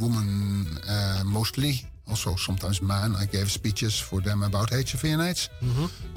women 0.00 0.78
uh, 0.88 1.22
mostly. 1.26 1.84
Also, 2.10 2.34
sometimes 2.36 2.80
men. 2.82 3.14
I 3.22 3.26
gave 3.26 3.50
speeches 3.50 3.98
for 3.98 4.20
them 4.20 4.42
about 4.42 4.70
HIV 4.70 5.04
and 5.04 5.22
AIDS 5.22 5.48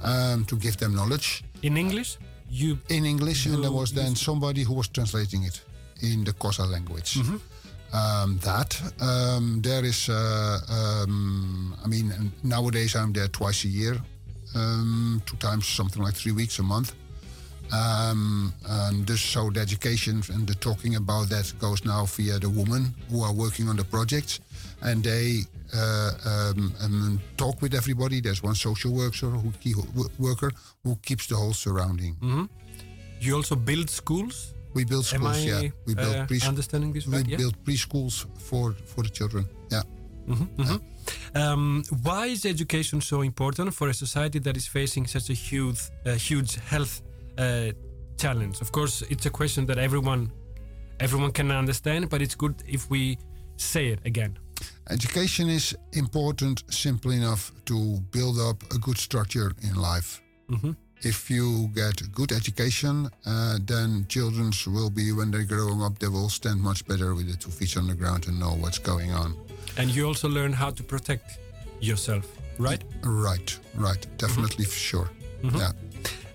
um, 0.03 0.43
to 0.45 0.55
give 0.57 0.75
them 0.77 0.93
knowledge. 0.95 1.43
in 1.61 1.77
English, 1.77 2.17
you 2.49 2.77
in 2.89 3.05
English, 3.05 3.45
and 3.45 3.63
there 3.63 3.71
was 3.71 3.91
then 3.93 4.15
somebody 4.15 4.63
who 4.63 4.73
was 4.73 4.87
translating 4.89 5.43
it 5.43 5.61
in 6.01 6.23
the 6.23 6.33
Xhosa 6.33 6.65
language. 6.69 7.17
Um, 7.93 8.39
that 8.39 8.81
um, 9.01 9.61
there 9.61 9.85
is, 9.85 10.09
uh, 10.09 10.59
um, 10.69 11.75
I 11.85 11.87
mean, 11.87 12.11
nowadays 12.41 12.95
I'm 12.95 13.13
there 13.13 13.27
twice 13.29 13.65
a 13.65 13.69
year, 13.69 13.95
um, 14.55 15.21
two 15.25 15.37
times, 15.37 15.67
something 15.67 16.01
like 16.03 16.15
three 16.15 16.31
weeks 16.33 16.57
a 16.59 16.63
month. 16.63 16.93
Um, 17.71 18.53
and 18.65 19.05
dus 19.05 19.21
so 19.21 19.49
the 19.51 19.59
education 19.61 20.21
and 20.33 20.45
the 20.47 20.55
talking 20.55 20.95
about 20.95 21.29
that 21.29 21.53
goes 21.59 21.83
now 21.85 22.05
via 22.05 22.37
the 22.39 22.49
women 22.49 22.93
who 23.09 23.23
are 23.23 23.33
working 23.33 23.69
on 23.69 23.75
the 23.77 23.85
projects, 23.85 24.39
and 24.82 25.03
they 25.03 25.41
uh, 25.74 26.11
um, 26.26 26.74
um, 26.82 27.21
talk 27.38 27.61
with 27.61 27.74
everybody. 27.74 28.21
There's 28.21 28.43
one 28.43 28.55
social 28.55 28.91
worker 28.91 29.28
who 29.30 29.51
ke- 29.51 30.19
worker 30.19 30.51
who 30.84 30.95
keeps 31.01 31.28
the 31.28 31.36
whole 31.36 31.53
surrounding. 31.53 32.15
you 33.19 33.36
also 33.36 33.55
build 33.55 33.89
schools. 33.89 34.53
We 34.74 34.86
build 34.86 35.05
schools, 35.05 35.38
I 35.38 35.47
yeah. 35.47 35.69
We 35.86 35.93
build 35.95 36.15
uh, 36.15 36.26
pres- 36.26 36.47
understanding 36.47 36.93
this 36.93 37.05
we 37.05 37.17
right? 37.17 37.28
Yeah. 37.28 37.38
build 37.38 37.55
preschools 37.63 38.26
for 38.38 38.74
for 38.86 39.03
the 39.03 39.09
children. 39.09 39.45
Yeah. 39.71 39.84
Um, 41.36 41.84
why 42.03 42.28
is 42.28 42.45
education 42.45 43.01
so 43.01 43.21
important 43.21 43.74
for 43.74 43.89
a 43.89 43.93
society 43.93 44.39
that 44.39 44.55
is 44.55 44.67
facing 44.67 45.07
such 45.07 45.30
a 45.30 45.34
huge, 45.34 45.80
uh, 46.05 46.13
huge 46.13 46.55
health 46.55 47.01
uh, 47.38 47.71
challenge? 48.17 48.61
Of 48.61 48.71
course, 48.71 49.01
it's 49.09 49.26
a 49.26 49.30
question 49.30 49.65
that 49.65 49.78
everyone, 49.78 50.32
everyone 50.99 51.32
can 51.32 51.51
understand, 51.51 52.09
but 52.09 52.21
it's 52.21 52.36
good 52.36 52.55
if 52.67 52.89
we 52.89 53.17
say 53.57 53.88
it 53.88 53.99
again. 54.05 54.38
Education 54.89 55.49
is 55.49 55.75
important 55.93 56.63
simply 56.69 57.15
enough 57.15 57.51
to 57.65 57.99
build 58.11 58.38
up 58.39 58.61
a 58.73 58.77
good 58.77 58.97
structure 58.97 59.53
in 59.61 59.75
life. 59.75 60.21
If 61.01 61.29
you 61.29 61.69
get 61.73 62.11
good 62.13 62.31
education, 62.31 63.09
uh, 63.25 63.57
then 63.65 64.05
children 64.07 64.51
will 64.67 64.89
be, 64.89 65.11
when 65.11 65.31
they're 65.31 65.43
growing 65.43 65.81
up, 65.81 65.99
they 65.99 66.07
will 66.07 66.29
stand 66.29 66.61
much 66.61 66.86
better 66.88 67.13
with 67.15 67.29
the 67.29 67.36
two 67.36 67.49
feet 67.49 67.75
on 67.75 67.88
the 67.88 67.95
ground 67.95 68.27
and 68.27 68.39
know 68.39 68.53
what's 68.61 68.77
going 68.77 69.11
on. 69.11 69.36
And 69.77 69.89
you 69.89 70.05
also 70.05 70.29
learn 70.29 70.53
how 70.53 70.69
to 70.69 70.84
protect 70.84 71.39
yourself, 71.81 72.25
right? 72.59 72.84
Right, 73.03 73.59
right. 73.75 74.05
Definitely 74.17 74.65
for 74.65 74.77
sure. 74.77 75.09
Yeah. 75.43 75.71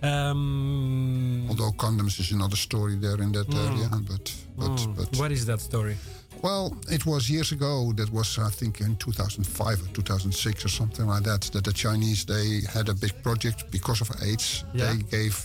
Um, 0.02 1.46
Although 1.48 1.72
condoms 1.72 2.20
is 2.20 2.32
another 2.32 2.56
story 2.56 2.96
there 2.96 3.20
in 3.22 3.32
that 3.32 3.52
area. 3.54 3.88
But, 3.90 4.34
but, 4.56 4.86
but 4.96 5.16
what 5.18 5.32
is 5.32 5.46
that 5.46 5.60
story? 5.60 5.96
Well, 6.42 6.76
it 6.90 7.04
was 7.04 7.28
years 7.28 7.52
ago. 7.52 7.92
That 7.96 8.10
was, 8.12 8.38
I 8.38 8.50
think, 8.50 8.80
in 8.80 8.96
2005 8.96 9.82
or 9.82 9.88
2006 9.94 10.64
or 10.64 10.68
something 10.68 11.06
like 11.06 11.24
that. 11.24 11.42
That 11.52 11.64
the 11.64 11.72
Chinese 11.72 12.24
they 12.24 12.60
had 12.72 12.88
a 12.88 12.94
big 12.94 13.12
project 13.22 13.70
because 13.70 14.00
of 14.00 14.10
AIDS. 14.22 14.64
Yeah. 14.74 14.92
They 14.92 15.02
gave 15.18 15.36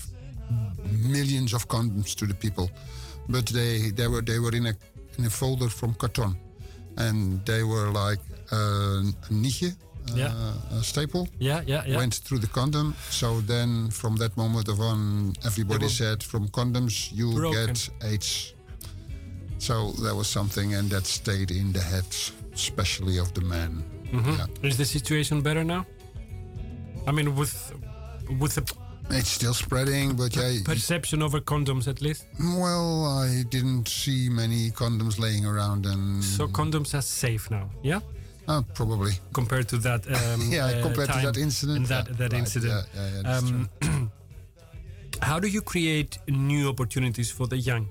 millions 1.07 1.53
of 1.53 1.67
condoms 1.67 2.15
to 2.15 2.25
the 2.27 2.33
people, 2.33 2.69
but 3.29 3.45
they 3.47 3.91
they 3.91 4.07
were 4.07 4.21
they 4.21 4.39
were 4.39 4.55
in 4.55 4.65
a 4.67 4.73
in 5.17 5.25
a 5.25 5.29
folder 5.29 5.69
from 5.69 5.93
carton, 5.95 6.35
and 6.97 7.43
they 7.45 7.63
were 7.63 7.89
like 7.91 8.19
uh, 8.51 9.01
a 9.29 9.33
nietje, 9.33 9.71
uh, 10.11 10.15
Yeah. 10.15 10.33
a 10.79 10.83
staple. 10.83 11.27
Yeah, 11.39 11.61
yeah, 11.65 11.83
yeah. 11.87 11.97
Went 11.97 12.15
through 12.23 12.39
the 12.41 12.47
condom. 12.51 12.93
So 13.09 13.41
then, 13.41 13.89
from 13.91 14.15
that 14.17 14.35
moment 14.37 14.69
on, 14.69 15.33
everybody 15.45 15.89
said, 15.89 16.23
"From 16.23 16.49
condoms, 16.49 17.11
you 17.11 17.33
broken. 17.33 17.65
get 17.67 17.89
AIDS." 18.03 18.52
So 19.63 19.91
that 20.03 20.13
was 20.13 20.27
something, 20.27 20.73
and 20.75 20.89
that 20.89 21.05
stayed 21.05 21.49
in 21.51 21.71
the 21.71 21.79
heads, 21.79 22.33
especially 22.53 23.17
of 23.17 23.33
the 23.33 23.41
men. 23.41 23.81
Mm-hmm. 24.11 24.35
Yeah. 24.37 24.67
Is 24.69 24.75
the 24.75 24.83
situation 24.85 25.41
better 25.41 25.63
now? 25.63 25.85
I 27.07 27.11
mean, 27.13 27.33
with 27.39 27.53
with 28.41 28.55
the 28.55 28.63
It's 29.09 29.29
still 29.29 29.53
spreading, 29.53 30.15
but 30.17 30.35
yeah. 30.35 30.59
perception 30.65 31.21
over 31.21 31.39
condoms, 31.41 31.87
at 31.87 32.01
least. 32.01 32.25
Well, 32.39 33.05
I 33.05 33.43
didn't 33.49 33.87
see 33.87 34.27
many 34.29 34.71
condoms 34.71 35.17
laying 35.17 35.45
around, 35.45 35.85
and 35.85 36.21
So 36.23 36.47
condoms 36.47 36.93
are 36.93 37.01
safe 37.01 37.49
now, 37.51 37.69
yeah? 37.83 38.01
uh, 38.47 38.61
probably. 38.73 39.13
Compared 39.33 39.67
to 39.69 39.77
that, 39.77 40.01
um, 40.17 40.41
Yeah, 40.51 40.65
uh, 40.65 40.81
compared 40.87 41.09
to 41.11 41.19
that 41.27 41.37
incident, 41.37 41.77
and 41.77 41.87
that 41.87 42.07
yeah, 42.09 42.15
that 42.17 42.31
right, 42.33 42.39
incident. 42.39 42.85
yeah, 42.95 43.21
yeah, 43.23 43.37
um, 43.37 43.69
how 45.29 45.39
do 45.39 45.47
you 45.47 45.61
create 45.61 46.17
new 46.27 46.67
opportunities 46.69 47.31
for 47.31 47.47
the 47.47 47.57
young 47.57 47.87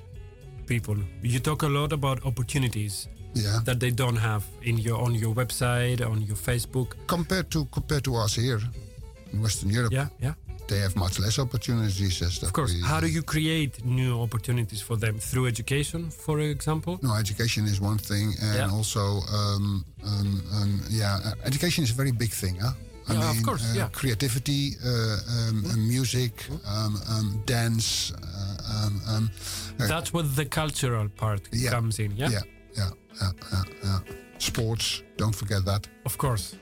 people? 0.75 0.97
You 1.23 1.39
talk 1.41 1.63
a 1.63 1.69
lot 1.79 1.91
about 1.93 2.19
opportunities 2.31 2.95
Yeah. 3.35 3.61
that 3.69 3.79
they 3.83 3.93
don't 4.03 4.21
have 4.31 4.43
in 4.71 4.77
your 4.87 4.99
on 5.07 5.13
your 5.23 5.33
website, 5.41 5.99
on 6.13 6.19
your 6.29 6.39
Facebook. 6.49 6.89
compared 7.07 7.47
to 7.55 7.59
compared 7.79 8.05
to 8.09 8.13
us 8.25 8.33
here 8.45 8.61
in 9.33 9.37
Western 9.47 9.71
Europe, 9.79 9.93
Yeah, 10.01 10.09
yeah. 10.27 10.35
they 10.71 10.79
have 10.85 10.95
much 11.05 11.15
less 11.25 11.37
opportunities. 11.39 12.15
As 12.23 12.43
Of 12.43 12.53
course. 12.59 12.73
we- 12.75 12.83
How 12.93 13.01
do 13.01 13.09
you 13.17 13.23
create 13.35 13.73
new 14.01 14.15
opportunities 14.27 14.81
for 14.89 14.97
them 15.05 15.15
through 15.29 15.47
education, 15.55 16.01
for 16.27 16.37
example? 16.57 16.95
No, 17.03 17.13
education 17.25 17.63
is 17.73 17.79
one 17.91 17.99
thing, 18.11 18.27
and 18.47 18.57
Yeah. 18.59 18.77
also, 18.77 19.03
um, 19.39 19.65
um, 20.11 20.29
um, 20.57 20.71
yeah, 21.01 21.15
uh, 21.29 21.51
education 21.51 21.81
is 21.87 21.91
a 21.91 21.99
very 22.03 22.13
big 22.25 22.33
thing, 22.43 22.55
huh? 22.65 22.75
I 23.09 23.13
Yeah, 23.15 23.31
of 23.31 23.43
course, 23.43 23.65
uh, 23.71 23.75
yeah. 23.79 23.89
Creativity, 23.93 24.77
uh, 24.85 24.89
um, 24.89 25.65
uh, 25.71 25.77
music, 25.77 26.33
um, 26.67 26.97
um, 27.11 27.43
dance. 27.47 28.13
Uh, 28.13 28.87
um, 28.87 29.01
um, 29.09 29.31
uh, 29.81 29.87
That's 29.89 30.13
where 30.13 30.23
the 30.37 30.45
cultural 30.45 31.09
part 31.09 31.49
Yeah. 31.53 31.71
comes 31.71 31.99
in, 31.99 32.17
yeah? 32.17 32.31
yeah, 32.31 32.41
yeah, 32.77 32.91
yeah, 33.21 33.33
yeah, 33.53 33.65
yeah. 33.85 33.99
Sports, 34.39 35.03
don't 35.17 35.35
forget 35.35 35.65
that. 35.65 35.89
Of 36.05 36.17
course. 36.19 36.55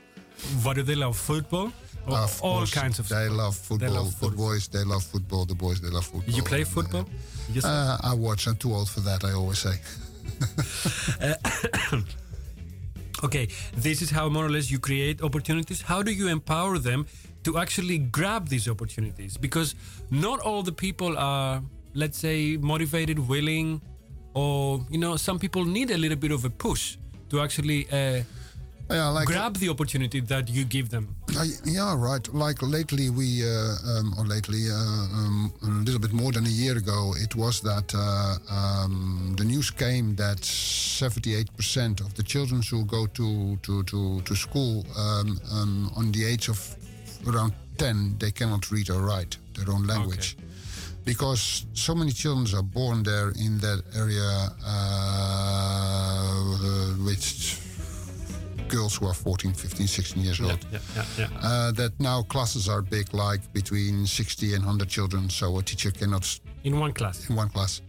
What 0.62 0.76
do 0.76 0.82
they 0.82 0.95
love? 0.97 1.16
Football? 1.16 1.72
Or 2.07 2.16
Of 2.18 2.41
all 2.43 2.59
course, 2.59 2.70
kinds 2.80 2.99
of 2.99 3.09
They 3.09 3.24
sport? 3.26 3.38
love 3.38 3.57
football. 3.57 3.91
love 3.95 4.11
The 4.11 4.16
football. 4.26 4.47
boys, 4.49 4.68
they 4.68 4.84
love 4.84 5.05
football. 5.05 5.45
The 5.45 5.55
boys, 5.55 5.80
they 5.80 5.91
love 5.91 6.07
football. 6.07 6.34
You 6.34 6.43
play 6.43 6.62
And, 6.62 6.66
uh, 6.68 6.70
football? 6.74 7.05
Yes. 7.53 7.64
Uh, 7.64 7.99
I 8.03 8.14
watch. 8.14 8.47
I'm 8.47 8.57
too 8.57 8.72
old 8.72 8.88
for 8.88 9.01
that. 9.01 9.22
I 9.24 9.32
always 9.32 9.59
say. 9.59 9.76
okay, 13.22 13.48
this 13.76 14.02
is 14.02 14.10
how 14.10 14.28
more 14.28 14.46
or 14.46 14.50
less 14.50 14.70
you 14.70 14.78
create 14.78 15.22
opportunities. 15.22 15.82
How 15.82 16.02
do 16.02 16.12
you 16.12 16.28
empower 16.28 16.78
them 16.78 17.06
to 17.44 17.58
actually 17.58 17.98
grab 17.98 18.48
these 18.48 18.68
opportunities? 18.68 19.36
Because 19.36 19.74
not 20.10 20.40
all 20.40 20.62
the 20.62 20.72
people 20.72 21.16
are, 21.18 21.62
let's 21.94 22.18
say, 22.18 22.56
motivated, 22.56 23.18
willing, 23.18 23.80
or 24.34 24.84
you 24.90 24.98
know, 24.98 25.16
some 25.16 25.38
people 25.38 25.64
need 25.64 25.90
a 25.90 25.98
little 25.98 26.18
bit 26.18 26.30
of 26.30 26.44
a 26.44 26.50
push 26.50 26.96
to 27.30 27.40
actually 27.40 27.86
uh, 27.90 28.22
Yeah, 28.91 29.09
like 29.09 29.26
grab 29.26 29.57
the 29.57 29.68
opportunity 29.68 30.18
that 30.20 30.49
you 30.51 30.64
give 30.64 30.88
them. 30.91 31.14
Uh, 31.36 31.45
yeah, 31.64 31.95
right. 31.97 32.26
Like 32.34 32.61
lately, 32.61 33.09
we, 33.09 33.45
uh, 33.45 33.76
um, 33.86 34.14
or 34.18 34.24
lately, 34.24 34.68
uh, 34.68 34.74
um, 34.74 35.53
a 35.62 35.66
little 35.66 36.01
bit 36.01 36.12
more 36.12 36.32
than 36.32 36.45
a 36.45 36.51
year 36.51 36.76
ago, 36.76 37.14
it 37.16 37.36
was 37.36 37.61
that 37.61 37.95
uh, 37.95 38.36
um, 38.53 39.34
the 39.36 39.45
news 39.45 39.70
came 39.70 40.16
that 40.16 40.38
78% 40.38 42.01
of 42.01 42.14
the 42.14 42.22
children 42.24 42.62
who 42.68 42.84
go 42.84 43.07
to, 43.07 43.57
to, 43.62 43.84
to, 43.84 44.20
to 44.22 44.34
school 44.34 44.84
um, 44.99 45.38
um, 45.53 45.91
on 45.97 46.11
the 46.11 46.24
age 46.24 46.49
of 46.49 46.76
around 47.28 47.53
10, 47.78 48.16
they 48.18 48.32
cannot 48.32 48.70
read 48.72 48.91
or 48.91 49.03
write 49.03 49.36
their 49.55 49.72
own 49.72 49.86
language. 49.86 50.36
Because 51.05 51.64
so 51.74 51.95
many 51.95 52.11
children 52.11 52.47
are 52.59 52.62
born 52.62 53.05
there 53.05 53.30
in 53.30 53.59
that 53.59 53.82
area 53.97 54.51
uh, 54.66 56.57
with 57.05 57.69
girls 58.70 58.96
who 58.96 59.06
are 59.06 59.14
14, 59.14 59.52
15, 59.52 59.86
16 59.86 60.22
years 60.22 60.40
old. 60.40 60.58
Yeah, 60.72 60.78
yeah, 60.96 61.04
yeah. 61.18 61.28
Uh, 61.42 61.72
that 61.72 61.92
now 61.98 62.22
classes 62.22 62.68
are 62.68 62.82
big, 62.82 63.12
like 63.12 63.40
between 63.52 64.06
60 64.06 64.54
and 64.54 64.64
100 64.64 64.88
children, 64.88 65.28
so 65.30 65.58
a 65.58 65.62
teacher 65.62 65.90
cannot 65.90 66.40
In 66.64 66.78
one 66.78 66.92
class. 66.92 67.28
in 67.28 67.36
one 67.36 67.48
class. 67.48 67.82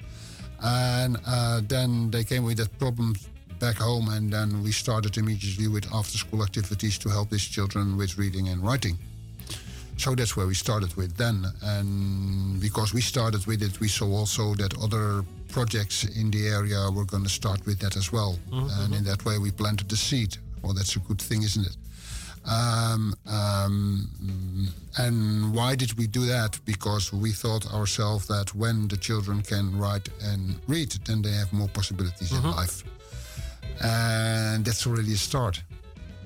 And 0.63 1.17
uh, 1.25 1.61
then 1.67 2.11
they 2.11 2.23
came 2.23 2.43
with 2.43 2.57
that 2.57 2.77
problem 2.79 3.15
back 3.59 3.77
home, 3.77 4.09
and 4.09 4.32
then 4.32 4.63
we 4.63 4.71
started 4.71 5.17
immediately 5.17 5.67
with 5.67 5.86
after 5.93 6.17
school 6.17 6.41
activities 6.43 6.97
to 6.99 7.09
help 7.09 7.29
these 7.29 7.45
children 7.45 7.95
with 7.97 8.17
reading 8.17 8.49
and 8.49 8.61
writing. 8.63 8.97
So 9.97 10.15
that's 10.15 10.36
where 10.36 10.47
we 10.47 10.55
started 10.55 10.95
with 10.95 11.15
then. 11.15 11.45
And 11.61 12.59
because 12.59 12.91
we 12.93 13.01
started 13.01 13.45
with 13.45 13.61
it, 13.61 13.79
we 13.79 13.88
saw 13.88 14.07
also 14.19 14.55
that 14.55 14.73
other 14.82 15.23
projects 15.49 16.05
in 16.05 16.32
the 16.32 16.47
area 16.47 16.89
were 16.91 17.05
going 17.05 17.23
to 17.23 17.29
start 17.29 17.63
with 17.67 17.77
that 17.79 17.95
as 17.95 18.11
well. 18.11 18.39
And 18.51 18.95
in 18.95 19.03
that 19.03 19.23
way, 19.25 19.38
we 19.38 19.51
planted 19.51 19.89
the 19.89 19.97
seed. 19.97 20.38
Well, 20.62 20.74
that's 20.74 20.95
a 20.95 20.99
good 20.99 21.22
thing, 21.22 21.43
isn't 21.43 21.66
it? 21.66 21.78
Um, 22.45 23.14
um, 23.28 24.09
mm, 24.24 24.68
and 24.97 25.53
why 25.53 25.76
did 25.76 25.93
we 25.97 26.07
do 26.07 26.26
that? 26.26 26.59
Because 26.66 27.14
we 27.14 27.32
thought 27.32 27.72
ourselves 27.72 28.28
that 28.28 28.53
when 28.55 28.88
the 28.88 28.97
children 28.97 29.41
can 29.43 29.78
write 29.78 30.09
and 30.24 30.59
read, 30.68 30.91
then 31.05 31.22
they 31.22 31.32
have 31.32 31.53
more 31.53 31.68
possibilities 31.70 32.32
in 32.32 32.43
life. 32.43 32.84
And 33.84 34.66
that's 34.66 34.88
already 34.88 35.14
a 35.14 35.18
start. 35.18 35.62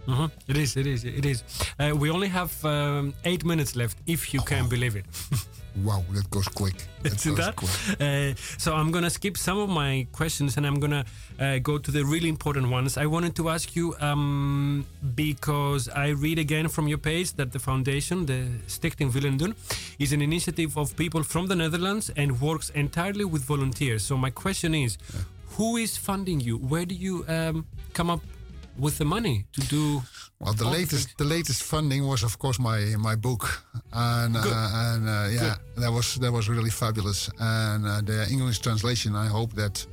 Mhm. 0.07 0.31
It 0.47 0.57
is, 0.57 0.77
it 0.77 0.87
is, 0.87 1.03
it 1.03 1.25
is. 1.25 1.43
Uh, 1.79 1.93
we 1.97 2.09
only 2.11 2.27
have 2.27 2.63
um, 2.63 3.13
eight 3.25 3.43
minutes 3.43 3.75
left, 3.75 3.97
if 4.05 4.33
you 4.33 4.41
can 4.41 4.69
believe 4.69 4.95
it. 4.95 5.05
Wow, 5.83 6.03
that 6.11 6.29
goes 6.29 6.47
quick. 6.47 6.75
That 7.05 7.23
goes 7.23 7.37
that? 7.37 7.55
quick. 7.55 8.01
Uh, 8.01 8.33
so 8.57 8.73
I'm 8.73 8.91
gonna 8.91 9.09
skip 9.09 9.37
some 9.37 9.59
of 9.59 9.69
my 9.69 10.07
questions 10.11 10.57
and 10.57 10.65
I'm 10.65 10.79
gonna 10.79 11.05
uh, 11.39 11.59
go 11.59 11.77
to 11.77 11.91
the 11.91 12.03
really 12.03 12.29
important 12.29 12.69
ones. 12.71 12.97
I 12.97 13.05
wanted 13.05 13.35
to 13.35 13.49
ask 13.49 13.75
you 13.75 13.93
um, 13.99 14.85
because 15.15 15.87
I 15.89 16.09
read 16.09 16.39
again 16.39 16.67
from 16.67 16.87
your 16.87 16.97
page 16.97 17.33
that 17.33 17.51
the 17.51 17.59
foundation, 17.59 18.25
the 18.25 18.47
Stichting 18.67 19.13
Willen 19.13 19.37
Doen, 19.37 19.53
is 19.99 20.13
an 20.13 20.21
initiative 20.21 20.77
of 20.77 20.95
people 20.95 21.21
from 21.23 21.47
the 21.47 21.55
Netherlands 21.55 22.09
and 22.15 22.41
works 22.41 22.69
entirely 22.71 23.25
with 23.25 23.43
volunteers. 23.43 24.01
So 24.01 24.17
my 24.17 24.31
question 24.31 24.73
is, 24.73 24.97
who 25.57 25.77
is 25.77 25.95
funding 25.97 26.39
you? 26.39 26.57
Where 26.57 26.85
do 26.85 26.95
you 26.95 27.25
um, 27.27 27.67
come 27.93 28.09
up 28.09 28.21
with 28.79 28.97
the 28.97 29.05
money 29.05 29.45
to 29.53 29.61
do? 29.61 30.01
Well, 30.39 30.53
the 30.53 30.69
latest 30.69 31.17
the 31.17 31.23
latest 31.23 31.63
funding 31.63 32.05
was, 32.07 32.23
of 32.23 32.37
course, 32.37 32.59
my 32.59 32.95
my 32.97 33.15
book, 33.15 33.43
and 33.93 34.35
uh, 34.35 34.41
and 34.93 35.07
uh, 35.07 35.27
yeah, 35.31 35.55
that 35.77 35.91
was 35.91 36.15
that 36.15 36.31
was 36.31 36.47
really 36.49 36.69
fabulous. 36.71 37.29
And 37.39 37.85
uh, 37.85 38.01
the 38.01 38.27
English 38.29 38.59
translation, 38.59 39.15
I 39.15 39.27
hope 39.27 39.53
that. 39.55 39.87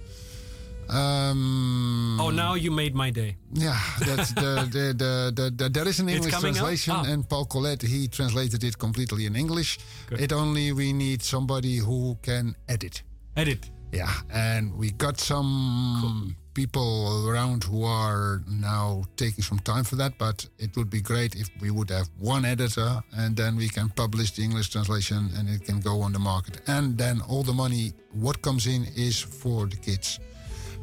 Um, 0.88 2.18
Oh, 2.20 2.30
now 2.30 2.54
you 2.54 2.70
made 2.70 2.94
my 2.94 3.10
day. 3.10 3.36
Yeah, 3.54 3.78
that's 4.00 4.32
the, 4.34 4.66
the, 4.70 4.92
the, 4.92 5.32
the, 5.34 5.50
the 5.56 5.68
there 5.70 5.88
is 5.88 6.00
an 6.00 6.08
English 6.08 6.34
translation, 6.34 6.94
Ah. 6.96 7.04
and 7.12 7.26
Paul 7.28 7.46
Colette 7.46 7.82
he 7.86 8.08
translated 8.08 8.62
it 8.64 8.76
completely 8.78 9.24
in 9.26 9.36
English. 9.36 9.78
Good. 10.08 10.20
It 10.20 10.32
only 10.32 10.72
we 10.72 10.92
need 10.92 11.22
somebody 11.22 11.76
who 11.76 12.16
can 12.22 12.56
edit. 12.68 13.02
Edit. 13.36 13.70
Yeah, 13.92 14.10
and 14.30 14.74
we 14.76 14.90
got 14.90 15.20
some 15.20 16.34
people 16.54 17.28
around 17.28 17.64
who 17.64 17.84
are 17.84 18.42
now 18.46 19.04
taking 19.16 19.42
some 19.42 19.58
time 19.60 19.84
for 19.84 19.96
that. 19.96 20.18
But 20.18 20.46
it 20.58 20.76
would 20.76 20.90
be 20.90 21.00
great 21.00 21.34
if 21.34 21.48
we 21.60 21.70
would 21.70 21.90
have 21.90 22.08
one 22.18 22.44
editor, 22.44 23.02
and 23.16 23.36
then 23.36 23.56
we 23.56 23.68
can 23.68 23.88
publish 23.90 24.32
the 24.32 24.42
English 24.42 24.70
translation, 24.70 25.30
and 25.36 25.48
it 25.48 25.64
can 25.64 25.80
go 25.80 26.00
on 26.00 26.12
the 26.12 26.18
market. 26.18 26.60
And 26.66 26.96
then 26.98 27.20
all 27.28 27.42
the 27.42 27.52
money, 27.52 27.92
what 28.12 28.42
comes 28.42 28.66
in, 28.66 28.86
is 28.96 29.20
for 29.20 29.66
the 29.66 29.76
kids. 29.76 30.20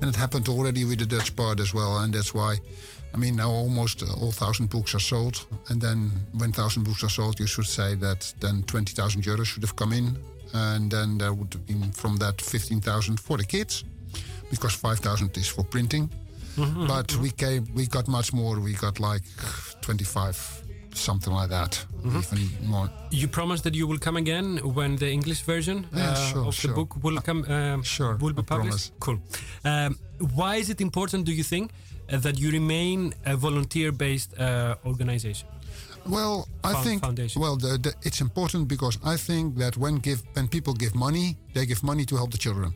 And 0.02 0.10
it 0.10 0.16
happened 0.16 0.48
already 0.48 0.86
with 0.86 1.00
the 1.00 1.06
Dutch 1.06 1.36
part 1.36 1.60
as 1.60 1.74
well, 1.74 1.98
and 2.00 2.14
that's 2.14 2.34
why. 2.34 2.58
I 3.12 3.18
mean, 3.18 3.36
now 3.36 3.50
almost 3.50 4.04
all 4.04 4.32
thousand 4.32 4.70
books 4.70 4.94
are 4.94 5.00
sold, 5.00 5.48
and 5.70 5.82
then 5.82 6.12
when 6.38 6.52
thousand 6.52 6.84
books 6.84 7.04
are 7.04 7.10
sold, 7.10 7.40
you 7.40 7.48
should 7.48 7.66
say 7.66 7.96
that 7.96 8.32
then 8.40 8.64
twenty 8.64 8.94
thousand 8.94 9.24
euros 9.24 9.46
should 9.46 9.64
have 9.64 9.76
come 9.76 9.94
in, 9.94 10.16
and 10.54 10.92
then 10.92 11.18
there 11.18 11.34
would 11.34 11.52
have 11.54 11.66
been 11.66 11.92
from 11.92 12.18
that 12.18 12.40
fifteen 12.40 12.80
thousand 12.80 13.20
for 13.20 13.38
the 13.38 13.44
kids, 13.44 13.84
because 14.50 14.74
five 14.76 15.00
thousand 15.00 15.38
is 15.38 15.48
for 15.48 15.64
printing. 15.64 16.10
But 16.88 17.16
we 17.22 17.30
came, 17.32 17.66
we 17.74 17.88
got 17.88 18.08
much 18.08 18.34
more. 18.34 18.60
We 18.60 18.74
got 18.74 19.00
like 19.00 19.22
twenty 19.82 20.04
five, 20.04 20.36
something 20.94 21.32
like 21.34 21.50
that, 21.50 21.86
even 22.06 22.50
more. 22.68 22.90
You 23.12 23.28
promise 23.30 23.62
that 23.62 23.74
you 23.76 23.88
will 23.88 24.00
come 24.00 24.18
again 24.18 24.58
when 24.76 24.98
the 24.98 25.10
English 25.10 25.42
version 25.46 25.86
Yeah, 25.96 26.10
uh, 26.12 26.16
sure, 26.16 26.46
of 26.48 26.54
sure. 26.56 26.72
the 26.72 26.76
book 26.76 27.02
will 27.04 27.22
come. 27.22 27.46
Um, 27.48 27.84
sure, 27.84 28.18
will 28.18 28.34
be 28.34 28.42
I 28.42 28.46
published. 28.56 28.92
Cool. 29.00 29.20
Um, 29.64 29.98
why 30.36 30.56
is 30.60 30.70
it 30.70 30.82
important? 30.82 31.24
Do 31.26 31.32
you 31.32 31.44
think 31.44 31.72
uh, 32.12 32.18
that 32.18 32.38
you 32.38 32.52
remain 32.52 33.14
a 33.26 33.36
volunteer-based 33.38 34.38
uh, 34.38 34.76
organization? 34.86 35.48
Well, 36.06 36.48
I 36.64 36.74
Found- 36.74 36.86
think 36.86 37.02
foundation. 37.02 37.42
well, 37.42 37.56
the, 37.58 37.78
the, 37.78 37.94
it's 38.02 38.20
important 38.20 38.68
because 38.68 38.98
I 39.06 39.16
think 39.18 39.58
that 39.60 39.78
when 39.78 39.96
give 40.00 40.24
when 40.34 40.48
people 40.48 40.74
give 40.74 40.94
money, 40.96 41.38
they 41.54 41.66
give 41.66 41.84
money 41.84 42.04
to 42.06 42.16
help 42.18 42.32
the 42.32 42.38
children, 42.38 42.74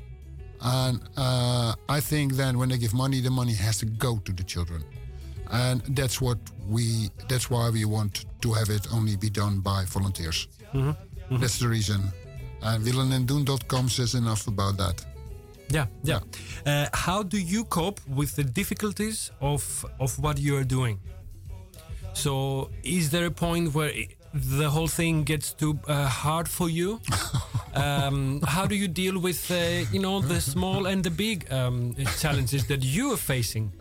and 0.63 1.01
uh, 1.17 1.75
I 1.89 1.99
think 1.99 2.33
then 2.33 2.57
when 2.57 2.69
they 2.69 2.77
give 2.77 2.93
money, 2.93 3.19
the 3.19 3.29
money 3.29 3.53
has 3.53 3.77
to 3.79 3.85
go 3.85 4.17
to 4.17 4.31
the 4.31 4.43
children, 4.43 4.83
and 5.51 5.81
that's 5.89 6.21
what 6.21 6.37
we. 6.67 7.09
That's 7.27 7.49
why 7.49 7.69
we 7.69 7.85
want 7.85 8.25
to 8.41 8.53
have 8.53 8.69
it 8.69 8.87
only 8.93 9.17
be 9.17 9.29
done 9.29 9.59
by 9.59 9.83
volunteers. 9.85 10.47
Mm-hmm. 10.73 11.37
That's 11.37 11.59
the 11.59 11.67
reason. 11.67 12.01
And 12.61 12.83
willenendoen.com 12.85 13.89
says 13.89 14.15
enough 14.15 14.47
about 14.47 14.77
that. 14.77 15.05
Yeah, 15.69 15.87
yeah. 16.03 16.19
Uh, 16.65 16.87
how 16.93 17.23
do 17.23 17.37
you 17.37 17.65
cope 17.65 17.99
with 18.07 18.35
the 18.35 18.43
difficulties 18.43 19.31
of 19.41 19.85
of 19.99 20.17
what 20.19 20.37
you 20.39 20.55
are 20.55 20.63
doing? 20.63 20.99
So, 22.13 22.69
is 22.83 23.09
there 23.09 23.25
a 23.25 23.31
point 23.31 23.73
where 23.73 23.91
the 24.33 24.69
whole 24.69 24.87
thing 24.87 25.23
gets 25.23 25.53
too 25.53 25.77
uh, 25.87 26.07
hard 26.07 26.47
for 26.49 26.69
you? 26.69 26.99
um, 27.75 28.41
how 28.47 28.65
do 28.65 28.75
you 28.75 28.87
deal 28.87 29.19
with, 29.19 29.49
uh, 29.51 29.85
you 29.91 29.99
know, 29.99 30.21
the 30.21 30.41
small 30.41 30.85
and 30.87 31.03
the 31.03 31.11
big 31.11 31.51
um, 31.51 31.95
challenges 32.19 32.65
that 32.67 32.83
you 32.83 33.13
are 33.13 33.17
facing 33.17 33.71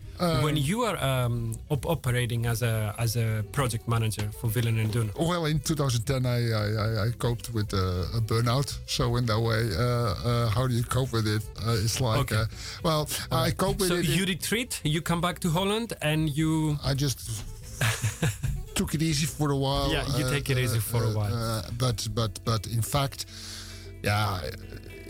when 0.43 0.57
you 0.57 0.83
are 0.83 0.97
um, 1.03 1.53
op- 1.69 1.85
operating 1.87 2.47
as 2.47 2.63
a 2.63 2.95
as 2.97 3.17
a 3.17 3.43
project 3.51 3.89
manager 3.89 4.31
for 4.41 4.47
Willen 4.55 4.79
and 4.79 4.93
Doen? 4.93 5.11
Well, 5.19 5.47
in 5.47 5.59
2010, 5.59 6.27
I 6.27 6.53
I, 6.53 6.67
I, 7.03 7.07
I 7.07 7.11
coped 7.19 7.51
with 7.53 7.75
uh, 7.75 8.17
a 8.17 8.21
burnout. 8.21 8.79
So 8.87 9.17
in 9.17 9.27
that 9.27 9.41
way, 9.41 9.71
uh, 9.75 9.83
uh, 9.83 10.49
how 10.51 10.69
do 10.69 10.75
you 10.75 10.85
cope 10.85 11.13
with 11.13 11.27
it? 11.27 11.43
Uh, 11.67 11.73
it's 11.85 12.01
like, 12.01 12.21
Okay. 12.21 12.37
uh, 12.43 12.47
well, 12.85 13.09
I 13.33 13.51
cope 13.51 13.81
with 13.81 13.89
So 13.89 13.97
it. 13.97 14.07
in- 14.09 14.17
you 14.19 14.25
retreat, 14.27 14.81
you 14.85 15.01
come 15.03 15.21
back 15.21 15.41
to 15.41 15.51
Holland, 15.51 15.95
and 16.03 16.29
you 16.37 16.79
I 16.85 16.95
just 16.95 17.19
took 18.75 18.95
it 18.95 19.03
easy 19.03 19.27
for 19.27 19.51
a 19.51 19.57
while. 19.57 19.91
Yeah, 19.93 20.05
you 20.19 20.25
take 20.31 20.49
it 20.51 20.59
easy 20.59 20.79
for 20.81 21.03
a 21.05 21.13
while. 21.19 21.33
Uh, 21.35 21.63
but 21.79 22.07
but 22.15 22.33
but 22.45 22.67
in 22.67 22.83
fact, 22.83 23.27
yeah, 24.03 24.41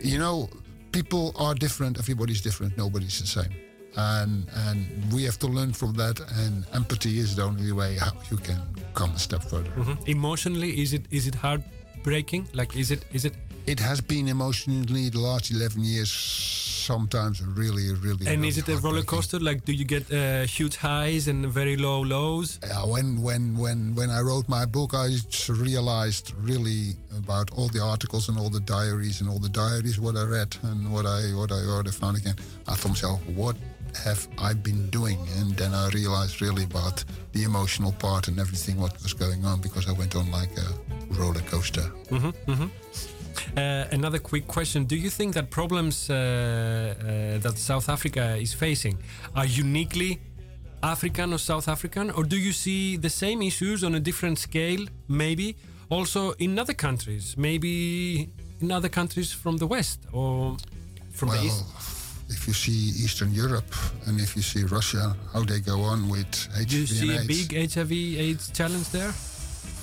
you 0.02 0.18
know, 0.18 0.48
people 0.92 1.32
are 1.36 1.54
different. 1.54 1.98
Everybody's 1.98 2.40
different. 2.42 2.76
Nobody's 2.76 3.18
the 3.20 3.26
same. 3.26 3.52
And 3.96 4.46
and 4.66 4.78
we 5.12 5.24
have 5.24 5.38
to 5.38 5.46
learn 5.46 5.72
from 5.72 5.92
that. 5.94 6.16
And 6.44 6.64
empathy 6.72 7.18
is 7.18 7.36
the 7.36 7.42
only 7.42 7.72
way 7.72 7.96
how 7.96 8.12
you 8.30 8.38
can 8.38 8.60
come 8.94 9.10
a 9.14 9.18
step 9.18 9.42
further. 9.44 9.70
Mhm. 9.76 9.96
emotionally 10.08 10.70
is 10.82 10.92
it 10.92 11.04
is 11.10 11.26
it 11.26 11.34
heartbreaking? 11.34 12.48
Like 12.52 12.70
is 12.76 12.90
it 12.90 13.04
is 13.12 13.24
it 13.24 13.34
It 13.66 13.80
has 13.80 14.00
been 14.00 14.26
emotionally 14.28 15.08
the 15.10 15.20
last 15.20 15.50
eleven 15.50 15.84
years. 15.84 16.10
Sometimes 16.82 17.40
really, 17.42 17.94
really. 17.94 18.26
and 18.26 18.42
really 18.42 18.48
is 18.48 18.58
it 18.58 18.68
a 18.68 18.76
roller 18.76 19.02
coaster? 19.02 19.38
Like 19.38 19.64
do 19.64 19.72
you 19.72 19.84
get 19.84 20.12
uh, 20.12 20.44
huge 20.56 20.76
highs 20.76 21.28
and 21.28 21.46
very 21.46 21.76
low 21.76 22.00
lows? 22.02 22.58
Yeah, 22.62 22.84
when 22.84 23.22
when 23.22 23.56
when 23.56 23.94
when 23.94 24.10
I 24.10 24.20
wrote 24.20 24.48
my 24.48 24.64
book, 24.64 24.94
I 24.94 25.08
realized 25.48 26.32
really 26.50 26.94
about 27.16 27.50
all 27.56 27.68
the 27.68 27.82
articles 27.82 28.28
and 28.28 28.38
all 28.38 28.50
the 28.50 28.60
diaries 28.60 29.20
and 29.20 29.30
all 29.30 29.38
the 29.38 29.48
diaries 29.48 30.00
what 30.00 30.16
I 30.16 30.24
read 30.24 30.56
and 30.62 30.92
what 30.92 31.06
I 31.06 31.20
what 31.34 31.52
I 31.52 31.60
what 31.76 31.86
I 31.86 31.90
found 31.90 32.16
again. 32.16 32.36
I 32.66 32.74
thought 32.74 32.90
myself, 32.90 33.20
what 33.28 33.56
have 34.04 34.26
I 34.38 34.54
been 34.54 34.88
doing? 34.90 35.18
And 35.38 35.56
then 35.56 35.74
I 35.74 35.88
realized 35.90 36.40
really 36.40 36.64
about 36.64 37.04
the 37.32 37.42
emotional 37.44 37.92
part 37.92 38.28
and 38.28 38.38
everything 38.38 38.80
what 38.80 38.92
was 39.02 39.12
going 39.12 39.44
on 39.44 39.60
because 39.60 39.88
I 39.88 39.92
went 39.92 40.16
on 40.16 40.30
like 40.30 40.50
a 40.58 40.68
roller 41.14 41.42
coaster. 41.42 41.86
Uh, 43.56 43.84
another 43.92 44.18
quick 44.18 44.46
question: 44.46 44.84
Do 44.84 44.96
you 44.96 45.10
think 45.10 45.34
that 45.34 45.50
problems 45.50 46.08
uh, 46.10 46.14
uh, 46.14 47.38
that 47.44 47.54
South 47.58 47.88
Africa 47.88 48.36
is 48.36 48.52
facing 48.54 48.96
are 49.34 49.46
uniquely 49.46 50.20
African 50.82 51.32
or 51.32 51.38
South 51.38 51.68
African, 51.68 52.10
or 52.10 52.24
do 52.24 52.36
you 52.36 52.52
see 52.52 52.96
the 52.96 53.10
same 53.10 53.42
issues 53.42 53.84
on 53.84 53.94
a 53.94 54.00
different 54.00 54.38
scale, 54.38 54.86
maybe 55.08 55.56
also 55.90 56.32
in 56.38 56.58
other 56.58 56.74
countries, 56.74 57.36
maybe 57.36 58.30
in 58.60 58.70
other 58.72 58.88
countries 58.88 59.32
from 59.32 59.56
the 59.58 59.66
West 59.66 60.00
or 60.12 60.56
from 61.12 61.28
the 61.28 61.36
Well, 61.36 61.44
East? 61.46 61.64
if 62.30 62.48
you 62.48 62.54
see 62.54 63.04
Eastern 63.04 63.32
Europe 63.32 63.72
and 64.06 64.20
if 64.20 64.34
you 64.36 64.42
see 64.42 64.64
Russia, 64.64 65.14
how 65.32 65.42
they 65.44 65.60
go 65.60 65.80
on 65.82 66.08
with 66.08 66.32
HIV 66.54 66.68
Do 66.68 66.78
you 66.80 66.86
see 66.86 67.16
a 67.16 67.22
big 67.26 67.48
HIV/AIDS 67.74 68.50
challenge 68.52 68.88
there? 68.90 69.12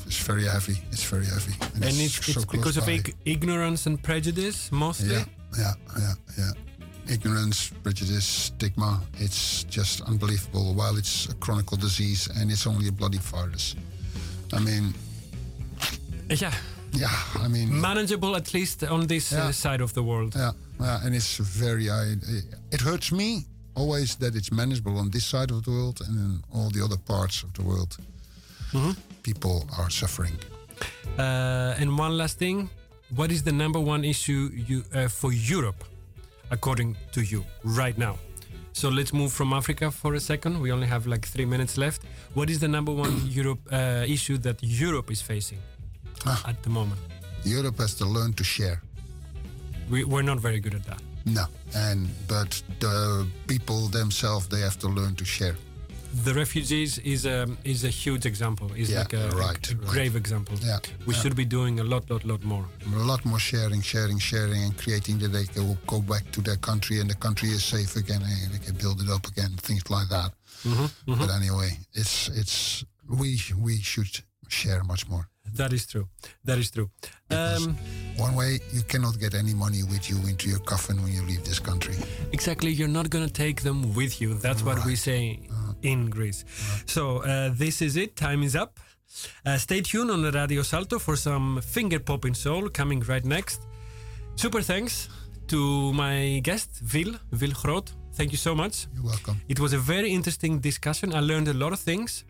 It's 0.09 0.21
very 0.27 0.45
heavy. 0.45 0.77
It's 0.91 1.03
very 1.03 1.25
heavy, 1.35 1.53
And 1.75 1.83
it's, 1.85 2.25
so 2.25 2.41
it's 2.41 2.45
because 2.45 2.77
of 2.77 2.85
by. 2.85 2.93
ig- 2.93 3.15
ignorance 3.25 3.85
and 3.87 4.01
prejudice 4.01 4.71
mostly. 4.71 5.15
Yeah, 5.15 5.25
yeah, 5.57 5.73
yeah, 5.97 6.13
yeah. 6.37 7.13
Ignorance, 7.13 7.71
prejudice, 7.83 8.25
stigma. 8.25 9.01
It's 9.19 9.63
just 9.65 10.01
unbelievable. 10.01 10.73
While 10.73 10.97
it's 10.97 11.27
a 11.29 11.35
chronic 11.35 11.67
disease 11.79 12.27
and 12.37 12.51
it's 12.51 12.65
only 12.67 12.87
a 12.87 12.91
bloody 12.91 13.19
virus. 13.19 13.75
I 14.51 14.59
mean, 14.59 14.93
Yeah, 16.29 16.53
yeah, 16.91 17.15
I 17.43 17.47
mean, 17.47 17.69
manageable 17.81 18.35
at 18.35 18.53
least 18.53 18.83
on 18.83 19.07
this 19.07 19.31
uh, 19.33 19.51
side 19.51 19.81
of 19.81 19.93
the 19.93 20.01
world. 20.03 20.33
yeah, 20.35 20.51
yeah, 20.79 21.03
and 21.05 21.15
it's 21.15 21.37
very. 21.37 21.89
I, 21.89 22.15
it 22.71 22.81
hurts 22.81 23.11
me 23.11 23.45
always 23.75 24.15
that 24.17 24.35
it's 24.35 24.51
manageable 24.51 24.97
on 24.97 25.09
this 25.11 25.25
side 25.25 25.51
of 25.51 25.63
the 25.63 25.71
world 25.71 26.01
and 26.07 26.17
in 26.17 26.43
all 26.53 26.69
the 26.71 26.83
other 26.83 26.97
parts 26.97 27.43
of 27.43 27.51
the 27.53 27.63
world. 27.63 27.97
Mm-hmm. 28.73 28.91
People 29.29 29.63
are 29.77 29.91
suffering. 29.91 30.33
Uh, 31.17 31.81
and 31.81 31.89
one 31.99 32.17
last 32.17 32.39
thing, 32.39 32.67
what 33.15 33.29
is 33.31 33.41
the 33.43 33.51
number 33.51 33.79
one 33.79 34.03
issue 34.03 34.49
you 34.69 34.83
uh, 34.93 35.07
for 35.07 35.31
Europe, 35.31 35.83
according 36.49 36.95
to 37.11 37.21
you, 37.21 37.43
right 37.63 37.95
now? 37.97 38.15
So 38.73 38.89
let's 38.89 39.13
move 39.13 39.31
from 39.31 39.53
Africa 39.53 39.91
for 39.91 40.15
a 40.15 40.19
second. 40.19 40.59
We 40.61 40.71
only 40.71 40.87
have 40.87 41.05
like 41.05 41.27
three 41.27 41.45
minutes 41.45 41.77
left. 41.77 42.01
What 42.33 42.49
is 42.49 42.57
the 42.59 42.67
number 42.67 42.91
one 42.91 43.13
Europe 43.39 43.59
uh, 43.71 44.15
issue 44.15 44.37
that 44.39 44.57
Europe 44.63 45.11
is 45.11 45.21
facing 45.21 45.59
Ah. 46.25 46.41
at 46.51 46.57
the 46.63 46.69
moment? 46.69 46.99
Europe 47.45 47.77
has 47.83 47.93
to 47.95 48.05
learn 48.05 48.33
to 48.33 48.43
share. 48.43 48.81
We, 49.91 50.03
we're 50.05 50.25
not 50.31 50.39
very 50.39 50.59
good 50.59 50.73
at 50.73 50.85
that. 50.85 51.01
No, 51.25 51.45
and 51.75 52.07
but 52.27 52.63
the 52.79 53.27
people 53.47 53.89
themselves 53.99 54.47
they 54.47 54.61
have 54.61 54.77
to 54.79 54.87
learn 54.87 55.13
to 55.15 55.25
share. 55.25 55.55
The 56.11 56.33
refugees 56.33 56.97
is 56.99 57.25
a 57.25 57.47
is 57.63 57.83
a 57.83 57.89
huge 57.89 58.25
example. 58.25 58.67
Is 58.75 58.89
Yeah, 58.89 58.99
like 59.01 59.13
a, 59.13 59.29
right, 59.29 59.71
a 59.71 59.75
right. 59.75 59.87
grave 59.93 60.15
example. 60.15 60.55
Yeah, 60.61 60.79
we 61.05 61.13
yeah. 61.13 61.21
should 61.21 61.35
be 61.35 61.45
doing 61.45 61.79
a 61.79 61.83
lot, 61.83 62.09
lot, 62.09 62.23
lot 62.25 62.43
more. 62.43 62.65
a 62.95 63.03
lot 63.11 63.23
more 63.25 63.39
sharing, 63.39 63.81
sharing, 63.81 64.19
sharing, 64.19 64.63
and 64.63 64.75
creating 64.77 65.19
that 65.19 65.29
they 65.29 65.45
can 65.45 65.77
go 65.85 66.01
back 66.01 66.29
to 66.31 66.41
their 66.41 66.57
country 66.57 66.99
and 66.99 67.09
the 67.09 67.15
country 67.15 67.49
is 67.49 67.63
safe 67.63 67.95
again 67.95 68.21
and 68.23 68.51
they 68.53 68.59
can 68.65 68.75
build 68.75 69.01
it 69.01 69.09
up 69.09 69.27
again, 69.27 69.51
things 69.57 69.83
like 69.89 70.09
that. 70.09 70.31
Mm-hmm, 70.65 71.13
But 71.19 71.29
anyway, 71.39 71.77
it's 71.93 72.27
it's 72.29 72.83
we 73.07 73.39
we 73.65 73.77
should 73.77 74.13
share 74.47 74.83
much 74.83 75.07
more. 75.07 75.25
That 75.55 75.73
is 75.73 75.85
true. 75.87 76.07
That 76.43 76.57
is 76.57 76.69
true. 76.71 76.89
Um, 77.31 77.77
One 78.17 78.35
way 78.35 78.59
you 78.73 78.81
cannot 78.83 79.19
get 79.19 79.33
any 79.33 79.53
money 79.53 79.83
with 79.83 80.09
you 80.09 80.17
into 80.27 80.47
your 80.49 80.59
coffin 80.59 81.01
when 81.03 81.11
you 81.13 81.23
leave 81.23 81.43
this 81.43 81.59
country. 81.59 81.95
Exactly, 82.31 82.71
you're 82.71 82.87
not 82.99 83.09
gonna 83.09 83.29
take 83.45 83.61
them 83.61 83.93
with 83.95 84.19
you. 84.21 84.33
That's 84.35 84.63
what 84.63 84.83
we 84.85 84.95
say 84.95 85.39
in 85.81 86.09
Greece. 86.09 86.45
So 86.85 87.17
uh, 87.23 87.51
this 87.53 87.81
is 87.81 87.95
it. 87.95 88.15
Time 88.15 88.43
is 88.43 88.55
up. 88.55 88.79
Uh, 89.45 89.57
stay 89.57 89.81
tuned 89.81 90.11
on 90.11 90.21
the 90.21 90.31
Radio 90.31 90.61
Salto 90.61 90.99
for 90.99 91.15
some 91.15 91.61
finger 91.61 91.99
popping 91.99 92.35
soul 92.35 92.69
coming 92.69 92.99
right 93.01 93.25
next. 93.25 93.61
Super 94.35 94.61
thanks 94.61 95.09
to 95.47 95.91
my 95.93 96.39
guest 96.43 96.69
Wil 96.93 97.15
Wil 97.39 97.51
Groot. 97.51 97.91
Thank 98.13 98.31
you 98.31 98.37
so 98.37 98.53
much. 98.53 98.87
You're 98.95 99.05
welcome. 99.05 99.41
It 99.47 99.59
was 99.59 99.73
a 99.73 99.77
very 99.77 100.11
interesting 100.11 100.59
discussion. 100.59 101.13
I 101.13 101.21
learned 101.21 101.47
a 101.47 101.53
lot 101.53 101.73
of 101.73 101.79
things. 101.79 102.23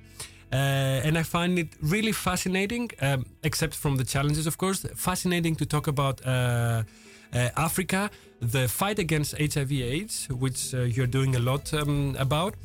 Uh, 0.52 1.06
and 1.06 1.18
I 1.18 1.24
find 1.24 1.60
it 1.60 1.68
really 1.80 2.12
fascinating, 2.12 2.90
um, 3.02 3.26
except 3.44 3.76
from 3.76 3.98
the 3.98 4.04
challenges, 4.04 4.48
of 4.48 4.58
course, 4.58 4.84
fascinating 4.96 5.56
to 5.58 5.66
talk 5.66 5.86
about 5.88 6.26
uh, 6.26 6.84
uh, 7.34 7.50
Africa, 7.56 8.10
the 8.40 8.68
fight 8.68 8.98
against 8.98 9.38
HIV/AIDS, 9.38 10.30
which 10.30 10.74
uh, 10.74 10.82
you're 10.82 11.08
doing 11.08 11.36
a 11.36 11.40
lot 11.40 11.72
um, 11.74 12.16
about, 12.18 12.56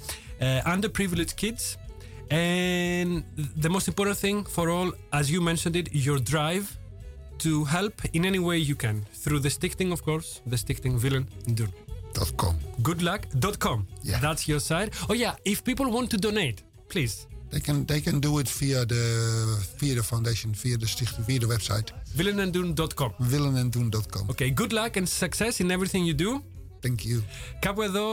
Uh, 0.41 0.61
underprivileged 0.67 1.37
kids, 1.37 1.79
and 2.31 3.25
the 3.57 3.69
most 3.69 3.87
important 3.89 4.19
thing 4.19 4.45
for 4.45 4.69
all, 4.69 4.93
as 5.13 5.31
you 5.31 5.41
mentioned 5.41 5.77
it, 5.77 5.89
your 5.95 6.19
drive 6.19 6.77
to 7.39 7.65
help 7.65 7.95
in 8.13 8.25
any 8.25 8.39
way 8.39 8.59
you 8.59 8.75
can 8.75 9.05
through 9.13 9.39
the 9.39 9.49
stichting, 9.49 9.93
of 9.93 10.03
course, 10.05 10.41
the 10.47 10.57
stichting 10.57 11.01
Willen 11.03 11.27
doen. 11.55 11.73
Dot 12.15 12.37
com. 12.37 12.55
Goodluck.com. 12.83 13.87
Yeah. 14.03 14.21
That's 14.21 14.47
your 14.49 14.61
site. 14.61 14.91
Oh 15.09 15.15
yeah, 15.15 15.35
if 15.45 15.63
people 15.65 15.91
want 15.91 16.11
to 16.11 16.17
donate, 16.17 16.63
please. 16.89 17.27
They 17.51 17.61
can 17.61 17.85
they 17.87 18.01
can 18.01 18.21
do 18.21 18.39
it 18.41 18.49
via 18.49 18.85
the 18.85 19.05
via 19.79 19.95
the 19.95 20.03
foundation, 20.03 20.53
via 20.55 20.77
the 20.77 20.87
stichting, 20.87 21.25
via 21.27 21.39
the 21.39 21.47
website. 21.47 21.91
Willenendoen.com. 22.17 23.13
willenendoen.com. 23.21 24.31
Okay, 24.31 24.51
good 24.51 24.73
luck 24.73 24.97
and 24.97 25.09
success 25.09 25.61
in 25.61 25.71
everything 25.71 26.05
you 26.05 26.15
do. 26.15 26.43
Thank 26.85 26.89
you. 26.89 27.23
Κάπου 27.59 27.83
εδώ, 27.83 28.05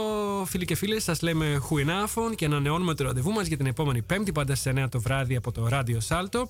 φίλοι 0.46 0.64
και 0.64 0.74
φίλες, 0.74 1.02
σας 1.02 1.22
λέμε 1.22 1.58
χουενάφων 1.60 2.34
και 2.34 2.44
ανανεώνουμε 2.44 2.94
το 2.94 3.04
ραντεβού 3.04 3.32
μας 3.32 3.46
για 3.46 3.56
την 3.56 3.66
επόμενη 3.66 4.02
Πέμπτη, 4.02 4.32
πάντα 4.32 4.54
στις 4.54 4.72
9 4.72 4.88
το 4.88 5.00
βράδυ 5.00 5.36
από 5.36 5.52
το 5.52 5.68
ράδιο 5.68 6.00
Σάλτο. 6.00 6.48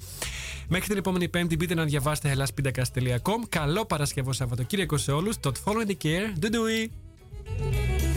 Μέχρι 0.68 0.88
την 0.88 0.96
επόμενη 0.96 1.28
Πέμπτη 1.28 1.56
μπείτε 1.56 1.74
να 1.74 1.84
διαβάσετε 1.84 2.34
hellaspindakaas.com. 2.36 3.48
Καλό 3.48 3.84
Παρασκευό 3.84 4.32
Σαββατοκύριακο 4.32 4.96
σε 4.96 5.12
όλους. 5.12 5.36
Tot 5.42 5.52
volgende 5.64 5.96
keer. 6.02 6.38
Doei 6.40 6.50
doei. 6.50 8.11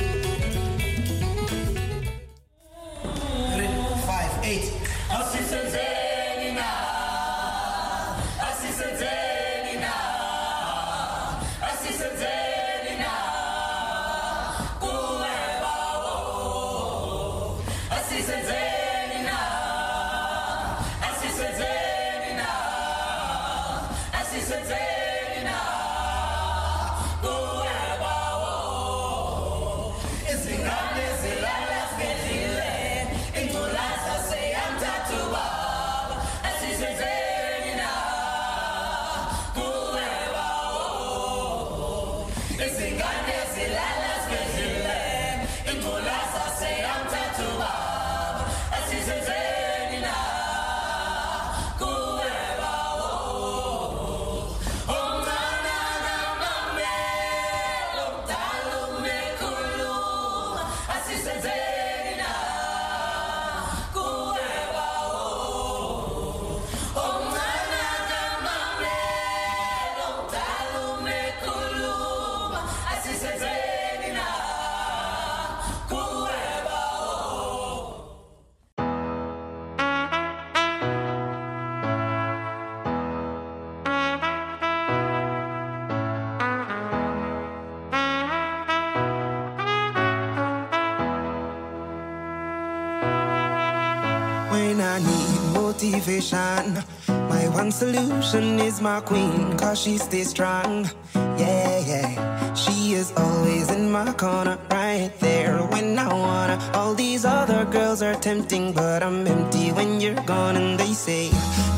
Motivation. 95.76 96.84
My 97.08 97.50
one 97.50 97.72
solution 97.72 98.60
is 98.60 98.82
my 98.82 99.02
queen, 99.02 99.58
cause 99.58 99.82
she 99.82 99.98
stays 99.98 100.30
strong. 100.30 100.90
Yeah, 101.14 101.80
yeah. 101.92 102.54
She 102.54 102.94
is 102.94 103.12
always 103.18 103.70
in 103.72 103.92
my 103.92 104.14
corner, 104.14 104.58
right 104.72 105.12
there 105.20 105.58
when 105.74 106.00
I 106.00 106.08
wanna. 106.08 106.58
All 106.74 106.94
these 106.94 107.26
other 107.26 107.66
girls 107.66 108.02
are 108.02 108.16
tempting, 108.16 108.72
but 108.72 109.04
I'm 109.04 109.28
empty 109.28 109.74
when 109.74 110.00
you're 110.00 110.24
gone. 110.24 110.56
And 110.56 110.80
they 110.80 110.94
say, 110.94 111.30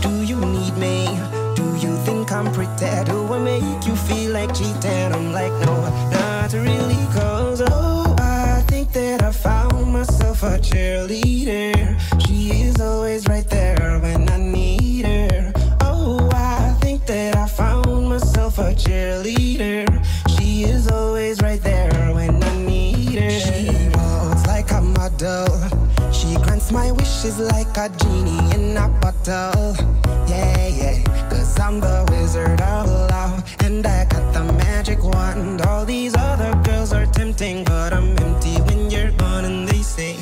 Do 0.02 0.12
you 0.24 0.40
need 0.42 0.78
me? 0.78 1.08
Do 1.56 1.66
you 1.84 1.98
think 2.06 2.32
I'm 2.32 2.52
pretty? 2.54 2.92
Do 3.06 3.18
I 3.34 3.40
make 3.40 3.88
you 3.88 3.96
feel 3.96 4.32
like 4.32 4.54
cheating? 4.54 5.12
I'm 5.18 5.32
like, 5.34 5.54
No, 5.66 5.76
not 6.12 6.54
really, 6.54 7.02
cause 7.18 7.64
oh, 7.66 8.16
I 8.20 8.62
think 8.68 8.92
that 8.94 9.24
I 9.24 9.32
found 9.32 9.92
myself 9.92 10.44
a 10.44 10.60
cheerleader. 10.60 12.07
My 27.28 27.34
wishes 27.34 27.52
like 27.52 27.78
a 27.78 27.90
genie 27.98 28.56
in 28.56 28.78
a 28.78 28.88
bottle. 29.02 29.76
Yeah, 30.28 30.68
yeah. 30.68 31.30
Cause 31.30 31.60
I'm 31.60 31.80
the 31.80 32.06
wizard 32.10 32.62
of 32.62 32.88
love. 32.88 33.44
And 33.64 33.86
I 33.86 34.06
got 34.06 34.34
the 34.34 34.44
magic 34.54 35.04
wand. 35.04 35.62
All 35.62 35.86
these 35.86 36.16
other 36.16 36.54
girls 36.64 36.94
are 36.94 37.06
tempting, 37.06 37.64
but 37.64 37.94
I'm 37.94 38.18
empty 38.20 38.56
when 38.64 38.90
you're 38.90 39.12
gone. 39.12 39.46
And 39.46 39.68
they 39.68 39.82
say, 39.82 40.16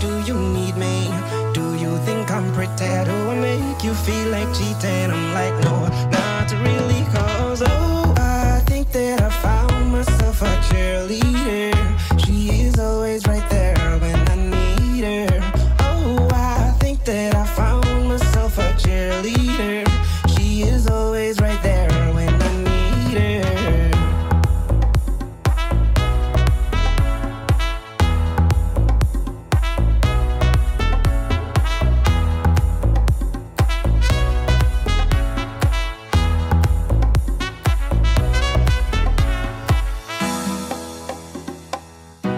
Do 0.00 0.08
you 0.26 0.34
need 0.34 0.76
me? 0.76 1.10
Do 1.54 1.74
you 1.76 1.96
think 2.04 2.30
I'm 2.30 2.52
pretty? 2.54 3.04
Do 3.04 3.16
I 3.30 3.36
make 3.40 3.84
you 3.84 3.94
feel 3.94 4.28
like 4.28 4.48
cheating? 4.54 5.10
I'm 5.10 5.34
like, 5.34 5.54
No, 5.64 5.88
really. 6.10 6.17